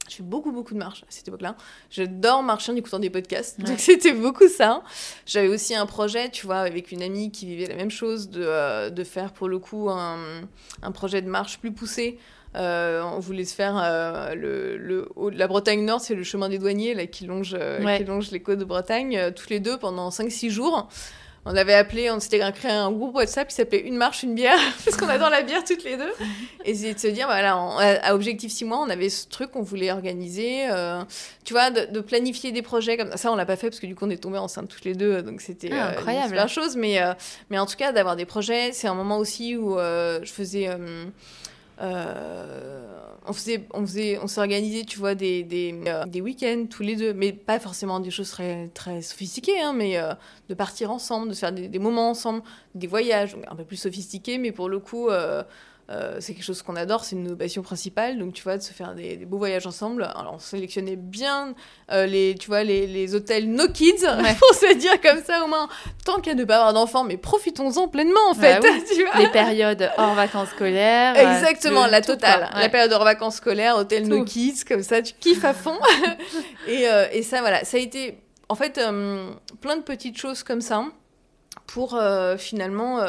je 0.08 0.16
fais 0.16 0.24
beaucoup, 0.24 0.52
beaucoup 0.54 0.74
de 0.74 0.80
marche 0.80 1.02
à 1.04 1.08
cette 1.10 1.28
époque-là. 1.28 1.58
J'adore 1.90 2.44
marcher 2.44 2.72
en 2.72 2.76
écoutant 2.78 3.00
des 3.00 3.10
podcasts. 3.10 3.58
Ouais. 3.60 3.66
Donc, 3.66 3.80
c'était 3.90 4.14
beaucoup 4.14 4.48
ça. 4.48 4.84
J'avais 5.26 5.50
aussi 5.50 5.76
un 5.76 5.86
projet, 5.86 6.30
tu 6.30 6.46
vois, 6.46 6.60
avec 6.60 6.92
une 6.94 7.02
amie 7.04 7.30
qui 7.32 7.46
vivait 7.46 7.66
la 7.66 7.76
même 7.76 7.92
chose, 7.92 8.30
de, 8.30 8.42
euh, 8.42 8.90
de 8.90 9.04
faire 9.04 9.34
pour 9.34 9.50
le 9.50 9.60
coup 9.60 9.90
un, 9.90 10.18
un 10.82 10.92
projet 10.94 11.22
de 11.22 11.28
marche 11.28 11.60
plus 11.60 11.74
poussé. 11.74 12.18
Euh, 12.56 13.02
on 13.04 13.20
voulait 13.20 13.44
se 13.44 13.54
faire 13.54 13.78
euh, 13.84 14.34
le, 14.34 14.78
le, 14.78 15.10
haut- 15.18 15.30
la 15.30 15.48
Bretagne 15.48 15.84
Nord, 15.84 16.00
c'est 16.00 16.16
le 16.16 16.24
chemin 16.24 16.48
des 16.48 16.58
douaniers 16.60 16.94
là, 16.94 17.06
qui, 17.06 17.26
longe, 17.26 17.52
Ouais. 17.84 17.98
qui 17.98 18.06
longe 18.06 18.32
les 18.32 18.40
côtes 18.42 18.60
de 18.60 18.64
Bretagne, 18.64 19.34
tous 19.36 19.50
les 19.50 19.60
deux 19.60 19.78
pendant 19.78 20.08
5-6 20.10 20.52
jours. 20.52 20.88
On 21.48 21.56
avait 21.56 21.76
appelé, 21.76 22.10
on 22.10 22.20
s'était 22.20 22.40
créé 22.54 22.72
un 22.72 22.92
groupe 22.92 23.14
WhatsApp 23.16 23.48
qui 23.50 23.54
s'appelait 23.56 23.82
Une 23.82 23.98
marche, 23.98 24.24
une 24.24 24.34
bière, 24.34 24.58
parce 24.86 24.98
qu'on 24.98 25.08
adore 25.08 25.30
la 25.30 25.44
bière 25.44 25.64
toutes 25.64 25.84
les 25.84 25.96
deux. 25.96 26.12
Et 26.64 26.74
c'est 26.74 26.96
de 26.96 27.00
se 27.00 27.06
dire, 27.08 27.28
voilà, 27.28 27.56
on- 27.60 27.78
à, 27.78 28.16
Objectif 28.16 28.52
6 28.52 28.66
mois, 28.66 28.80
on 28.80 28.90
avait 28.90 29.10
ce 29.10 29.28
truc 29.28 29.52
qu'on 29.52 29.62
voulait 29.62 29.92
organiser, 29.92 30.68
euh, 30.72 31.04
tu 31.44 31.54
vois, 31.54 31.70
de, 31.70 31.86
de 31.92 32.00
planifier 32.00 32.52
des 32.52 32.64
projets 32.64 32.98
comme 32.98 33.12
ça. 33.12 33.18
Ça, 33.18 33.32
on 33.32 33.36
l'a 33.36 33.46
pas 33.46 33.58
fait 33.58 33.70
parce 33.70 33.80
que 33.80 33.86
du 33.86 33.94
coup, 33.94 34.06
on 34.06 34.10
est 34.10 34.18
tombés 34.18 34.40
enceintes 34.40 34.70
toutes 34.70 34.86
les 34.86 34.96
deux, 34.96 35.22
donc 35.22 35.40
c'était 35.42 35.70
Ah, 35.72 35.76
euh, 35.76 35.92
une 35.92 35.98
incroyable. 36.00 36.30
super 36.30 36.50
chose. 36.50 36.76
Mais, 36.78 37.00
euh, 37.02 37.14
mais 37.52 37.60
en 37.60 37.68
tout 37.68 37.76
cas, 37.76 37.92
d'avoir 37.92 38.16
des 38.16 38.26
projets, 38.26 38.72
c'est 38.74 38.88
un 38.88 38.96
moment 38.96 39.20
aussi 39.20 39.56
où 39.56 39.78
euh, 39.78 40.20
je 40.24 40.32
faisais. 40.34 40.68
Euh, 41.82 42.86
on 43.28 43.34
faisait, 43.34 43.68
on 43.74 43.82
faisait, 43.82 44.20
on 44.22 44.28
s'est 44.28 44.40
organisé, 44.40 44.86
tu 44.86 45.00
vois, 45.00 45.16
des, 45.16 45.44
des, 45.44 45.74
euh, 45.88 46.06
des 46.06 46.22
week-ends 46.22 46.66
tous 46.70 46.84
les 46.84 46.96
deux, 46.96 47.14
mais 47.14 47.34
pas 47.34 47.60
forcément 47.60 48.00
des 48.00 48.12
choses 48.12 48.30
très, 48.30 48.68
très 48.74 49.02
sophistiquées, 49.02 49.60
hein, 49.60 49.74
mais 49.74 49.98
euh, 49.98 50.14
de 50.50 50.54
partir 50.54 50.92
ensemble, 50.92 51.30
de 51.30 51.34
faire 51.34 51.52
des, 51.52 51.80
moments 51.80 52.10
ensemble, 52.10 52.44
des 52.76 52.88
voyages, 52.88 53.36
un 53.48 53.56
peu 53.56 53.64
plus 53.64 53.78
sophistiqués, 53.78 54.38
mais 54.38 54.52
pour 54.52 54.70
le 54.70 54.80
coup, 54.80 55.10
euh, 55.92 56.18
c'est 56.20 56.34
quelque 56.34 56.44
chose 56.44 56.64
qu'on 56.64 56.76
adore, 56.76 57.06
c'est 57.06 57.16
nos 57.16 57.36
passions 57.36 57.62
principales. 57.62 58.18
Donc, 58.18 58.34
tu 58.34 58.42
vois, 58.42 58.58
de 58.58 58.64
se 58.64 58.74
faire 58.74 58.96
des, 58.96 59.18
beaux 59.18 59.38
voyages 59.38 59.68
ensemble. 59.68 60.04
Alors, 60.16 60.34
on 60.36 60.40
sélectionnait 60.40 60.96
bien 60.96 61.54
euh, 61.92 62.08
les, 62.08 62.36
tu 62.40 62.48
vois, 62.48 62.64
les, 62.64 62.88
les, 62.88 63.14
hôtels 63.14 63.52
no 63.52 63.68
kids, 63.68 64.02
pour 64.40 64.54
se 64.56 64.74
dire 64.76 65.00
comme 65.00 65.24
ça, 65.24 65.44
au 65.44 65.48
moins, 65.48 65.70
tant 66.04 66.20
qu'à 66.22 66.34
ne 66.34 66.44
pas 66.44 66.56
avoir 66.56 66.74
d'enfants, 66.74 67.04
mais 67.04 67.18
profitons-en 67.18 67.88
pleinement, 67.88 68.30
en 68.30 68.34
fait. 68.34 68.60
Bah 68.62 68.70
les 69.20 69.28
périodes 69.28 69.92
hors 69.98 70.16
vacances 70.16 70.50
scolaires. 70.50 71.18
Exactement, 71.18 71.86
la 71.86 72.02
totale. 72.02 72.50
La 72.56 72.70
période 72.70 72.92
hors 72.92 73.04
vacances 73.04 73.36
scolaires, 73.36 73.78
hôtel 73.78 74.08
no 74.08 74.24
kids, 74.24 74.64
comme 74.68 74.82
ça, 74.82 75.04
tu 75.04 75.14
kiffes 75.20 75.46
à 75.46 75.54
fond. 75.54 75.78
et, 76.68 76.88
et, 77.12 77.22
ça, 77.22 77.42
voilà, 77.42 77.64
ça 77.64 77.78
a 77.78 77.80
été, 77.80 78.18
en 78.50 78.56
fait, 78.56 78.82
plein 79.62 79.78
de 79.78 79.84
petites 79.84 80.18
choses 80.18 80.42
comme 80.42 80.62
ça 80.62 80.84
pour 81.68 82.00
finalement 82.38 83.02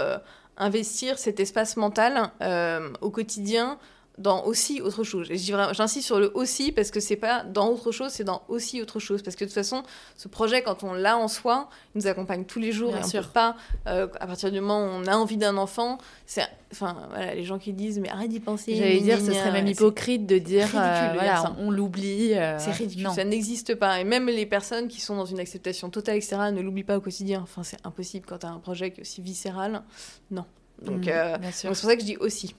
investir 0.58 1.18
cet 1.18 1.40
espace 1.40 1.76
mental 1.76 2.30
euh, 2.40 2.90
au 3.00 3.10
quotidien 3.10 3.78
dans 4.18 4.44
aussi 4.44 4.80
autre 4.80 5.04
chose. 5.04 5.28
J'insiste 5.30 6.06
sur 6.06 6.18
le 6.18 6.30
aussi 6.34 6.72
parce 6.72 6.90
que 6.90 7.00
c'est 7.00 7.16
pas 7.16 7.44
dans 7.44 7.68
autre 7.68 7.92
chose, 7.92 8.12
c'est 8.12 8.24
dans 8.24 8.42
aussi 8.48 8.80
autre 8.80 8.98
chose. 8.98 9.22
Parce 9.22 9.36
que 9.36 9.44
de 9.44 9.48
toute 9.48 9.54
façon, 9.54 9.82
ce 10.16 10.28
projet, 10.28 10.62
quand 10.62 10.82
on 10.84 10.94
l'a 10.94 11.18
en 11.18 11.28
soi, 11.28 11.68
il 11.94 12.00
nous 12.00 12.06
accompagne 12.06 12.44
tous 12.44 12.58
les 12.58 12.72
jours. 12.72 12.92
Bien 12.92 13.02
et 13.02 13.08
sûr. 13.08 13.22
peut 13.24 13.32
pas, 13.34 13.56
euh, 13.86 14.06
à 14.18 14.26
partir 14.26 14.50
du 14.50 14.60
moment 14.60 14.84
où 14.84 14.88
on 14.88 15.06
a 15.06 15.16
envie 15.16 15.36
d'un 15.36 15.58
enfant, 15.58 15.98
c'est, 16.24 16.46
enfin, 16.72 16.96
voilà, 17.10 17.34
les 17.34 17.44
gens 17.44 17.58
qui 17.58 17.74
disent, 17.74 17.98
mais 17.98 18.08
arrête 18.08 18.30
d'y 18.30 18.40
penser. 18.40 18.74
J'allais 18.74 19.00
dire, 19.00 19.20
ce 19.20 19.32
serait 19.32 19.52
même 19.52 19.66
hypocrite 19.66 20.26
de 20.26 20.38
dire, 20.38 20.68
euh, 20.74 21.10
voilà, 21.14 21.54
on, 21.58 21.70
l'oublie. 21.70 22.32
Euh, 22.34 22.58
c'est 22.58 22.72
ridicule, 22.72 23.08
ça 23.14 23.24
n'existe 23.24 23.74
pas. 23.74 24.00
Et 24.00 24.04
même 24.04 24.26
les 24.28 24.46
personnes 24.46 24.88
qui 24.88 25.00
sont 25.00 25.16
dans 25.16 25.26
une 25.26 25.40
acceptation 25.40 25.90
totale, 25.90 26.16
etc., 26.16 26.36
ne 26.52 26.62
l'oublient 26.62 26.84
pas 26.84 26.96
au 26.96 27.02
quotidien. 27.02 27.40
Enfin, 27.42 27.62
c'est 27.62 27.84
impossible 27.84 28.24
quand 28.26 28.38
tu 28.38 28.46
as 28.46 28.50
un 28.50 28.60
projet 28.60 28.90
qui 28.92 29.00
est 29.00 29.02
aussi 29.02 29.20
viscéral. 29.20 29.82
Non. 30.30 30.46
Donc, 30.82 31.06
mmh, 31.06 31.38
c'est 31.52 31.68
pour 31.68 31.76
ça 31.76 31.94
que 31.94 32.00
je 32.00 32.06
dis 32.06 32.16
aussi. 32.18 32.54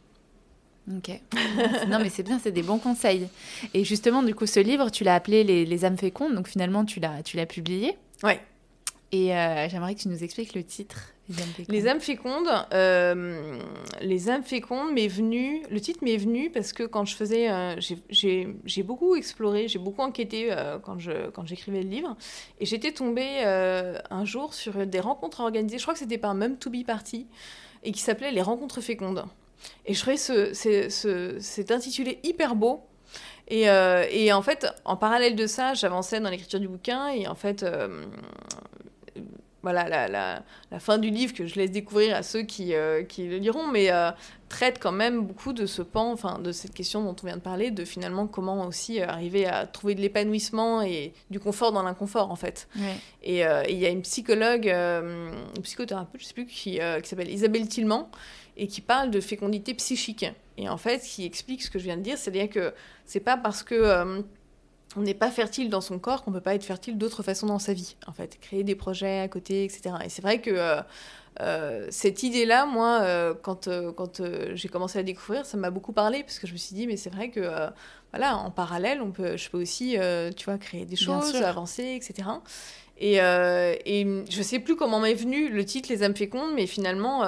Ok. 0.96 1.20
non, 1.90 2.00
mais 2.00 2.10
c'est 2.10 2.24
bien, 2.24 2.40
c'est 2.40 2.52
des 2.52 2.64
bons 2.64 2.80
conseils. 2.80 3.28
Et 3.74 3.84
justement, 3.84 4.24
du 4.24 4.34
coup, 4.34 4.46
ce 4.46 4.60
livre, 4.60 4.90
tu 4.90 5.04
l'as 5.04 5.16
appelé 5.16 5.44
les, 5.44 5.66
les, 5.66 5.86
âmes 5.86 5.98
fécondes, 5.98 6.34
donc 6.34 6.48
finalement, 6.48 6.86
tu 6.86 7.00
l'as, 7.00 7.24
tu 7.24 7.36
l'as 7.38 7.46
publié. 7.46 7.98
Ouais. 8.24 8.40
Et 9.12 9.34
euh, 9.34 9.70
j'aimerais 9.70 9.96
que 9.96 10.02
tu 10.02 10.10
nous 10.10 10.24
expliques 10.24 10.54
le 10.54 10.64
titre. 10.64 11.14
Les 11.68 11.88
âmes 11.88 12.00
fécondes. 12.00 12.50
Euh, 12.74 13.60
les 14.02 14.30
âmes 14.30 14.44
fécondes 14.44 14.94
m'est 14.94 15.08
venu. 15.08 15.62
Le 15.70 15.80
titre 15.80 16.00
m'est 16.04 16.18
venu 16.18 16.50
parce 16.50 16.74
que 16.74 16.84
quand 16.84 17.06
je 17.06 17.16
faisais, 17.16 17.50
euh, 17.50 17.76
j'ai 18.10 18.84
beaucoup 18.84 19.16
exploré, 19.16 19.68
j'ai 19.68 19.80
beaucoup 19.80 20.02
enquêté 20.02 20.54
quand 20.84 21.00
je 21.00 21.30
quand 21.32 21.46
j'écrivais 21.46 21.82
le 21.82 21.90
livre, 21.90 22.16
et 22.60 22.66
j'étais 22.66 22.92
tombée 22.92 23.44
un 23.44 24.26
jour 24.26 24.54
sur 24.54 24.86
des 24.86 25.00
rencontres 25.02 25.42
organisées. 25.42 25.78
Je 25.78 25.84
crois 25.84 25.94
que 25.94 26.00
c'était 26.00 26.18
par 26.18 26.34
Mum 26.34 26.58
To 26.58 26.70
Be 26.70 26.86
Party 26.86 27.28
et 27.84 27.92
qui 27.92 28.00
s'appelait 28.00 28.32
les 28.32 28.42
rencontres 28.42 28.80
fécondes. 28.82 29.26
Et 29.86 29.94
je 29.94 30.02
trouvais 30.02 30.18
ce, 30.18 31.40
cet 31.40 31.72
intitulé 31.72 32.20
hyper 32.24 32.56
beau. 32.56 32.84
Et, 33.48 33.70
euh, 33.70 34.06
et, 34.12 34.34
en 34.34 34.42
fait, 34.42 34.68
en 34.84 34.98
parallèle 34.98 35.36
de 35.36 35.48
ça, 35.48 35.74
j'avançais 35.74 36.20
dans 36.20 36.30
l'écriture 36.30 36.60
du 36.60 36.68
bouquin. 36.68 37.08
Et 37.10 37.28
en 37.28 37.36
fait, 37.36 37.64
euh, 37.64 38.04
voilà, 39.64 39.88
la, 39.88 40.08
la, 40.10 40.44
la, 40.70 40.80
fin 40.80 40.98
du 40.98 41.10
livre 41.10 41.34
que 41.34 41.46
je 41.46 41.56
laisse 41.56 41.72
découvrir 41.72 42.16
à 42.16 42.24
ceux 42.24 42.42
qui, 42.42 42.74
euh, 42.74 43.04
qui 43.04 43.26
le 43.26 43.38
liront, 43.38 43.68
mais 43.68 43.90
traite 44.50 44.80
quand 44.80 44.92
même 44.92 45.22
beaucoup 45.22 45.54
de 45.54 45.66
ce 45.66 45.82
pan, 45.82 46.12
enfin, 46.12 46.40
de 46.40 46.52
cette 46.52 46.74
question 46.74 47.04
dont 47.04 47.16
on 47.24 47.26
vient 47.26 47.38
de 47.38 47.42
parler, 47.42 47.72
de 47.72 47.86
finalement 47.86 48.28
comment 48.28 48.66
aussi 48.66 49.02
arriver 49.02 49.46
à 49.46 49.66
trouver 49.66 49.96
de 49.96 50.02
l'épanouissement 50.02 50.82
et 50.82 51.14
du 51.32 51.40
confort 51.40 51.72
dans 51.72 51.84
l'inconfort, 51.84 52.32
en 52.32 52.36
fait. 52.36 52.68
Et 53.24 53.44
il 53.70 53.78
y 53.78 53.86
a 53.86 53.90
une 53.90 54.02
psychologue, 54.02 54.68
une 54.68 55.62
psychothérapeute, 55.64 56.20
je 56.20 56.26
sais 56.28 56.34
plus, 56.34 56.48
qui, 56.48 56.80
qui 57.02 57.10
s'appelle 57.10 57.32
Isabelle 57.32 57.68
Tillman, 57.70 58.10
et 58.58 58.68
qui 58.68 58.82
parle 58.82 59.12
de 59.12 59.22
fécondité 59.22 59.74
psychique. 59.76 60.26
Et 60.58 60.68
en 60.68 60.78
fait, 60.78 61.00
qui 61.00 61.26
explique 61.26 61.62
ce 61.64 61.70
que 61.70 61.80
je 61.80 61.84
viens 61.84 61.98
de 61.98 62.02
dire, 62.02 62.18
c'est-à-dire 62.18 62.50
que 62.50 62.74
c'est 63.06 63.20
pas 63.20 63.38
parce 63.38 63.64
que 63.64 63.76
euh, 63.76 64.22
on 64.96 65.02
n'est 65.02 65.14
pas 65.14 65.30
fertile 65.30 65.70
dans 65.70 65.82
son 65.82 66.00
corps 66.00 66.24
qu'on 66.24 66.32
peut 66.32 66.42
pas 66.42 66.56
être 66.56 66.64
fertile 66.64 66.98
d'autres 66.98 67.22
façons 67.22 67.46
dans 67.46 67.60
sa 67.60 67.74
vie. 67.74 67.96
En 68.08 68.12
fait, 68.12 68.40
créer 68.42 68.64
des 68.64 68.76
projets 68.76 69.20
à 69.20 69.28
côté, 69.28 69.64
etc. 69.64 69.96
Et 70.04 70.10
c'est 70.10 70.24
vrai 70.24 70.42
que 70.42 70.50
euh, 70.50 70.82
euh, 71.40 71.88
cette 71.92 72.24
idée-là, 72.24 72.66
moi, 72.66 73.36
quand, 73.44 73.70
quand 73.96 74.22
j'ai 74.56 74.70
commencé 74.70 74.98
à 74.98 75.04
découvrir, 75.04 75.46
ça 75.46 75.58
m'a 75.58 75.70
beaucoup 75.70 75.94
parlé 75.94 76.24
parce 76.24 76.40
que 76.40 76.48
je 76.48 76.54
me 76.54 76.58
suis 76.58 76.76
dit, 76.76 76.88
mais 76.88 76.98
c'est 76.98 77.12
vrai 77.12 77.30
que 77.30 77.42
voilà, 78.12 78.38
en 78.38 78.50
parallèle, 78.50 79.04
on 79.04 79.12
peut, 79.12 79.38
je 79.38 79.48
peux 79.52 79.62
aussi, 79.62 79.98
tu 80.36 80.46
vois, 80.46 80.58
créer 80.58 80.86
des 80.86 80.96
choses, 80.96 81.36
avancer, 81.36 82.00
etc. 82.02 82.30
Et, 82.98 83.18
et 83.18 84.24
je 84.32 84.42
sais 84.42 84.58
plus 84.58 84.76
comment 84.76 85.00
m'est 85.00 85.14
venu 85.14 85.50
le 85.50 85.64
titre 85.64 85.90
Les 85.92 86.02
âmes 86.02 86.16
fécondes, 86.16 86.56
mais 86.56 86.66
finalement 86.66 87.24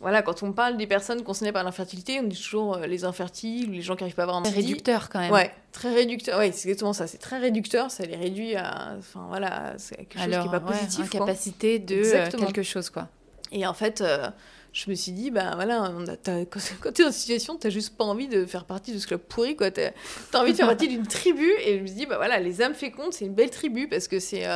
voilà, 0.00 0.22
quand 0.22 0.44
on 0.44 0.52
parle 0.52 0.76
des 0.76 0.86
personnes 0.86 1.24
concernées 1.24 1.52
par 1.52 1.64
l'infertilité, 1.64 2.20
on 2.20 2.22
dit 2.22 2.40
toujours 2.40 2.76
euh, 2.76 2.86
les 2.86 3.04
infertiles 3.04 3.68
ou 3.68 3.72
les 3.72 3.82
gens 3.82 3.96
qui 3.96 4.04
n'arrivent 4.04 4.14
pas 4.14 4.22
à 4.22 4.26
avoir 4.26 4.38
un 4.38 4.48
réducteur 4.48 5.08
quand 5.08 5.18
même. 5.18 5.32
Ouais, 5.32 5.52
très 5.72 5.92
réducteur. 5.92 6.38
Ouais, 6.38 6.52
c'est 6.52 6.68
exactement 6.68 6.92
ça. 6.92 7.08
C'est 7.08 7.18
très 7.18 7.38
réducteur. 7.38 7.90
Ça 7.90 8.06
les 8.06 8.14
réduit 8.14 8.54
à. 8.54 8.94
Enfin 8.96 9.26
voilà, 9.28 9.74
c'est 9.76 9.96
quelque 9.96 10.18
chose 10.18 10.24
qui 10.24 10.30
n'est 10.30 10.60
pas 10.60 10.64
ouais, 10.64 10.78
positif. 10.78 11.04
Incapacité 11.04 11.78
de 11.80 12.02
euh, 12.04 12.30
quelque 12.30 12.62
chose, 12.62 12.90
quoi. 12.90 13.08
Et 13.50 13.66
en 13.66 13.74
fait, 13.74 14.00
euh, 14.00 14.28
je 14.72 14.88
me 14.88 14.94
suis 14.94 15.10
dit, 15.10 15.32
ben 15.32 15.56
voilà, 15.56 15.92
quand 16.24 16.60
tu 16.92 17.02
es 17.02 17.04
dans 17.04 17.10
une 17.10 17.12
situation, 17.12 17.56
tu 17.56 17.66
n'as 17.66 17.72
juste 17.72 17.96
pas 17.96 18.04
envie 18.04 18.28
de 18.28 18.46
faire 18.46 18.66
partie 18.66 18.92
de 18.92 18.98
ce 18.98 19.06
club 19.08 19.20
pourri, 19.20 19.56
quoi. 19.56 19.72
Tu 19.72 19.80
as, 19.80 19.92
envie 20.34 20.52
de 20.52 20.56
faire 20.56 20.68
partie 20.68 20.86
d'une 20.96 21.08
tribu. 21.08 21.50
Et 21.64 21.78
je 21.78 21.82
me 21.82 21.86
suis 21.88 21.96
dit, 21.96 22.06
bah 22.06 22.18
voilà, 22.18 22.38
les 22.38 22.62
âmes 22.62 22.74
fécondes, 22.74 23.12
c'est 23.12 23.24
une 23.24 23.34
belle 23.34 23.50
tribu 23.50 23.88
parce 23.88 24.06
que 24.06 24.20
c'est. 24.20 24.46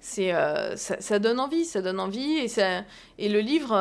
c'est 0.00 0.30
ça, 0.76 1.00
ça, 1.00 1.18
donne 1.18 1.40
envie, 1.40 1.64
ça 1.64 1.82
donne 1.82 1.98
envie. 1.98 2.36
Et, 2.36 2.46
ça, 2.46 2.84
et 3.18 3.28
le 3.28 3.40
livre 3.40 3.74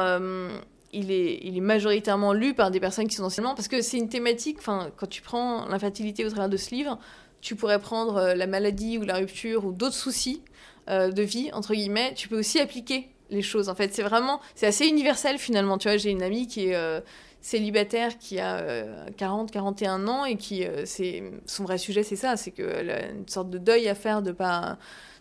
il 0.96 1.58
est, 1.58 1.62
majoritairement 1.62 2.34
lu 2.34 2.54
par 2.54 2.72
des 2.72 2.80
personnes 2.80 3.08
qui 3.08 3.16
sont 3.16 3.24
anciennement, 3.24 3.56
parce 3.56 3.68
que 3.68 3.82
c'est 3.82 3.98
une 3.98 4.10
thématique, 4.10 4.58
enfin, 4.60 4.92
quand 4.98 5.08
tu 5.08 5.22
prends 5.22 5.68
l'infertilité 5.68 6.26
au 6.26 6.30
travers 6.30 6.50
de 6.50 6.58
ce 6.58 6.72
livre, 6.72 6.98
tu 7.42 7.56
pourrais 7.56 7.80
prendre 7.80 8.18
euh, 8.18 8.36
la 8.36 8.48
maladie 8.48 8.98
ou 8.98 9.04
la 9.04 9.18
rupture 9.18 9.66
ou 9.66 9.72
d'autres 9.72 9.96
soucis 9.96 10.42
euh, 10.90 11.12
de 11.12 11.22
vie, 11.22 11.52
entre 11.54 11.74
guillemets, 11.74 12.14
tu 12.16 12.28
peux 12.28 12.40
aussi 12.40 12.60
appliquer 12.60 13.10
les 13.30 13.42
choses. 13.42 13.70
En 13.70 13.76
fait, 13.76 13.94
c'est 13.94 14.04
vraiment, 14.04 14.40
c'est 14.56 14.68
assez 14.68 14.88
universel 14.88 15.38
finalement. 15.38 15.78
Tu 15.78 15.88
vois, 15.88 15.98
j'ai 15.98 16.12
une 16.12 16.24
amie 16.24 16.48
qui 16.48 16.68
est 16.68 16.76
euh, 16.76 17.02
célibataire, 17.42 18.18
qui 18.18 18.40
a 18.40 18.86
40, 19.18 19.52
41 19.52 20.08
ans 20.08 20.26
et 20.26 20.36
qui, 20.36 20.64
son 21.46 21.64
vrai 21.64 21.78
sujet, 21.78 22.02
c'est 22.02 22.16
ça, 22.16 22.38
c'est 22.38 22.50
qu'elle 22.50 22.90
a 22.90 23.10
une 23.10 23.28
sorte 23.28 23.52
de 23.52 23.60
deuil 23.60 23.88
à 23.88 23.94
faire 23.94 24.24
de 24.24 24.32
pas 24.32 24.80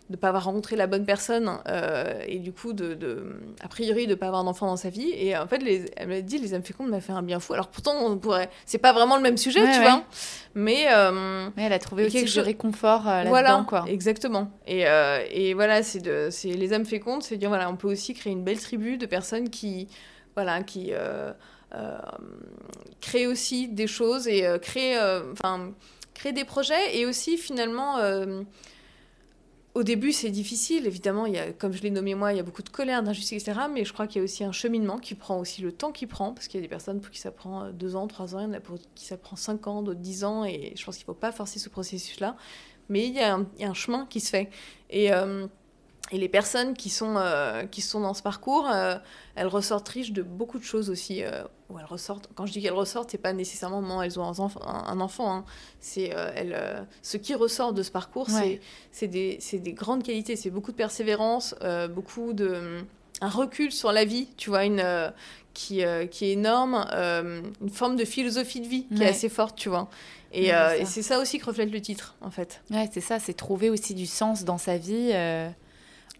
de 0.09 0.15
ne 0.15 0.17
pas 0.17 0.27
avoir 0.27 0.43
rencontré 0.43 0.75
la 0.75 0.85
bonne 0.85 1.03
personne 1.03 1.57
euh, 1.67 2.21
et 2.27 2.37
du 2.37 2.51
coup, 2.51 2.73
de, 2.73 2.93
de, 2.93 3.39
a 3.59 3.67
priori, 3.67 4.05
de 4.05 4.11
ne 4.11 4.15
pas 4.15 4.27
avoir 4.27 4.43
d'enfant 4.43 4.67
dans 4.67 4.77
sa 4.77 4.89
vie. 4.89 5.09
Et 5.15 5.35
en 5.35 5.47
fait, 5.47 5.57
les, 5.57 5.85
elle 5.97 6.09
m'a 6.09 6.21
dit, 6.21 6.37
les 6.37 6.53
âmes 6.53 6.61
fécondes 6.63 6.89
m'a 6.89 7.01
fait 7.01 7.11
un 7.11 7.23
bien 7.23 7.39
fou. 7.39 7.53
Alors 7.53 7.69
pourtant, 7.69 7.95
on 8.05 8.15
pourrait... 8.17 8.51
c'est 8.67 8.77
pas 8.77 8.93
vraiment 8.93 9.15
le 9.15 9.23
même 9.23 9.37
sujet, 9.37 9.61
tu 9.73 9.81
vois. 9.81 10.03
Mais, 10.53 10.85
euh, 10.91 11.49
mais 11.57 11.63
elle 11.63 11.73
a 11.73 11.79
trouvé 11.79 12.05
aussi 12.05 12.23
du 12.23 12.39
réconfort 12.39 13.07
euh, 13.07 13.23
là-dedans, 13.23 13.29
voilà, 13.29 13.65
quoi. 13.67 13.85
Exactement. 13.87 14.51
Et, 14.67 14.87
euh, 14.87 15.25
et 15.31 15.55
voilà, 15.55 15.81
c'est 15.81 16.01
de, 16.01 16.27
c'est 16.29 16.49
les 16.49 16.71
âmes 16.73 16.85
fécondes, 16.85 17.23
c'est 17.23 17.37
dire, 17.37 17.49
voilà, 17.49 17.67
on 17.69 17.75
peut 17.75 17.87
aussi 17.87 18.13
créer 18.13 18.31
une 18.31 18.43
belle 18.43 18.59
tribu 18.59 18.97
de 18.97 19.07
personnes 19.07 19.49
qui, 19.49 19.87
voilà, 20.35 20.61
qui 20.61 20.91
créent 23.01 23.27
aussi 23.27 23.69
des 23.69 23.87
choses 23.87 24.27
et 24.27 24.45
créent, 24.61 24.99
enfin, 25.31 25.71
créent 26.13 26.31
des 26.31 26.45
projets 26.45 26.95
et 26.95 27.07
aussi 27.07 27.37
finalement 27.37 27.97
au 29.75 29.83
début, 29.83 30.13
c'est 30.13 30.29
difficile, 30.29 30.87
évidemment, 30.87 31.25
il 31.25 31.33
y 31.33 31.37
a, 31.37 31.51
comme 31.51 31.73
je 31.73 31.81
l'ai 31.81 31.91
nommé 31.91 32.15
moi, 32.15 32.31
il 32.31 32.37
y 32.37 32.39
a 32.39 32.43
beaucoup 32.43 32.63
de 32.63 32.69
colère, 32.69 33.03
d'injustice, 33.03 33.43
etc. 33.43 33.67
Mais 33.71 33.83
je 33.83 33.91
crois 33.91 34.07
qu'il 34.07 34.19
y 34.19 34.21
a 34.21 34.23
aussi 34.23 34.45
un 34.45 34.53
cheminement 34.53 34.97
qui 34.97 35.15
prend 35.15 35.37
aussi 35.37 35.61
le 35.61 35.73
temps 35.73 35.91
qu'il 35.91 36.07
prend, 36.07 36.31
parce 36.33 36.47
qu'il 36.47 36.61
y 36.61 36.63
a 36.63 36.65
des 36.65 36.69
personnes 36.69 37.01
pour 37.01 37.11
qui 37.11 37.19
ça 37.19 37.29
prend 37.29 37.69
deux 37.71 37.97
ans, 37.97 38.07
trois 38.07 38.35
ans, 38.35 38.39
il 38.39 38.43
y 38.43 38.47
en 38.47 38.53
a 38.53 38.61
pour 38.61 38.77
qui 38.95 39.05
ça 39.05 39.17
prend 39.17 39.35
cinq 39.35 39.67
ans, 39.67 39.83
d'autres 39.83 39.99
dix 39.99 40.23
ans, 40.23 40.45
et 40.45 40.71
je 40.77 40.85
pense 40.85 40.95
qu'il 40.95 41.03
ne 41.03 41.07
faut 41.07 41.13
pas 41.13 41.33
forcer 41.33 41.59
ce 41.59 41.67
processus-là. 41.67 42.37
Mais 42.87 43.05
il 43.05 43.13
y, 43.15 43.19
a 43.19 43.35
un, 43.35 43.47
il 43.57 43.63
y, 43.63 43.65
a 43.65 43.69
un, 43.69 43.73
chemin 43.73 44.05
qui 44.09 44.21
se 44.21 44.29
fait. 44.29 44.49
Et 44.89 45.11
euh, 45.11 45.47
et 46.11 46.17
les 46.19 46.29
personnes 46.29 46.75
qui 46.75 46.89
sont, 46.89 47.15
euh, 47.17 47.63
qui 47.63 47.81
sont 47.81 47.99
dans 47.99 48.13
ce 48.13 48.21
parcours, 48.21 48.69
euh, 48.71 48.95
elles 49.33 49.47
ressortent 49.47 49.89
riches 49.89 50.11
de 50.11 50.21
beaucoup 50.21 50.59
de 50.59 50.63
choses 50.63 50.91
aussi. 50.91 51.23
Euh, 51.23 51.43
elles 51.71 51.85
ressortent, 51.85 52.29
quand 52.35 52.45
je 52.45 52.51
dis 52.51 52.61
qu'elles 52.61 52.73
ressortent, 52.73 53.09
c'est 53.09 53.17
pas 53.17 53.33
nécessairement 53.33 53.81
moment 53.81 54.03
elles 54.03 54.19
ont 54.19 54.23
un, 54.23 54.37
enfant. 54.39 54.61
Un, 54.63 54.99
enfant 54.99 55.33
hein. 55.33 55.45
C'est 55.79 56.13
elles, 56.35 56.85
ce 57.01 57.17
qui 57.17 57.33
ressort 57.33 57.73
de 57.73 57.81
ce 57.81 57.89
parcours, 57.89 58.27
c'est 58.91 59.07
des, 59.07 59.39
des, 59.51 59.73
grandes 59.73 60.03
qualités. 60.03 60.35
C'est 60.35 60.51
beaucoup 60.51 60.71
de 60.71 60.77
persévérance, 60.77 61.55
beaucoup 61.89 62.33
de 62.33 62.83
un 63.21 63.29
recul 63.29 63.71
sur 63.71 63.91
la 63.91 64.05
vie, 64.05 64.27
tu 64.37 64.49
vois, 64.49 64.65
une 64.65 64.83
qui, 65.55 65.81
qui 66.11 66.25
est 66.25 66.31
énorme, 66.31 66.85
une 67.61 67.69
forme 67.71 67.95
de 67.95 68.05
philosophie 68.05 68.61
de 68.61 68.67
vie 68.67 68.85
qui 68.95 69.01
est 69.01 69.07
assez 69.07 69.29
forte, 69.29 69.57
tu 69.57 69.69
vois. 69.69 69.89
Et, 70.31 70.49
et 70.49 70.85
c'est 70.85 71.01
ça 71.01 71.19
aussi 71.19 71.39
que 71.39 71.45
reflète 71.45 71.71
le 71.71 71.81
titre, 71.81 72.15
en 72.21 72.29
fait. 72.29 72.61
Ouais, 72.69 72.87
c'est 72.93 73.01
ça, 73.01 73.17
c'est 73.17 73.33
trouver 73.33 73.71
aussi 73.71 73.95
du 73.95 74.05
sens 74.05 74.43
dans 74.43 74.59
sa 74.59 74.77
vie 74.77 75.11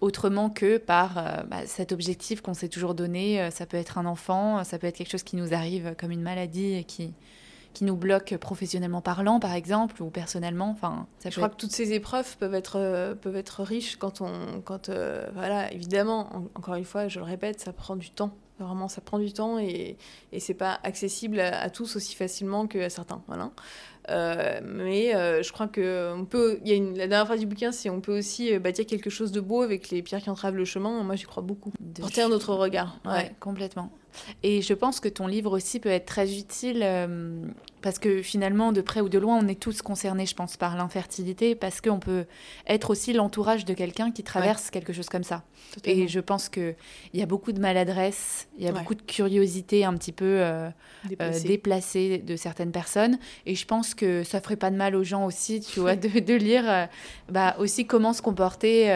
autrement 0.01 0.49
que 0.49 0.77
par 0.77 1.17
euh, 1.17 1.43
bah, 1.43 1.65
cet 1.65 1.91
objectif 1.91 2.41
qu'on 2.41 2.53
s'est 2.53 2.69
toujours 2.69 2.95
donné. 2.95 3.41
Euh, 3.41 3.51
ça 3.51 3.65
peut 3.65 3.77
être 3.77 3.97
un 3.97 4.05
enfant, 4.05 4.63
ça 4.63 4.77
peut 4.77 4.87
être 4.87 4.97
quelque 4.97 5.11
chose 5.11 5.23
qui 5.23 5.35
nous 5.35 5.53
arrive 5.53 5.95
comme 5.99 6.11
une 6.11 6.21
maladie 6.21 6.73
et 6.73 6.83
qui, 6.83 7.13
qui 7.73 7.83
nous 7.83 7.95
bloque 7.95 8.35
professionnellement 8.37 9.01
parlant, 9.01 9.39
par 9.39 9.53
exemple, 9.53 10.01
ou 10.01 10.09
personnellement. 10.09 10.69
Enfin, 10.69 11.07
ça 11.19 11.29
Je 11.29 11.35
crois 11.35 11.49
que 11.49 11.55
toutes 11.55 11.71
ces 11.71 11.93
épreuves 11.93 12.37
peuvent 12.37 12.55
être, 12.55 12.77
euh, 12.77 13.15
peuvent 13.15 13.37
être 13.37 13.63
riches 13.63 13.97
quand 13.97 14.21
on... 14.21 14.61
Quand, 14.63 14.89
voilà, 15.33 15.71
évidemment, 15.71 16.29
encore 16.55 16.75
une 16.75 16.85
fois, 16.85 17.07
je 17.07 17.19
le 17.19 17.25
répète, 17.25 17.59
ça 17.59 17.73
prend 17.73 17.95
du 17.95 18.09
temps. 18.09 18.35
Vraiment, 18.57 18.87
ça 18.87 19.01
prend 19.01 19.19
du 19.19 19.33
temps 19.33 19.59
et, 19.59 19.97
et 20.31 20.39
c'est 20.39 20.53
pas 20.53 20.79
accessible 20.83 21.41
à, 21.41 21.69
tous 21.69 21.97
aussi 21.97 22.15
facilement 22.15 22.67
qu'à 22.67 22.89
certains. 22.89 23.21
Voilà. 23.27 23.51
Euh, 24.09 24.59
mais 24.63 25.15
euh, 25.15 25.41
je 25.41 25.51
crois 25.51 25.67
que 25.67 26.13
on 26.15 26.25
peut. 26.25 26.59
Il 26.63 26.69
y 26.69 26.73
a 26.73 26.75
une, 26.75 26.97
la 26.97 27.07
dernière 27.07 27.25
phrase 27.25 27.39
du 27.39 27.45
bouquin, 27.45 27.71
c'est 27.71 27.89
on 27.89 28.01
peut 28.01 28.17
aussi 28.17 28.53
euh, 28.53 28.59
bâtir 28.59 28.85
quelque 28.85 29.09
chose 29.09 29.31
de 29.31 29.41
beau 29.41 29.61
avec 29.61 29.89
les 29.89 30.01
pierres 30.01 30.21
qui 30.21 30.29
entravent 30.29 30.55
le 30.55 30.65
chemin. 30.65 31.03
Moi, 31.03 31.15
j'y 31.15 31.25
crois 31.25 31.43
beaucoup. 31.43 31.71
De 31.79 32.01
Porter 32.01 32.21
un 32.21 32.31
autre 32.31 32.53
regard. 32.53 32.99
Ouais, 33.05 33.33
complètement. 33.39 33.91
Et 34.43 34.61
je 34.61 34.73
pense 34.73 34.99
que 34.99 35.09
ton 35.09 35.27
livre 35.27 35.51
aussi 35.55 35.79
peut 35.79 35.89
être 35.89 36.05
très 36.05 36.37
utile 36.37 36.83
parce 37.85 37.99
que 37.99 38.23
finalement, 38.23 38.71
de 38.71 38.81
près 38.81 38.99
ou 38.99 39.09
de 39.09 39.19
loin, 39.19 39.37
on 39.39 39.47
est 39.47 39.59
tous 39.59 39.83
concernés, 39.83 40.25
je 40.25 40.33
pense, 40.33 40.57
par 40.57 40.75
l'infertilité, 40.75 41.53
parce 41.53 41.81
qu'on 41.81 41.99
peut 41.99 42.25
être 42.65 42.89
aussi 42.89 43.13
l'entourage 43.13 43.63
de 43.63 43.75
quelqu'un 43.75 44.11
qui 44.11 44.23
traverse 44.23 44.71
quelque 44.71 44.91
chose 44.91 45.07
comme 45.07 45.23
ça. 45.23 45.43
Et 45.83 46.07
je 46.07 46.19
pense 46.19 46.49
qu'il 46.49 46.75
y 47.13 47.21
a 47.21 47.27
beaucoup 47.27 47.51
de 47.51 47.59
maladresse, 47.59 48.47
il 48.57 48.65
y 48.65 48.67
a 48.67 48.71
beaucoup 48.71 48.95
de 48.95 49.03
curiosité 49.03 49.85
un 49.85 49.93
petit 49.93 50.13
peu 50.13 50.25
euh, 50.25 50.67
euh, 51.21 51.39
déplacée. 51.41 52.17
de 52.17 52.35
certaines 52.35 52.71
personnes. 52.71 53.19
Et 53.45 53.53
je 53.53 53.67
pense 53.67 53.93
que 53.93 54.23
ça 54.23 54.41
ferait 54.41 54.55
pas 54.55 54.71
de 54.71 54.77
mal 54.77 54.95
aux 54.95 55.03
gens 55.03 55.23
aussi, 55.23 55.61
tu 55.61 55.79
vois, 55.79 55.95
de, 55.95 56.19
de 56.19 56.33
lire 56.33 56.63
euh, 56.67 56.85
bah, 57.29 57.55
aussi 57.59 57.85
comment 57.85 58.13
se 58.13 58.23
comporter 58.23 58.89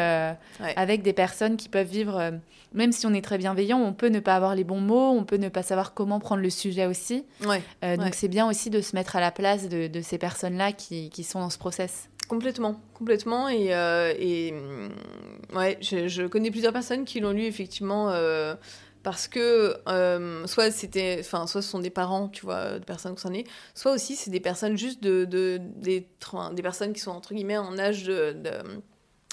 avec 0.76 1.03
des 1.03 1.13
personnes 1.13 1.57
qui 1.57 1.70
peuvent 1.70 1.86
vivre, 1.86 2.39
même 2.74 2.91
si 2.91 3.05
on 3.07 3.13
est 3.13 3.22
très 3.22 3.38
bienveillant, 3.38 3.80
on 3.80 3.93
peut 3.93 4.09
ne 4.09 4.20
pas 4.20 4.36
avoir 4.36 4.55
les 4.55 4.63
bons 4.63 4.82
mots, 4.82 5.11
on 5.11 5.24
peut 5.24 5.38
ne 5.38 5.49
pas 5.49 5.63
savoir 5.63 5.93
comment 5.93 6.20
prendre 6.20 6.41
le 6.41 6.49
sujet 6.49 6.86
aussi. 6.86 7.26
donc 7.41 8.13
c'est 8.13 8.28
bien 8.28 8.47
aussi 8.47 8.70
de 8.70 8.82
se 8.82 8.95
mettre 8.95 9.15
à 9.15 9.20
la 9.20 9.32
place 9.32 9.70
de, 9.70 10.01
ces 10.01 10.17
personnes-là 10.17 10.72
qui, 10.72 11.24
sont 11.24 11.39
dans 11.39 11.49
ce 11.49 11.57
process. 11.57 12.09
Complètement, 12.30 12.80
complètement. 12.93 13.49
Et, 13.49 13.74
euh, 13.74 14.13
mm, 14.51 15.57
ouais, 15.57 15.80
je, 15.82 16.28
connais 16.28 16.51
plusieurs 16.51 16.74
personnes 16.74 17.03
qui 17.03 17.20
l'ont 17.20 17.32
lu 17.32 17.43
effectivement 17.43 18.11
euh, 18.11 18.53
parce 19.01 19.28
que 19.28 19.76
euh, 19.88 20.45
soit 20.45 20.70
c'était, 20.70 21.17
enfin, 21.22 21.47
soit 21.47 21.63
ce 21.63 21.70
sont 21.70 21.80
des 21.80 21.89
parents, 21.89 22.30
tu 22.30 22.45
vois, 22.45 22.78
de 22.78 22.86
personnes 22.86 23.13
concernées, 23.13 23.45
soit 23.74 23.93
aussi 23.93 24.15
c'est 24.15 24.30
des 24.30 24.39
personnes 24.39 24.78
juste 24.78 25.01
de, 25.01 25.26
de 25.26 25.59
des, 25.59 26.07
des, 26.53 26.61
personnes 26.61 26.93
qui 26.93 26.99
sont 26.99 27.11
entre 27.11 27.34
guillemets 27.34 27.57
en 27.57 27.80
âge 27.80 28.03
de, 28.03 28.38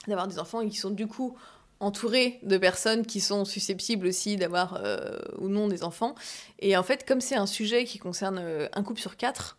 d'avoir 0.09 0.26
des 0.26 0.39
enfants 0.39 0.62
et 0.62 0.68
qui 0.70 0.78
sont 0.78 0.91
du 0.91 1.07
coup 1.07 1.37
entouré 1.81 2.39
de 2.43 2.57
personnes 2.59 3.05
qui 3.05 3.20
sont 3.20 3.45
susceptibles 3.45 4.07
aussi 4.07 4.37
d'avoir 4.37 4.81
euh, 4.83 5.18
ou 5.39 5.49
non 5.49 5.68
des 5.68 5.85
enfants. 5.85 6.14
Et 6.59 6.77
en 6.77 6.83
fait, 6.83 7.07
comme 7.07 7.20
c'est 7.20 7.37
un 7.37 7.47
sujet 7.47 7.85
qui 7.85 7.99
concerne 7.99 8.39
euh, 8.41 8.68
un 8.72 8.83
couple 8.83 9.01
sur 9.01 9.16
quatre, 9.16 9.59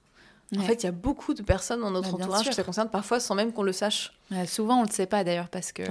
en 0.58 0.62
fait, 0.62 0.84
il 0.84 0.86
y 0.86 0.90
a 0.90 0.94
beaucoup 0.94 1.34
de 1.34 1.42
personnes 1.42 1.82
dans 1.82 1.92
notre 1.92 2.18
bah, 2.18 2.24
entourage 2.24 2.48
que 2.48 2.56
ça 2.56 2.64
concerne 2.64 2.90
parfois 2.90 3.20
sans 3.20 3.36
même 3.36 3.52
qu'on 3.52 3.64
le 3.64 3.74
sache. 3.74 4.14
souvent, 4.46 4.78
on 4.78 4.84
ne 4.84 4.88
le 4.88 4.94
sait 4.94 5.06
pas 5.06 5.26
d'ailleurs 5.26 5.50
parce 5.50 5.74
que 5.74 5.84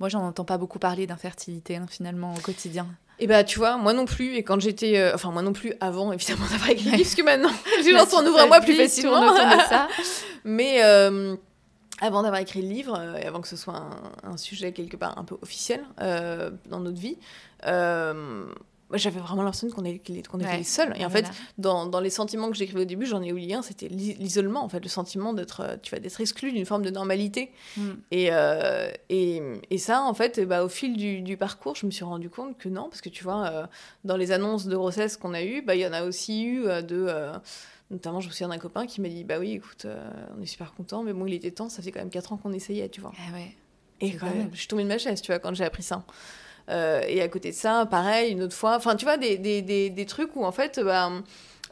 moi, 0.00 0.08
j'en 0.08 0.26
entends 0.26 0.44
pas 0.44 0.58
beaucoup 0.58 0.78
parler 0.78 1.06
d'infertilité 1.06 1.76
hein, 1.76 1.86
finalement 1.88 2.34
au 2.34 2.40
quotidien. 2.40 2.86
Et 3.20 3.26
bah 3.26 3.44
tu 3.44 3.58
vois, 3.58 3.76
moi 3.76 3.92
non 3.92 4.06
plus. 4.06 4.34
Et 4.34 4.42
quand 4.42 4.58
j'étais, 4.58 4.96
euh, 4.96 5.14
enfin 5.14 5.30
moi 5.30 5.42
non 5.42 5.52
plus 5.52 5.74
avant 5.80 6.10
évidemment 6.10 6.46
d'avoir 6.50 6.70
écrit, 6.70 6.90
puisque 6.92 7.22
maintenant 7.22 7.50
les 7.84 7.92
gens 7.92 8.06
s'en 8.06 8.24
ouvrent 8.26 8.40
à 8.40 8.46
moi 8.46 8.60
plus 8.60 8.74
facilement. 8.74 9.36
ça. 9.68 9.88
Mais 10.44 10.80
avant 12.00 12.22
d'avoir 12.22 12.40
écrit 12.40 12.62
le 12.62 12.68
livre, 12.68 12.98
euh, 12.98 13.18
et 13.18 13.26
avant 13.26 13.40
que 13.40 13.48
ce 13.48 13.56
soit 13.56 13.82
un, 14.22 14.36
sujet 14.36 14.72
quelque 14.72 14.96
part 14.96 15.18
un 15.18 15.24
peu 15.24 15.36
officiel 15.42 15.84
euh, 16.00 16.50
dans 16.68 16.80
notre 16.80 16.98
vie, 16.98 17.18
euh, 17.66 18.46
j'avais 18.94 19.20
vraiment 19.20 19.42
l'impression 19.42 19.68
qu'on 19.70 19.84
était, 19.84 20.12
les 20.12 20.64
seuls. 20.64 20.94
Et 20.98 21.04
en 21.04 21.10
fait, 21.10 21.26
dans, 21.58 21.86
dans, 21.86 22.00
les 22.00 22.10
sentiments 22.10 22.50
que 22.50 22.56
j'écrivais 22.56 22.80
au 22.80 22.86
début, 22.86 23.06
j'en 23.06 23.22
ai 23.22 23.30
oublié 23.30 23.54
un, 23.54 23.62
c'était 23.62 23.86
l'isolement, 23.86 24.64
en 24.64 24.68
fait, 24.68 24.80
le 24.80 24.88
sentiment 24.88 25.32
d'être, 25.32 25.78
tu 25.82 25.94
vas 25.94 26.00
d'être 26.00 26.20
exclu 26.20 26.50
d'une 26.50 26.66
forme 26.66 26.82
de 26.82 26.90
normalité. 26.90 27.52
Mm. 27.76 27.90
Et, 28.10 28.30
et, 29.10 29.42
et, 29.70 29.78
ça, 29.78 30.02
en 30.02 30.12
fait, 30.12 30.40
bah, 30.40 30.64
au 30.64 30.68
fil 30.68 30.96
du, 30.96 31.22
du, 31.22 31.36
parcours, 31.36 31.76
je 31.76 31.86
me 31.86 31.92
suis 31.92 32.02
rendu 32.02 32.30
compte 32.30 32.58
que 32.58 32.68
non, 32.68 32.88
parce 32.88 33.00
que 33.00 33.10
tu 33.10 33.22
vois, 33.22 33.68
dans 34.04 34.16
les 34.16 34.32
annonces 34.32 34.66
de 34.66 34.74
grossesse 34.74 35.16
qu'on 35.16 35.34
a 35.34 35.44
eues, 35.44 35.62
bah, 35.62 35.76
il 35.76 35.82
y 35.82 35.86
en 35.86 35.92
a 35.92 36.02
aussi 36.02 36.44
eu 36.44 36.64
de 36.64 37.30
Notamment, 37.90 38.20
je 38.20 38.28
me 38.28 38.32
souviens 38.32 38.48
d'un 38.48 38.58
copain 38.58 38.86
qui 38.86 39.00
m'a 39.00 39.08
dit 39.08 39.24
Bah 39.24 39.38
oui, 39.38 39.52
écoute, 39.52 39.84
euh, 39.84 40.10
on 40.38 40.42
est 40.42 40.46
super 40.46 40.72
content, 40.74 41.02
mais 41.02 41.12
bon, 41.12 41.26
il 41.26 41.34
était 41.34 41.50
temps, 41.50 41.68
ça 41.68 41.82
fait 41.82 41.90
quand 41.90 41.98
même 41.98 42.10
4 42.10 42.32
ans 42.32 42.36
qu'on 42.36 42.52
essayait, 42.52 42.88
tu 42.88 43.00
vois. 43.00 43.12
Ah 43.18 43.34
ouais. 43.34 43.56
Et 44.00 44.14
quand 44.14 44.26
même, 44.26 44.50
je 44.52 44.58
suis 44.58 44.68
tombée 44.68 44.84
de 44.84 44.88
ma 44.88 44.98
chaise, 44.98 45.20
tu 45.20 45.30
vois, 45.30 45.38
quand 45.38 45.54
j'ai 45.54 45.64
appris 45.64 45.82
ça. 45.82 46.04
Euh, 46.70 47.02
et 47.06 47.20
à 47.20 47.28
côté 47.28 47.50
de 47.50 47.54
ça, 47.54 47.84
pareil, 47.86 48.32
une 48.32 48.42
autre 48.42 48.54
fois, 48.54 48.76
enfin, 48.76 48.96
tu 48.96 49.04
vois, 49.04 49.16
des, 49.16 49.36
des, 49.38 49.60
des, 49.60 49.90
des, 49.90 50.06
trucs 50.06 50.36
où 50.36 50.44
en 50.44 50.52
fait, 50.52 50.80
bah, 50.80 51.10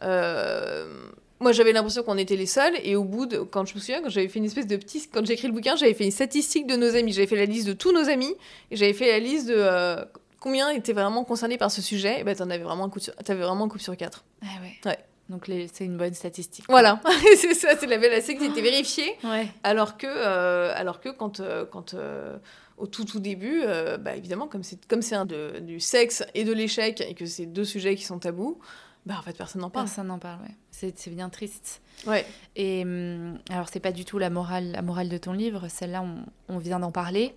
euh, 0.03 1.09
moi 1.41 1.53
j'avais 1.53 1.73
l'impression 1.73 2.03
qu'on 2.03 2.19
était 2.19 2.37
les 2.37 2.47
seuls, 2.47 2.75
et 2.83 2.97
au 2.97 3.05
bout 3.05 3.27
de, 3.27 3.39
quand 3.39 3.65
je 3.65 3.75
me 3.75 3.81
souviens, 3.81 4.03
quand 4.03 4.09
j'avais 4.09 4.29
fait 4.29 4.41
une 4.41 4.45
espèce 4.45 4.67
de 4.67 4.77
petit, 4.77 5.09
quand 5.09 5.25
j'ai 5.25 5.35
écrit 5.35 5.47
le 5.47 5.55
bouquin, 5.55 5.77
j'avais 5.77 5.95
fait 5.95 6.05
une 6.05 6.11
statistique 6.11 6.67
de 6.67 6.75
nos 6.77 6.97
amis, 6.97 7.13
j'avais 7.13 7.29
fait 7.29 7.37
la 7.37 7.45
liste 7.45 7.69
de 7.69 7.75
tous 7.75 7.93
nos 7.93 8.09
amis, 8.09 8.35
et 8.71 8.77
j'avais 8.77 8.93
fait 8.93 9.09
la 9.09 9.21
liste 9.21 9.49
de 9.49 10.05
combien 10.41 10.71
étaient 10.71 10.93
vraiment 10.93 11.25
concernés 11.25 11.59
par 11.59 11.71
ce 11.71 11.81
sujet, 11.81 12.21
et 12.21 12.25
ben 12.25 12.35
t'en 12.35 12.51
avais 12.51 12.65
vraiment 12.65 12.85
un 12.85 12.91
coup 12.91 12.99
sur, 12.99 13.15
avais 13.27 13.41
vraiment 13.41 13.67
un 13.67 13.69
coup 13.69 13.79
sur 13.79 13.97
quatre. 13.97 14.25
Ah 14.43 14.47
ouais. 14.63 14.75
Ouais. 14.85 14.99
Donc 15.29 15.51
c'est 15.73 15.85
une 15.85 15.97
bonne 15.99 16.15
statistique. 16.15 16.65
Voilà, 16.69 17.01
c'est 17.37 17.55
ça, 17.55 17.77
c'est 17.79 17.87
la 17.87 17.99
belle 17.99 18.23
qui 18.23 18.33
était 18.33 18.63
vérifiée. 18.63 19.17
Ouais. 19.25 19.49
Alors 19.63 19.99
que, 19.99 20.07
euh, 20.07 20.73
alors 20.75 21.01
que 21.01 21.11
quand, 21.11 21.41
euh, 21.41 21.67
quand 21.67 21.93
euh, 21.93 22.39
au 22.79 22.87
tout 22.87 23.05
tout 23.05 23.21
début, 23.21 23.63
bah, 24.01 24.17
évidemment, 24.17 24.47
comme 24.47 24.63
c'est 24.63 24.85
comme 24.87 25.03
c'est 25.03 25.17
un 25.17 25.27
de, 25.27 25.59
du 25.61 25.81
sexe 25.81 26.25
et 26.35 26.45
de 26.45 26.53
l'échec 26.53 27.03
et 27.03 27.15
que 27.15 27.27
c'est 27.27 27.47
deux 27.47 27.65
sujets 27.65 27.95
qui 27.95 28.05
sont 28.05 28.19
tabous, 28.19 28.59
bah 29.05 29.17
en 29.19 29.23
fait 29.23 29.37
personne 29.37 29.61
n'en 29.61 29.71
parle. 29.71 29.87
Personne 29.87 30.07
n'en 30.07 30.19
parle, 30.19 30.41
ouais. 30.43 30.55
C'est 30.71 31.11
bien 31.11 31.29
triste. 31.29 31.83
Ouais. 32.07 32.25
Et 32.57 32.83
hum, 32.85 33.39
alors 33.51 33.69
c'est 33.71 33.81
pas 33.81 33.93
du 33.93 34.05
tout 34.05 34.19
la 34.19 34.31
morale, 34.31 34.73
la 34.73 34.83
morale 34.83 35.09
de 35.09 35.19
ton 35.19 35.33
livre, 35.33 35.69
celle-là 35.69 36.03
on, 36.03 36.55
on, 36.55 36.59
vient 36.59 36.79
d'en 36.79 36.93
parler, 36.93 37.35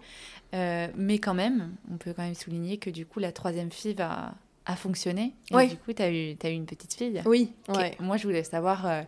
mais 0.54 1.20
quand 1.20 1.34
même, 1.34 1.76
on 1.92 1.98
peut 1.98 2.14
quand 2.14 2.24
même 2.24 2.36
souligner 2.36 2.78
que 2.78 2.90
du 2.90 3.06
coup 3.06 3.20
la 3.20 3.34
troisième 3.34 3.72
fille 3.72 3.96
va 3.96 4.34
a 4.72 4.76
fonctionné. 4.76 5.34
Et 5.52 5.68
Du 5.68 5.78
coup, 5.78 5.94
tu 5.94 6.02
as 6.02 6.12
eu, 6.12 6.36
as 6.42 6.50
eu 6.50 6.54
une 6.54 6.66
petite 6.66 6.94
fille. 6.94 7.22
Oui. 7.26 7.52
Moi, 8.00 8.18
je 8.18 8.24
voulais 8.24 8.44
savoir. 8.44 8.86
Euh, 8.86 9.02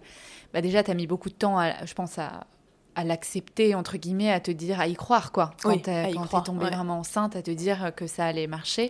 bah 0.54 0.62
déjà, 0.62 0.84
tu 0.84 0.92
as 0.92 0.94
mis 0.94 1.08
beaucoup 1.08 1.30
de 1.30 1.36
temps, 1.36 1.58
à, 1.58 1.86
je 1.86 1.94
pense, 1.94 2.20
à, 2.20 2.46
à 2.96 3.04
l'accepter, 3.04 3.74
entre 3.74 3.98
guillemets, 3.98 4.32
à 4.32 4.40
te 4.40 4.52
dire, 4.52 4.80
à 4.80 4.88
y 4.88 4.94
croire, 4.94 5.32
quoi. 5.32 5.52
Quand 5.64 5.72
oui, 5.72 5.82
tu 5.82 5.90
es 5.90 6.14
tombée 6.46 6.66
vraiment 6.66 7.00
enceinte, 7.00 7.36
à 7.36 7.42
te 7.42 7.52
dire 7.52 7.92
que 7.96 8.06
ça 8.06 8.26
allait 8.26 8.48
marcher. 8.48 8.90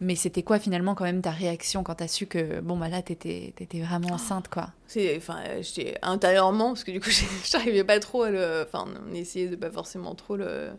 Mais 0.00 0.16
c'était 0.16 0.42
quoi, 0.42 0.58
finalement, 0.58 0.94
quand 0.94 1.04
même, 1.04 1.22
ta 1.22 1.30
réaction 1.30 1.82
quand 1.82 1.96
tu 1.96 2.04
as 2.04 2.08
su 2.08 2.26
que, 2.26 2.60
bon, 2.60 2.76
bah 2.76 2.88
là, 2.88 3.02
tu 3.02 3.12
étais, 3.12 3.52
vraiment 3.74 4.08
oh. 4.10 4.14
enceinte, 4.14 4.48
quoi? 4.48 4.70
Enfin, 5.16 5.38
j'étais 5.60 5.96
intérieurement, 6.02 6.68
parce 6.68 6.84
que 6.84 6.90
du 6.90 7.00
coup, 7.00 7.10
j'arrivais 7.44 7.84
pas 7.84 8.00
trop 8.00 8.22
à 8.22 8.30
le. 8.30 8.66
Enfin, 8.66 8.86
on 9.08 9.14
essayait 9.14 9.48
de 9.48 9.56
pas 9.56 9.70
forcément 9.70 10.14
trop 10.14 10.36
le 10.36 10.70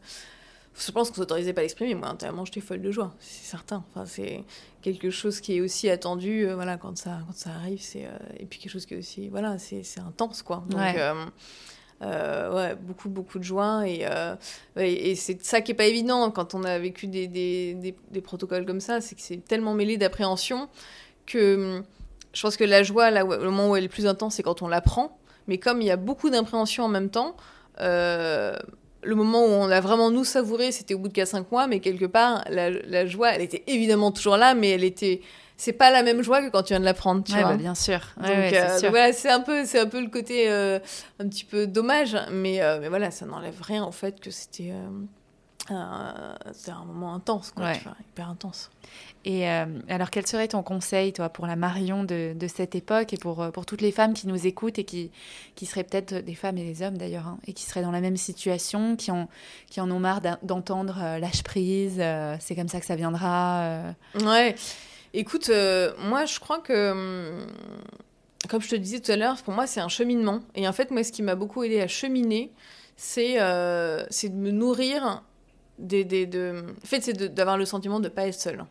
je 0.80 0.92
pense 0.92 1.10
qu'on 1.10 1.18
s'autorisait 1.18 1.54
pas 1.54 1.62
à 1.62 1.64
l'exprimer. 1.64 1.96
Moi, 1.96 2.08
intérieurement, 2.08 2.46
j'étais 2.46 2.62
folle 2.62 2.82
de 2.82 2.92
joie, 2.92 3.14
c'est 3.20 3.46
certain. 3.46 3.84
Enfin, 3.90 4.06
c'est 4.06 4.44
quelque 4.82 5.10
chose 5.10 5.40
qui 5.40 5.58
est 5.58 5.62
aussi 5.62 5.90
attendu, 5.90 6.48
euh, 6.48 6.56
voilà, 6.56 6.78
quand 6.78 6.98
ça, 6.98 7.20
quand 7.28 7.36
ça 7.36 7.52
arrive. 7.52 7.82
C'est 7.82 8.06
euh, 8.06 8.10
et 8.40 8.46
puis 8.46 8.60
quelque 8.60 8.72
chose 8.72 8.86
qui 8.86 8.96
est 8.96 8.98
aussi, 8.98 9.30
voilà, 9.30 9.58
c'est 9.58 9.84
intense, 10.00 10.42
quoi. 10.42 10.64
Donc, 10.68 10.80
euh, 12.02 12.54
ouais. 12.54 12.76
beaucoup, 12.76 13.10
beaucoup 13.10 13.40
de 13.40 13.44
joie. 13.44 13.84
Et, 13.88 14.06
et 14.76 15.16
c'est 15.16 15.44
ça 15.44 15.62
qui 15.62 15.72
est 15.72 15.76
pas 15.76 15.86
évident 15.86 16.32
quand 16.32 16.56
on 16.56 16.64
a 16.64 16.80
vécu 16.80 17.08
des, 17.08 17.28
des, 17.28 17.96
des, 18.12 18.22
protocoles 18.22 18.66
comme 18.66 18.80
ça, 18.80 19.02
c'est 19.02 19.16
que 19.16 19.22
c'est 19.22 19.38
tellement 19.38 19.74
mêlé 19.74 19.98
d'appréhension 19.98 20.68
que 21.28 21.78
hum, 21.78 21.84
je 22.34 22.42
pense 22.42 22.58
que 22.58 22.64
la 22.64 22.82
joie, 22.82 23.12
là, 23.12 23.24
le 23.24 23.46
moment 23.46 23.70
où 23.70 23.76
elle 23.76 23.84
est 23.84 23.88
le 23.88 23.92
plus 23.92 24.08
intense, 24.08 24.36
c'est 24.36 24.44
quand 24.44 24.62
on 24.62 24.68
l'apprend. 24.68 25.18
Mais 25.48 25.58
comme 25.58 25.82
il 25.82 25.88
y 25.88 25.92
a 25.92 25.98
beaucoup 25.98 26.30
d'impréhension 26.30 26.86
en 26.86 26.88
même 26.88 27.10
temps, 27.10 27.36
le 29.04 29.16
moment 29.16 29.46
où 29.46 29.50
on 29.50 29.70
a 29.70 29.80
vraiment 29.80 30.12
nous 30.12 30.24
savouré, 30.24 30.72
c'était 30.72 30.94
au 30.94 31.00
bout 31.00 31.08
de 31.08 31.14
4-5 31.14 31.46
mois, 31.52 31.68
mais 31.68 31.80
quelque 31.80 32.06
part, 32.06 32.44
la, 32.50 33.06
joie, 33.06 33.32
elle 33.32 33.42
était 33.42 33.64
évidemment 33.68 34.12
toujours 34.12 34.38
là, 34.38 34.54
mais 34.54 34.70
elle 34.70 34.84
était. 34.84 35.22
C'est 35.58 35.74
pas 35.74 35.92
la 35.92 36.02
même 36.02 36.24
joie 36.24 36.42
que 36.42 36.50
quand 36.50 36.64
tu 36.64 36.70
viens 36.70 36.80
de 36.80 36.86
la 36.86 36.96
prendre, 36.96 37.24
tu 37.24 37.34
vois. 37.34 37.52
Bah, 37.52 37.56
bien 37.56 37.76
sûr. 37.76 38.00
Donc, 38.18 38.32
euh, 38.32 39.12
c'est 39.14 39.30
un 39.30 39.42
peu, 39.42 39.64
c'est 39.66 39.80
un 39.80 39.86
peu 39.86 40.02
le 40.02 40.10
côté 40.10 40.50
euh, 40.50 40.80
un 41.20 41.28
petit 41.28 41.44
peu 41.46 41.68
dommage, 41.68 42.18
mais, 42.32 42.64
euh, 42.64 42.80
mais 42.82 42.90
voilà, 42.90 43.12
ça 43.12 43.28
n'enlève 43.28 43.62
rien 43.62 43.86
au 43.86 43.92
fait 43.92 44.20
que 44.20 44.32
c'était 44.32 44.72
un 45.70 46.86
moment 46.86 47.14
intense, 47.14 47.52
quoi, 47.52 47.74
hyper 47.74 48.30
intense. 48.30 48.72
Et 49.24 49.48
euh, 49.48 49.66
alors, 49.88 50.10
quel 50.10 50.26
serait 50.26 50.48
ton 50.48 50.64
conseil, 50.64 51.14
toi, 51.14 51.30
pour 51.30 51.46
la 51.46 51.56
Marion 51.56 52.04
de, 52.04 52.36
cette 52.48 52.74
époque 52.74 53.14
et 53.14 53.18
pour, 53.18 53.42
euh, 53.42 53.52
pour 53.52 53.66
toutes 53.66 53.82
les 53.82 53.92
femmes 53.92 54.14
qui 54.14 54.28
nous 54.28 54.48
écoutent 54.48 54.80
et 54.80 54.84
qui, 54.84 55.12
seraient 55.64 55.84
peut-être 55.84 56.16
des 56.16 56.34
femmes 56.34 56.58
et 56.58 56.64
des 56.64 56.82
hommes 56.82 56.98
d'ailleurs, 56.98 57.28
hein, 57.28 57.38
et 57.46 57.54
qui 57.54 57.64
seraient 57.64 57.84
dans 57.84 57.92
la 57.92 58.02
même 58.02 58.18
situation, 58.18 58.96
qui, 58.96 59.12
en 59.12 59.28
ont 59.92 60.00
marre 60.00 60.22
d'entendre 60.42 61.00
euh, 61.02 61.20
lâche 61.20 61.44
prise, 61.44 62.02
c'est 62.40 62.56
comme 62.56 62.68
ça 62.68 62.80
que 62.80 62.86
ça 62.86 62.96
viendra 62.96 63.94
Ouais, 64.24 64.56
écoute, 65.14 65.52
moi 66.00 66.26
je 66.26 66.40
crois 66.40 66.60
que, 66.60 66.92
hum, 66.92 67.48
comme 68.50 68.62
je 68.62 68.70
te 68.70 68.76
disais 68.76 69.00
tout 69.00 69.12
à 69.12 69.18
l'heure, 69.18 69.38
pour 69.44 69.54
moi 69.54 69.68
c'est 69.68 69.82
un 69.82 69.88
cheminement. 69.88 70.40
Et 70.56 70.68
en 70.68 70.74
fait, 70.74 70.90
moi 70.90 71.04
ce 71.04 71.12
qui 71.12 71.22
m'a 71.22 71.36
beaucoup 71.36 71.64
aidé 71.64 71.80
à 71.80 71.88
cheminer, 71.88 72.52
c'est 72.96 73.36
de 73.38 74.36
me 74.36 74.52
nourrir 74.52 75.24
de... 75.78 76.66
En 76.84 76.88
fait, 76.88 77.02
c'est 77.02 77.34
d'avoir 77.34 77.58
le 77.58 77.66
sentiment 77.66 78.00
de 78.00 78.06
ne 78.06 78.10
pas 78.10 78.28
être 78.28 78.40
seule. 78.40 78.66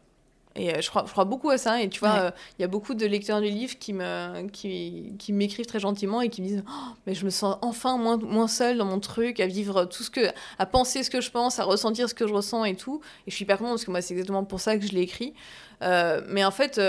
Et 0.57 0.75
euh, 0.75 0.81
je, 0.81 0.91
crois, 0.91 1.05
je 1.07 1.13
crois 1.13 1.25
beaucoup 1.25 1.51
à 1.51 1.59
ça. 1.59 1.81
Et 1.81 1.89
tu 1.89 2.01
vois, 2.01 2.17
euh, 2.17 2.31
il 2.59 2.63
y 2.63 2.65
a 2.65 2.69
beaucoup 2.69 2.95
de 2.95 3.07
lecteurs 3.07 3.41
du 3.41 3.49
livre 3.49 3.79
qui 3.79 3.93
me 3.93 4.49
qui, 4.49 5.13
qui 5.19 5.33
m'écrivent 5.33 5.67
très 5.67 5.81
gentiment 5.81 6.21
et 6.21 6.29
qui 6.29 6.43
me 6.43 6.47
disent 6.49 6.65
oh, 6.69 6.95
Mais 7.07 7.15
je 7.15 7.25
me 7.25 7.31
sens 7.31 7.57
enfin 7.63 7.97
moins, 7.97 8.17
moins 8.17 8.49
seule 8.49 8.79
dans 8.79 8.85
mon 8.85 9.01
truc, 9.01 9.41
à 9.41 9.47
vivre 9.47 9.85
tout 9.85 10.03
ce 10.03 10.11
que. 10.11 10.29
à 10.59 10.67
penser 10.67 11.03
ce 11.03 11.11
que 11.11 11.21
je 11.21 11.31
pense, 11.31 11.59
à 11.59 11.65
ressentir 11.65 12.09
ce 12.09 12.15
que 12.15 12.27
je 12.27 12.33
ressens 12.33 12.65
et 12.65 12.75
tout. 12.75 13.01
Et 13.27 13.31
je 13.31 13.37
suis 13.37 13.45
hyper 13.45 13.59
contente 13.59 13.75
parce 13.75 13.85
que 13.85 13.91
moi, 13.91 14.03
c'est 14.03 14.15
exactement 14.15 14.45
pour 14.45 14.61
ça 14.61 14.77
que 14.77 14.87
je 14.87 14.93
l'ai 14.93 15.03
écrit. 15.03 15.35
Euh, 15.83 16.21
mais 16.29 16.45
en 16.45 16.51
fait, 16.51 16.81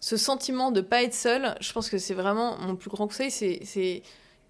ce 0.00 0.16
sentiment 0.16 0.70
de 0.70 0.80
pas 0.80 1.02
être 1.02 1.14
seule, 1.14 1.54
je 1.60 1.72
pense 1.72 1.90
que 1.90 1.98
c'est 1.98 2.14
vraiment 2.14 2.56
mon 2.58 2.76
plus 2.76 2.90
grand 2.90 3.06
conseil. 3.06 3.30
C'est 3.30 4.02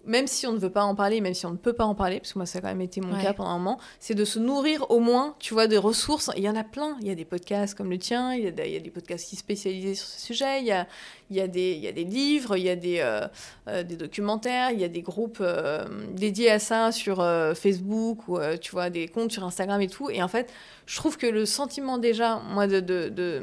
même 0.05 0.27
si 0.27 0.45
on 0.47 0.53
ne 0.53 0.57
veut 0.57 0.69
pas 0.69 0.83
en 0.83 0.95
parler, 0.95 1.21
même 1.21 1.33
si 1.33 1.45
on 1.45 1.51
ne 1.51 1.57
peut 1.57 1.73
pas 1.73 1.85
en 1.85 1.95
parler, 1.95 2.19
parce 2.19 2.33
que 2.33 2.39
moi 2.39 2.45
ça 2.45 2.59
a 2.59 2.61
quand 2.61 2.67
même 2.67 2.81
été 2.81 3.01
mon 3.01 3.19
cas 3.19 3.33
pendant 3.33 3.49
un 3.49 3.57
moment, 3.57 3.79
c'est 3.99 4.13
de 4.13 4.25
se 4.25 4.39
nourrir 4.39 4.89
au 4.89 4.99
moins, 4.99 5.35
tu 5.39 5.53
vois, 5.53 5.67
des 5.67 5.77
ressources. 5.77 6.29
Il 6.37 6.43
y 6.43 6.49
en 6.49 6.55
a 6.55 6.63
plein. 6.63 6.97
Il 7.01 7.07
y 7.07 7.11
a 7.11 7.15
des 7.15 7.25
podcasts 7.25 7.75
comme 7.75 7.89
le 7.89 7.97
tien, 7.97 8.33
il 8.33 8.43
y 8.43 8.47
a 8.47 8.51
des, 8.51 8.67
il 8.67 8.73
y 8.73 8.77
a 8.77 8.79
des 8.79 8.89
podcasts 8.89 9.29
qui 9.29 9.35
spécialisés 9.35 9.95
sur 9.95 10.07
ce 10.07 10.19
sujet, 10.19 10.61
il 10.61 10.67
y 10.67 10.71
a, 10.71 10.87
il 11.29 11.35
y 11.35 11.41
a, 11.41 11.47
des, 11.47 11.73
il 11.73 11.79
y 11.79 11.87
a 11.87 11.91
des 11.91 12.03
livres, 12.03 12.57
il 12.57 12.63
y 12.63 12.69
a 12.69 12.75
des, 12.75 12.99
euh, 12.99 13.27
euh, 13.67 13.83
des 13.83 13.95
documentaires, 13.95 14.71
il 14.71 14.79
y 14.79 14.83
a 14.83 14.87
des 14.87 15.01
groupes 15.01 15.39
euh, 15.41 15.85
dédiés 16.11 16.51
à 16.51 16.59
ça 16.59 16.91
sur 16.91 17.17
Facebook 17.55 18.27
ou, 18.27 18.39
tu 18.61 18.71
vois, 18.71 18.89
des 18.89 19.07
comptes 19.07 19.31
sur 19.31 19.43
Instagram 19.43 19.81
et 19.81 19.87
tout. 19.87 20.09
Et 20.09 20.21
en 20.21 20.27
fait, 20.27 20.51
je 20.85 20.95
trouve 20.95 21.17
que 21.17 21.27
le 21.27 21.45
sentiment 21.45 21.97
déjà, 21.97 22.41
moi, 22.49 22.67
de, 22.67 22.79
de, 22.79 23.09
de 23.09 23.41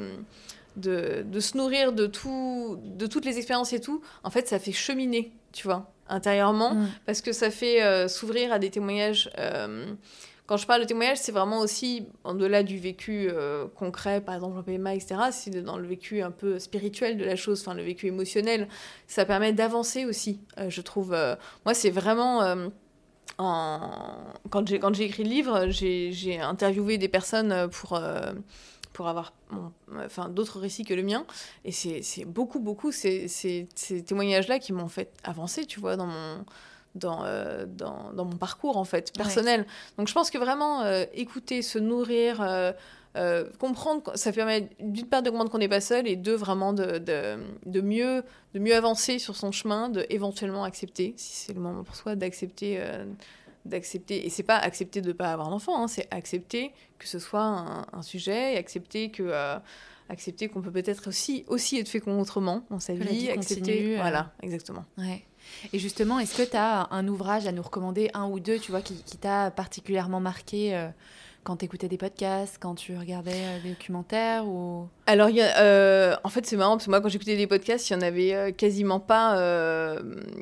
de, 0.77 1.23
de, 1.27 1.41
se 1.41 1.57
nourrir 1.59 1.93
de, 1.93 2.07
tout, 2.07 2.79
de 2.83 3.07
toutes 3.07 3.27
les 3.27 3.37
expériences 3.37 3.75
et 3.75 3.81
tout, 3.81 4.01
en 4.25 4.31
fait, 4.31 4.49
ça 4.49 4.59
fait 4.59 4.73
cheminer, 4.73 5.33
tu 5.53 5.65
vois 5.65 5.93
intérieurement, 6.13 6.75
mm. 6.75 6.89
parce 7.07 7.21
que 7.21 7.33
ça 7.33 7.51
fait 7.51 7.83
euh, 7.83 8.07
s'ouvrir 8.07 8.53
à 8.53 8.59
des 8.59 8.71
témoignages. 8.71 9.31
Euh, 9.39 9.87
quand 10.47 10.57
je 10.57 10.67
parle 10.67 10.83
de 10.83 10.87
témoignages, 10.87 11.19
c'est 11.19 11.33
vraiment 11.33 11.61
aussi, 11.61 12.07
en-delà 12.25 12.63
du 12.63 12.79
vécu 12.79 13.29
euh, 13.31 13.67
concret, 13.75 14.21
par 14.21 14.35
exemple 14.35 14.59
en 14.59 14.63
PMA, 14.63 14.95
etc., 14.95 15.17
c'est 15.31 15.63
dans 15.63 15.79
le 15.79 15.87
vécu 15.87 16.21
un 16.21 16.31
peu 16.31 16.59
spirituel 16.59 17.17
de 17.17 17.25
la 17.25 17.37
chose, 17.37 17.61
enfin 17.61 17.75
le 17.75 17.83
vécu 17.83 18.07
émotionnel. 18.09 18.69
Ça 19.07 19.25
permet 19.25 19.53
d'avancer 19.53 20.05
aussi, 20.05 20.41
je 20.69 20.81
trouve. 20.81 21.17
moi, 21.65 21.75
c'est 21.75 21.91
vraiment... 21.91 22.57
En... 23.39 23.91
Quand 24.51 24.67
j'ai 24.95 25.05
écrit 25.05 25.25
le 25.25 25.31
livre, 25.31 25.67
j'ai 25.71 26.41
interviewé 26.41 26.99
des 26.99 27.09
personnes 27.09 27.71
pour 27.71 27.99
pour 28.93 29.09
avoir 29.09 29.33
enfin, 30.05 30.29
d'autres 30.29 30.59
récits 30.61 30.85
que 30.85 30.95
le 30.95 31.03
mien. 31.03 31.25
Et 31.65 31.73
c'est 31.73 32.25
beaucoup, 32.25 32.61
beaucoup 32.61 32.93
ces, 32.93 33.29
ces, 33.29 33.69
ces 33.75 34.03
témoignages-là 34.03 34.59
qui 34.59 34.73
m'ont 34.73 34.89
fait 34.89 35.11
avancer, 35.25 35.65
tu 35.65 35.81
vois, 35.81 35.97
dans 35.97 36.07
mon, 36.07 36.45
dans, 36.95 37.25
euh, 37.25 37.65
dans, 37.67 38.13
dans, 38.13 38.25
mon 38.25 38.37
parcours, 38.37 38.77
en 38.77 38.85
fait, 38.85 39.13
personnel. 39.17 39.67
Donc 39.99 40.09
je 40.09 40.15
pense 40.15 40.31
que 40.31 40.39
vraiment, 40.39 40.83
euh, 40.83 41.05
écouter, 41.15 41.63
se 41.63 41.79
nourrir, 41.79 42.41
euh, 43.17 43.45
comprendre, 43.59 44.13
ça 44.15 44.33
permet 44.33 44.71
d'une 44.81 45.07
part 45.07 45.23
de 45.23 45.31
comprendre 45.31 45.51
qu'on 45.51 45.59
n'est 45.59 45.69
pas 45.69 45.81
seul 45.81 46.07
et 46.07 46.17
deux, 46.17 46.35
vraiment 46.35 46.73
de, 46.73 46.99
de, 46.99 47.39
de, 47.67 47.81
mieux, 47.81 48.23
de 48.55 48.59
mieux 48.59 48.75
avancer 48.75 49.19
sur 49.19 49.37
son 49.37 49.53
chemin, 49.53 49.89
de 49.89 50.07
éventuellement 50.11 50.65
accepter, 50.65 51.15
si 51.17 51.37
c'est 51.37 51.53
le 51.53 51.61
moment 51.61 51.85
pour 51.85 51.97
soi, 51.97 52.15
d'accepter 52.15 52.83
d'accepter, 53.65 54.27
et 54.27 54.31
c'est 54.31 54.43
pas 54.43 54.57
accepter 54.57 55.01
de 55.01 55.09
ne 55.09 55.13
pas 55.13 55.33
avoir 55.33 55.51
d'enfant, 55.51 55.83
hein, 55.83 55.89
c'est 55.89 56.09
accepter 56.11 56.73
que 56.99 57.07
ce 57.07 57.19
soit 57.19 57.87
un, 57.93 58.03
sujet 58.03 58.55
et 58.55 58.57
accepter 58.57 59.11
que 59.11 59.23
euh, 59.23 59.59
accepter 60.09 60.49
qu'on 60.49 60.63
peut 60.63 60.71
peut-être 60.71 61.09
aussi 61.09 61.45
aussi 61.49 61.79
être 61.79 61.89
fécond 61.89 62.21
autrement 62.21 62.65
dans 62.71 62.81
sa 62.81 62.95
vie, 62.95 63.31
accepter, 63.31 63.95
euh. 63.95 64.01
voilà, 64.01 64.33
exactement. 64.43 64.85
Ouais. 64.99 65.25
Et 65.73 65.79
justement, 65.79 66.19
est-ce 66.19 66.37
que 66.37 66.49
tu 66.49 66.57
as 66.57 66.89
un 66.93 67.07
ouvrage 67.09 67.47
à 67.47 67.53
nous 67.53 67.63
recommander, 67.63 68.11
un 68.15 68.29
ou 68.29 68.41
deux, 68.41 68.59
tu 68.59 68.71
vois, 68.71 68.83
qui, 68.83 69.03
qui 69.03 69.17
t'a 69.17 69.51
particulièrement 69.51 70.21
marqué 70.21 70.77
euh, 70.77 70.89
quand 71.45 71.57
tu 71.57 71.65
écoutais 71.65 71.89
des 71.89 71.99
podcasts, 71.99 72.59
quand 72.61 72.75
tu 72.75 72.97
regardais 72.97 73.33
euh, 73.33 73.63
des 73.63 73.71
documentaires 73.71 74.47
ou... 74.47 74.89
Alors, 75.07 75.29
y 75.29 75.41
a, 75.41 75.59
euh, 75.59 76.17
en 76.23 76.29
fait, 76.29 76.47
c'est 76.47 76.57
marrant 76.57 76.77
parce 76.77 76.85
que 76.85 76.91
moi, 76.91 77.01
quand 77.01 77.09
j'écoutais 77.09 77.37
des 77.37 77.49
podcasts, 77.49 77.91
il 77.91 77.97
n'y 77.97 78.05
en 78.05 78.07
avait 78.07 78.35
euh, 78.35 78.53
quasiment 78.53 79.01
pas 79.01 79.33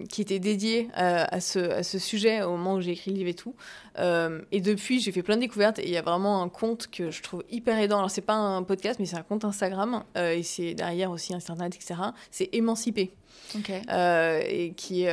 qui 0.09 0.22
étaient 0.22 0.38
dédiés 0.38 0.88
à, 0.94 1.40
ce, 1.40 1.59
à, 1.59 1.82
ce, 1.82 1.98
sujet 1.98 2.42
au 2.42 2.51
moment 2.51 2.74
où 2.74 2.80
j'ai 2.80 2.92
écrit 2.92 3.11
le 3.12 3.16
livre 3.16 3.30
et 3.30 3.34
tout. 3.34 3.55
et 3.98 4.61
depuis, 4.61 5.01
j'ai 5.01 5.12
fait 5.12 5.22
plein 5.22 5.36
de 5.36 5.40
découvertes 5.40 5.78
et 5.78 5.86
il 5.86 5.90
y 5.90 5.96
a 5.96 6.03
vraiment 6.03 6.42
un 6.42 6.48
compte 6.48 6.88
que 6.88 7.11
je 7.11 7.22
trouve 7.22 7.44
hyper 7.51 7.78
aidant. 7.78 7.98
Alors, 7.98 8.11
c'est 8.11 8.20
pas 8.20 8.34
un 8.34 8.62
podcast, 8.62 8.98
mais 9.01 9.07
c'est 9.07 9.16
un 9.16 9.22
compte 9.22 9.44
Instagram 9.44 10.05
et 10.16 10.42
c'est 10.42 10.74
derrière 10.74 11.11
aussi 11.11 11.34
Internet, 11.34 11.74
etc. 11.74 12.01
C'est 12.30 12.51
Émancipé. 12.53 13.12
et 13.55 14.72
qui, 14.76 15.07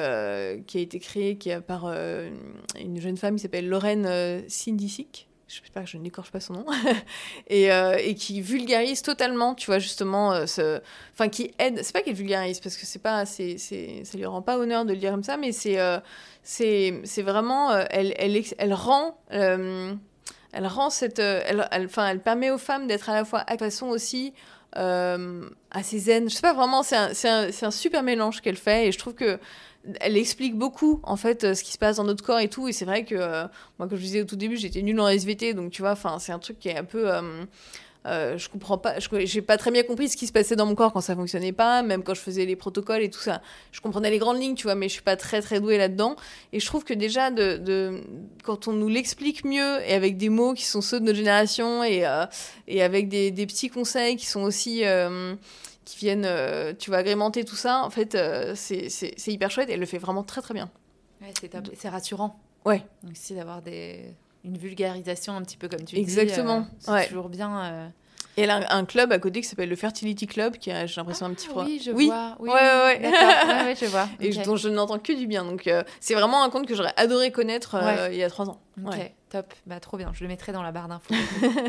qui 0.67 0.77
a 0.77 0.81
été 0.81 0.99
créé 0.99 1.38
qui 1.38 1.51
a 1.51 1.61
par 1.61 1.85
une 1.88 2.99
jeune 2.99 3.17
femme 3.17 3.35
qui 3.35 3.41
s'appelle 3.41 3.69
Lorraine 3.69 4.43
Sindisic 4.47 5.26
je 5.47 5.55
sais 5.55 5.61
pas, 5.73 5.85
je 5.85 5.97
n'écorche 5.97 6.31
pas 6.31 6.41
son 6.41 6.53
nom, 6.53 6.65
et, 7.47 7.71
euh, 7.71 7.97
et, 7.99 8.15
qui 8.15 8.41
vulgarise 8.41 9.01
totalement, 9.01 9.55
tu 9.55 9.67
vois, 9.67 9.79
justement, 9.79 10.33
euh, 10.33 10.79
enfin, 11.13 11.29
qui 11.29 11.53
aide, 11.57 11.79
c'est 11.83 11.93
pas 11.93 12.01
qu'elle 12.01 12.15
vulgarise, 12.15 12.59
parce 12.59 12.75
que 12.75 12.85
c'est 12.85 12.99
pas, 12.99 13.25
c'est, 13.25 13.57
ça 13.57 14.17
lui 14.17 14.25
rend 14.25 14.41
pas 14.41 14.57
honneur 14.57 14.83
de 14.83 14.91
le 14.91 14.99
dire 14.99 15.11
comme 15.11 15.23
ça, 15.23 15.37
mais 15.37 15.53
c'est, 15.53 15.79
euh, 15.79 15.99
c'est, 16.43 17.01
vraiment, 17.21 17.71
elle, 17.89 18.13
elle, 18.17 18.41
elle 18.57 18.73
rend, 18.73 19.17
elle 19.29 20.67
rend 20.67 20.89
cette, 20.89 21.21
enfin, 21.21 22.09
elle 22.09 22.19
permet 22.19 22.51
aux 22.51 22.57
femmes 22.57 22.87
d'être 22.87 23.09
à 23.09 23.13
la 23.13 23.23
fois 23.23 23.43
à 23.47 23.57
façon 23.57 23.87
aussi 23.87 24.33
assez 24.73 25.99
zen, 25.99 26.29
je 26.29 26.35
sais 26.35 26.41
pas 26.41 26.53
vraiment, 26.53 26.83
c'est 26.83 26.97
un, 26.97 27.11
un, 27.23 27.49
un 27.61 27.71
super 27.71 28.03
mélange 28.03 28.41
qu'elle 28.41 28.57
fait, 28.57 28.87
et 28.87 28.91
je 28.91 28.99
trouve 28.99 29.15
que 29.15 29.39
elle 29.99 30.17
explique 30.17 30.55
beaucoup 30.55 30.99
en 31.03 31.15
fait 31.15 31.43
euh, 31.43 31.53
ce 31.53 31.63
qui 31.63 31.71
se 31.71 31.77
passe 31.77 31.97
dans 31.97 32.03
notre 32.03 32.23
corps 32.23 32.39
et 32.39 32.49
tout. 32.49 32.67
Et 32.67 32.73
c'est 32.73 32.85
vrai 32.85 33.05
que 33.05 33.15
euh, 33.15 33.45
moi 33.79 33.88
comme 33.88 33.97
je 33.97 34.03
disais 34.03 34.21
au 34.21 34.25
tout 34.25 34.35
début 34.35 34.57
j'étais 34.57 34.81
nulle 34.81 34.99
en 34.99 35.07
SVT 35.07 35.53
donc 35.53 35.71
tu 35.71 35.81
vois 35.81 35.91
enfin 35.91 36.19
c'est 36.19 36.31
un 36.31 36.39
truc 36.39 36.59
qui 36.59 36.69
est 36.69 36.77
un 36.77 36.83
peu 36.83 37.09
euh, 38.05 38.38
je 38.38 38.47
comprends 38.47 38.77
pas 38.77 38.95
j'ai 38.99 39.41
pas 39.41 39.57
très 39.57 39.71
bien 39.71 39.83
compris 39.83 40.07
ce 40.07 40.15
qui 40.15 40.27
se 40.27 40.31
passait 40.31 40.55
dans 40.55 40.65
mon 40.65 40.75
corps 40.75 40.93
quand 40.93 41.01
ça 41.01 41.15
fonctionnait 41.15 41.51
pas. 41.51 41.83
Même 41.83 42.03
quand 42.03 42.13
je 42.13 42.21
faisais 42.21 42.45
les 42.45 42.55
protocoles 42.55 43.01
et 43.01 43.09
tout 43.09 43.19
ça 43.19 43.41
je 43.71 43.81
comprenais 43.81 44.09
les 44.09 44.19
grandes 44.19 44.39
lignes 44.39 44.55
tu 44.55 44.63
vois 44.63 44.75
mais 44.75 44.88
je 44.88 44.93
suis 44.93 45.01
pas 45.01 45.15
très 45.15 45.41
très 45.41 45.59
douée 45.59 45.77
là 45.77 45.88
dedans 45.88 46.15
et 46.53 46.59
je 46.59 46.65
trouve 46.65 46.83
que 46.83 46.93
déjà 46.93 47.31
de, 47.31 48.01
quand 48.43 48.67
on 48.67 48.73
nous 48.73 48.89
l'explique 48.89 49.45
mieux 49.45 49.81
et 49.85 49.93
avec 49.93 50.17
des 50.17 50.29
mots 50.29 50.53
qui 50.53 50.65
sont 50.65 50.81
ceux 50.81 50.99
de 50.99 51.05
notre 51.05 51.17
génération 51.17 51.83
et 51.83 52.03
avec 52.03 53.09
des, 53.09 53.31
petits 53.31 53.69
conseils 53.69 54.15
qui 54.17 54.25
sont 54.25 54.41
aussi 54.41 54.83
qui 55.88 55.97
viennent, 55.99 56.25
euh, 56.25 56.73
tu 56.77 56.91
vas 56.91 56.97
agrémenter 56.97 57.45
tout 57.45 57.55
ça, 57.55 57.81
en 57.83 57.89
fait, 57.89 58.13
euh, 58.13 58.53
c'est 58.55 59.27
hyper 59.27 59.49
chouette 59.49 59.69
et 59.69 59.73
elle 59.73 59.79
le 59.79 59.85
fait 59.85 59.97
vraiment 59.97 60.23
très 60.23 60.41
très 60.41 60.53
bien. 60.53 60.69
Ouais, 61.21 61.31
c'est 61.75 61.89
rassurant. 61.89 62.38
Ouais. 62.65 62.83
Aussi 63.09 63.33
d'avoir 63.35 63.61
des... 63.61 64.13
une 64.43 64.57
vulgarisation 64.57 65.33
un 65.33 65.41
petit 65.43 65.55
peu 65.55 65.69
comme 65.69 65.83
tu 65.85 65.95
dis. 65.95 66.01
Exactement. 66.01 66.67
Euh, 66.89 66.99
c'est 66.99 67.07
toujours 67.07 67.29
bien. 67.29 67.91
Et 68.38 68.41
elle 68.41 68.51
a 68.51 68.73
un, 68.73 68.85
club 68.85 69.11
à 69.11 69.19
côté 69.19 69.41
qui 69.41 69.47
s'appelle 69.47 69.69
le 69.69 69.75
Fertility 69.75 70.27
Club, 70.27 70.57
qui 70.57 70.71
a, 70.71 70.85
j'ai 70.85 70.95
l'impression, 71.01 71.25
un 71.25 71.33
petit 71.33 71.47
froid. 71.47 71.65
Oui, 71.65 71.81
je 71.83 71.91
oui. 71.91 72.05
vois. 72.05 72.35
Oui, 72.39 72.49
ouais, 72.49 72.55
ouais, 72.55 72.99
ouais. 73.01 73.09
ouais, 73.65 73.75
je 73.75 73.85
vois. 73.88 74.07
Et 74.19 74.29
dont 74.43 74.55
je 74.55 74.69
n'entends 74.69 74.99
que 74.99 75.11
du 75.11 75.25
bien. 75.25 75.43
Donc, 75.43 75.69
c'est 75.99 76.13
vraiment 76.13 76.43
un 76.43 76.49
compte 76.49 76.67
que 76.67 76.75
j'aurais 76.75 76.93
adoré 76.97 77.31
connaître 77.31 77.75
il 78.11 78.17
y 78.17 78.23
a 78.23 78.29
trois 78.29 78.49
ans. 78.49 78.61
Ok, 78.85 79.11
top. 79.29 79.53
Bah, 79.65 79.79
trop 79.79 79.97
bien. 79.97 80.11
Je 80.13 80.23
le 80.23 80.27
mettrai 80.27 80.51
dans 80.51 80.61
la 80.61 80.71
barre 80.71 80.88
d'infos. 80.88 81.13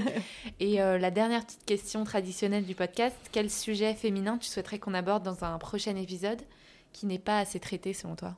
Et 0.61 0.83
euh, 0.83 0.99
la 0.99 1.11
dernière 1.11 1.45
petite 1.45 1.65
question 1.65 2.05
traditionnelle 2.05 2.65
du 2.65 2.75
podcast 2.75 3.17
quel 3.33 3.51
sujet 3.51 3.95
féminin 3.95 4.37
tu 4.39 4.49
souhaiterais 4.49 4.79
qu'on 4.79 4.95
aborde 4.95 5.23
dans 5.23 5.45
un 5.45 5.59
prochain 5.59 5.97
épisode 5.97 6.43
qui 6.93 7.07
n'est 7.07 7.19
pas 7.19 7.39
assez 7.39 7.61
traité 7.61 7.95
selon 7.95 8.15
toi? 8.15 8.37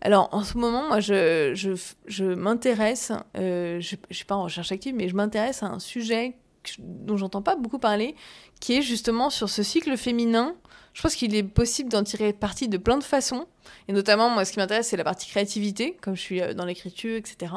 Alors, 0.00 0.28
en 0.32 0.42
ce 0.42 0.58
moment, 0.58 0.88
moi, 0.88 1.00
je, 1.00 1.52
je, 1.54 1.70
je 2.06 2.24
m'intéresse, 2.24 3.12
euh, 3.36 3.80
je 3.80 3.96
ne 4.08 4.14
suis 4.14 4.24
pas 4.24 4.34
en 4.34 4.44
recherche 4.44 4.72
active, 4.72 4.94
mais 4.94 5.08
je 5.08 5.14
m'intéresse 5.14 5.62
à 5.62 5.66
un 5.66 5.78
sujet 5.78 6.36
dont 6.78 7.16
j'entends 7.16 7.42
pas 7.42 7.56
beaucoup 7.56 7.78
parler, 7.78 8.14
qui 8.60 8.76
est 8.76 8.82
justement 8.82 9.30
sur 9.30 9.48
ce 9.48 9.62
cycle 9.62 9.96
féminin. 9.96 10.54
Je 10.94 11.02
pense 11.02 11.14
qu'il 11.14 11.34
est 11.34 11.42
possible 11.42 11.90
d'en 11.90 12.02
tirer 12.02 12.32
parti 12.32 12.68
de 12.68 12.78
plein 12.78 12.96
de 12.96 13.04
façons. 13.04 13.46
Et 13.88 13.92
notamment, 13.92 14.30
moi, 14.30 14.44
ce 14.44 14.52
qui 14.52 14.58
m'intéresse, 14.58 14.88
c'est 14.88 14.96
la 14.96 15.04
partie 15.04 15.28
créativité, 15.28 15.96
comme 16.00 16.16
je 16.16 16.20
suis 16.20 16.40
euh, 16.40 16.54
dans 16.54 16.64
l'écriture, 16.64 17.16
etc. 17.16 17.52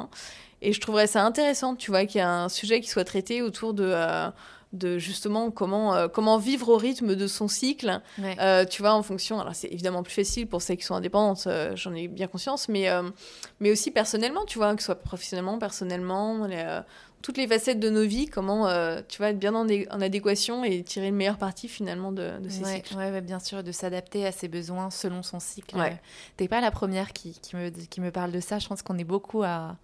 Et 0.62 0.74
je 0.74 0.82
trouverais 0.82 1.08
ça 1.08 1.24
intéressant, 1.26 1.76
tu 1.76 1.92
vois, 1.92 2.06
qu'il 2.06 2.20
y 2.20 2.22
a 2.22 2.44
un 2.44 2.50
sujet 2.50 2.82
qui 2.82 2.90
soit 2.90 3.06
traité 3.06 3.42
autour 3.42 3.74
de, 3.74 3.86
euh, 3.86 4.30
de 4.74 4.98
justement 4.98 5.52
comment, 5.52 5.96
euh, 5.96 6.08
comment 6.10 6.38
vivre 6.38 6.70
au 6.70 6.78
rythme 6.78 7.16
de 7.16 7.28
son 7.28 7.48
cycle, 7.48 8.02
euh, 8.22 8.66
tu 8.66 8.82
vois, 8.82 8.94
en 8.94 9.02
fonction. 9.02 9.40
Alors, 9.40 9.56
c'est 9.56 9.70
évidemment 9.70 10.04
plus 10.04 10.14
facile 10.14 10.48
pour 10.48 10.62
celles 10.62 10.78
qui 10.78 10.84
sont 10.84 10.96
indépendantes, 10.96 11.48
j'en 11.76 11.94
ai 11.94 12.08
bien 12.08 12.28
conscience, 12.28 12.68
mais, 12.68 12.90
mais 13.62 13.72
aussi 13.72 13.92
personnellement, 13.92 14.44
tu 14.46 14.58
vois, 14.58 14.76
que 14.76 14.82
ce 14.82 14.88
soit 14.88 15.02
professionnellement, 15.02 15.58
personnellement, 15.60 16.46
les, 16.46 16.82
toutes 17.22 17.38
les 17.38 17.48
facettes 17.48 17.80
de 17.80 17.90
nos 17.90 18.06
vies, 18.06 18.28
comment 18.28 18.68
euh, 18.68 19.02
tu 19.08 19.22
vas 19.22 19.30
être 19.32 19.40
bien 19.40 19.54
en, 19.56 19.68
en, 19.68 20.02
adéquation 20.02 20.64
et 20.64 20.84
tirer 20.84 21.10
le 21.10 21.16
meilleur 21.16 21.38
parti 21.38 21.68
finalement 21.68 22.12
de, 22.12 22.40
de 22.40 22.50
ces 22.50 22.64
cycles. 22.64 22.96
Oui, 22.98 23.22
bien 23.22 23.40
sûr, 23.40 23.64
de 23.64 23.72
s'adapter 23.72 24.26
à 24.26 24.32
ses 24.32 24.48
besoins 24.48 24.90
selon 24.90 25.24
son 25.24 25.40
cycle. 25.40 25.78
Ouais. 25.78 26.00
T'es 26.38 26.48
pas 26.48 26.62
la 26.62 26.72
première 26.72 27.14
qui, 27.14 27.40
qui, 27.42 27.56
me, 27.56 27.70
qui 27.70 28.02
me 28.02 28.12
parle 28.12 28.32
de 28.32 28.40
ça. 28.40 28.60
Je 28.60 28.68
pense 28.68 28.82
qu'on 28.82 28.98
est 28.98 29.04
beaucoup 29.04 29.44
à, 29.44 29.76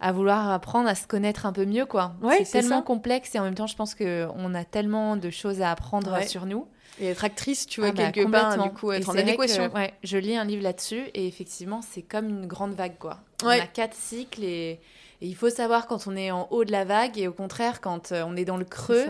à 0.00 0.12
vouloir 0.12 0.50
apprendre 0.50 0.88
à 0.88 0.94
se 0.94 1.06
connaître 1.06 1.46
un 1.46 1.52
peu 1.52 1.64
mieux. 1.64 1.86
quoi. 1.86 2.14
c'est 2.38 2.50
tellement 2.50 2.82
complexe 2.82 3.34
et 3.34 3.38
en 3.38 3.44
même 3.44 3.54
temps, 3.54 3.66
je 3.66 3.76
pense 3.76 3.94
qu'on 3.94 4.54
a 4.54 4.64
tellement 4.64 5.16
de 5.16 5.30
choses 5.30 5.62
à 5.62 5.70
apprendre 5.70 6.22
sur 6.24 6.46
nous. 6.46 6.66
Et 6.98 7.06
être 7.06 7.24
actrice, 7.24 7.66
tu 7.66 7.80
vois, 7.80 7.90
ah 7.90 7.92
bah, 7.92 8.10
quelque 8.10 8.30
part, 8.30 8.62
du 8.62 8.70
coup, 8.70 8.92
être 8.92 9.08
en 9.08 9.16
adéquation. 9.16 9.72
ouais, 9.74 9.94
je 10.02 10.18
lis 10.18 10.36
un 10.36 10.44
livre 10.44 10.62
là-dessus 10.62 11.04
et 11.14 11.26
effectivement, 11.26 11.80
c'est 11.82 12.02
comme 12.02 12.28
une 12.28 12.46
grande 12.46 12.74
vague, 12.74 12.98
quoi. 12.98 13.20
On 13.42 13.48
a 13.48 13.60
quatre 13.60 13.94
cycles 13.94 14.44
et 14.44 14.80
Et 15.22 15.26
il 15.26 15.34
faut 15.34 15.50
savoir 15.50 15.86
quand 15.86 16.06
on 16.06 16.16
est 16.16 16.30
en 16.30 16.48
haut 16.50 16.64
de 16.64 16.72
la 16.72 16.84
vague 16.84 17.18
et 17.18 17.28
au 17.28 17.32
contraire 17.32 17.80
quand 17.80 18.12
on 18.12 18.36
est 18.36 18.44
dans 18.44 18.56
le 18.56 18.64
creux. 18.64 19.06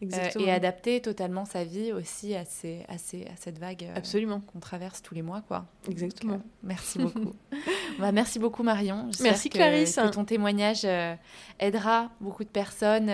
et 0.00 0.50
adapter 0.50 1.02
totalement 1.02 1.44
sa 1.44 1.64
vie 1.64 1.92
aussi 1.92 2.34
à, 2.34 2.46
ces, 2.46 2.86
à, 2.88 2.96
ces, 2.96 3.24
à 3.26 3.36
cette 3.38 3.58
vague 3.58 3.86
Absolument. 3.94 4.40
qu'on 4.40 4.58
traverse 4.58 5.02
tous 5.02 5.14
les 5.14 5.20
mois. 5.20 5.42
Quoi. 5.42 5.66
Exactement. 5.90 6.40
merci 6.62 6.98
beaucoup. 6.98 7.34
bah, 7.98 8.10
merci 8.10 8.38
beaucoup 8.38 8.62
Marion. 8.62 9.10
Merci 9.20 9.50
Clarisse. 9.50 9.96
Que 9.96 10.08
ton 10.08 10.24
témoignage 10.24 10.86
aidera 11.58 12.10
beaucoup 12.20 12.44
de 12.44 12.48
personnes 12.48 13.12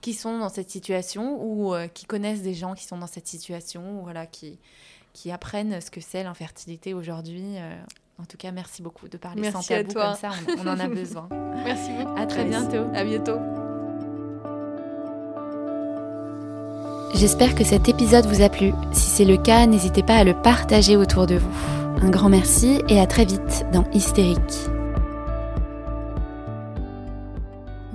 qui 0.00 0.14
sont 0.14 0.38
dans 0.38 0.48
cette 0.48 0.70
situation 0.70 1.42
ou 1.42 1.74
qui 1.92 2.06
connaissent 2.06 2.42
des 2.42 2.54
gens 2.54 2.74
qui 2.74 2.84
sont 2.84 2.96
dans 2.96 3.06
cette 3.06 3.26
situation 3.26 4.00
ou 4.00 4.02
voilà, 4.04 4.24
qui, 4.24 4.58
qui 5.12 5.30
apprennent 5.30 5.80
ce 5.82 5.90
que 5.90 6.00
c'est 6.00 6.24
l'infertilité 6.24 6.94
aujourd'hui. 6.94 7.56
En 8.20 8.24
tout 8.24 8.36
cas, 8.36 8.50
merci 8.50 8.82
beaucoup 8.82 9.08
de 9.08 9.16
parler 9.16 9.42
merci 9.42 9.68
sans 9.68 9.74
tabou 9.74 9.92
comme 9.92 10.14
ça, 10.14 10.30
on, 10.58 10.66
en 10.66 10.78
a 10.80 10.88
besoin. 10.88 11.28
merci 11.64 11.90
beaucoup. 11.92 12.18
À 12.18 12.26
très 12.26 12.44
bientôt. 12.44 12.84
À 12.94 13.04
bientôt. 13.04 13.38
J'espère 17.14 17.54
que 17.54 17.64
cet 17.64 17.88
épisode 17.88 18.26
vous 18.26 18.42
a 18.42 18.48
plu. 18.48 18.72
Si 18.92 19.08
c'est 19.08 19.24
le 19.24 19.36
cas, 19.36 19.66
n'hésitez 19.66 20.02
pas 20.02 20.16
à 20.16 20.24
le 20.24 20.34
partager 20.34 20.96
autour 20.96 21.26
de 21.26 21.36
vous. 21.36 21.50
Un 22.02 22.10
grand 22.10 22.28
merci 22.28 22.82
et 22.88 23.00
à 23.00 23.06
très 23.06 23.24
vite 23.24 23.64
dans 23.72 23.84
Hystérique. 23.92 24.68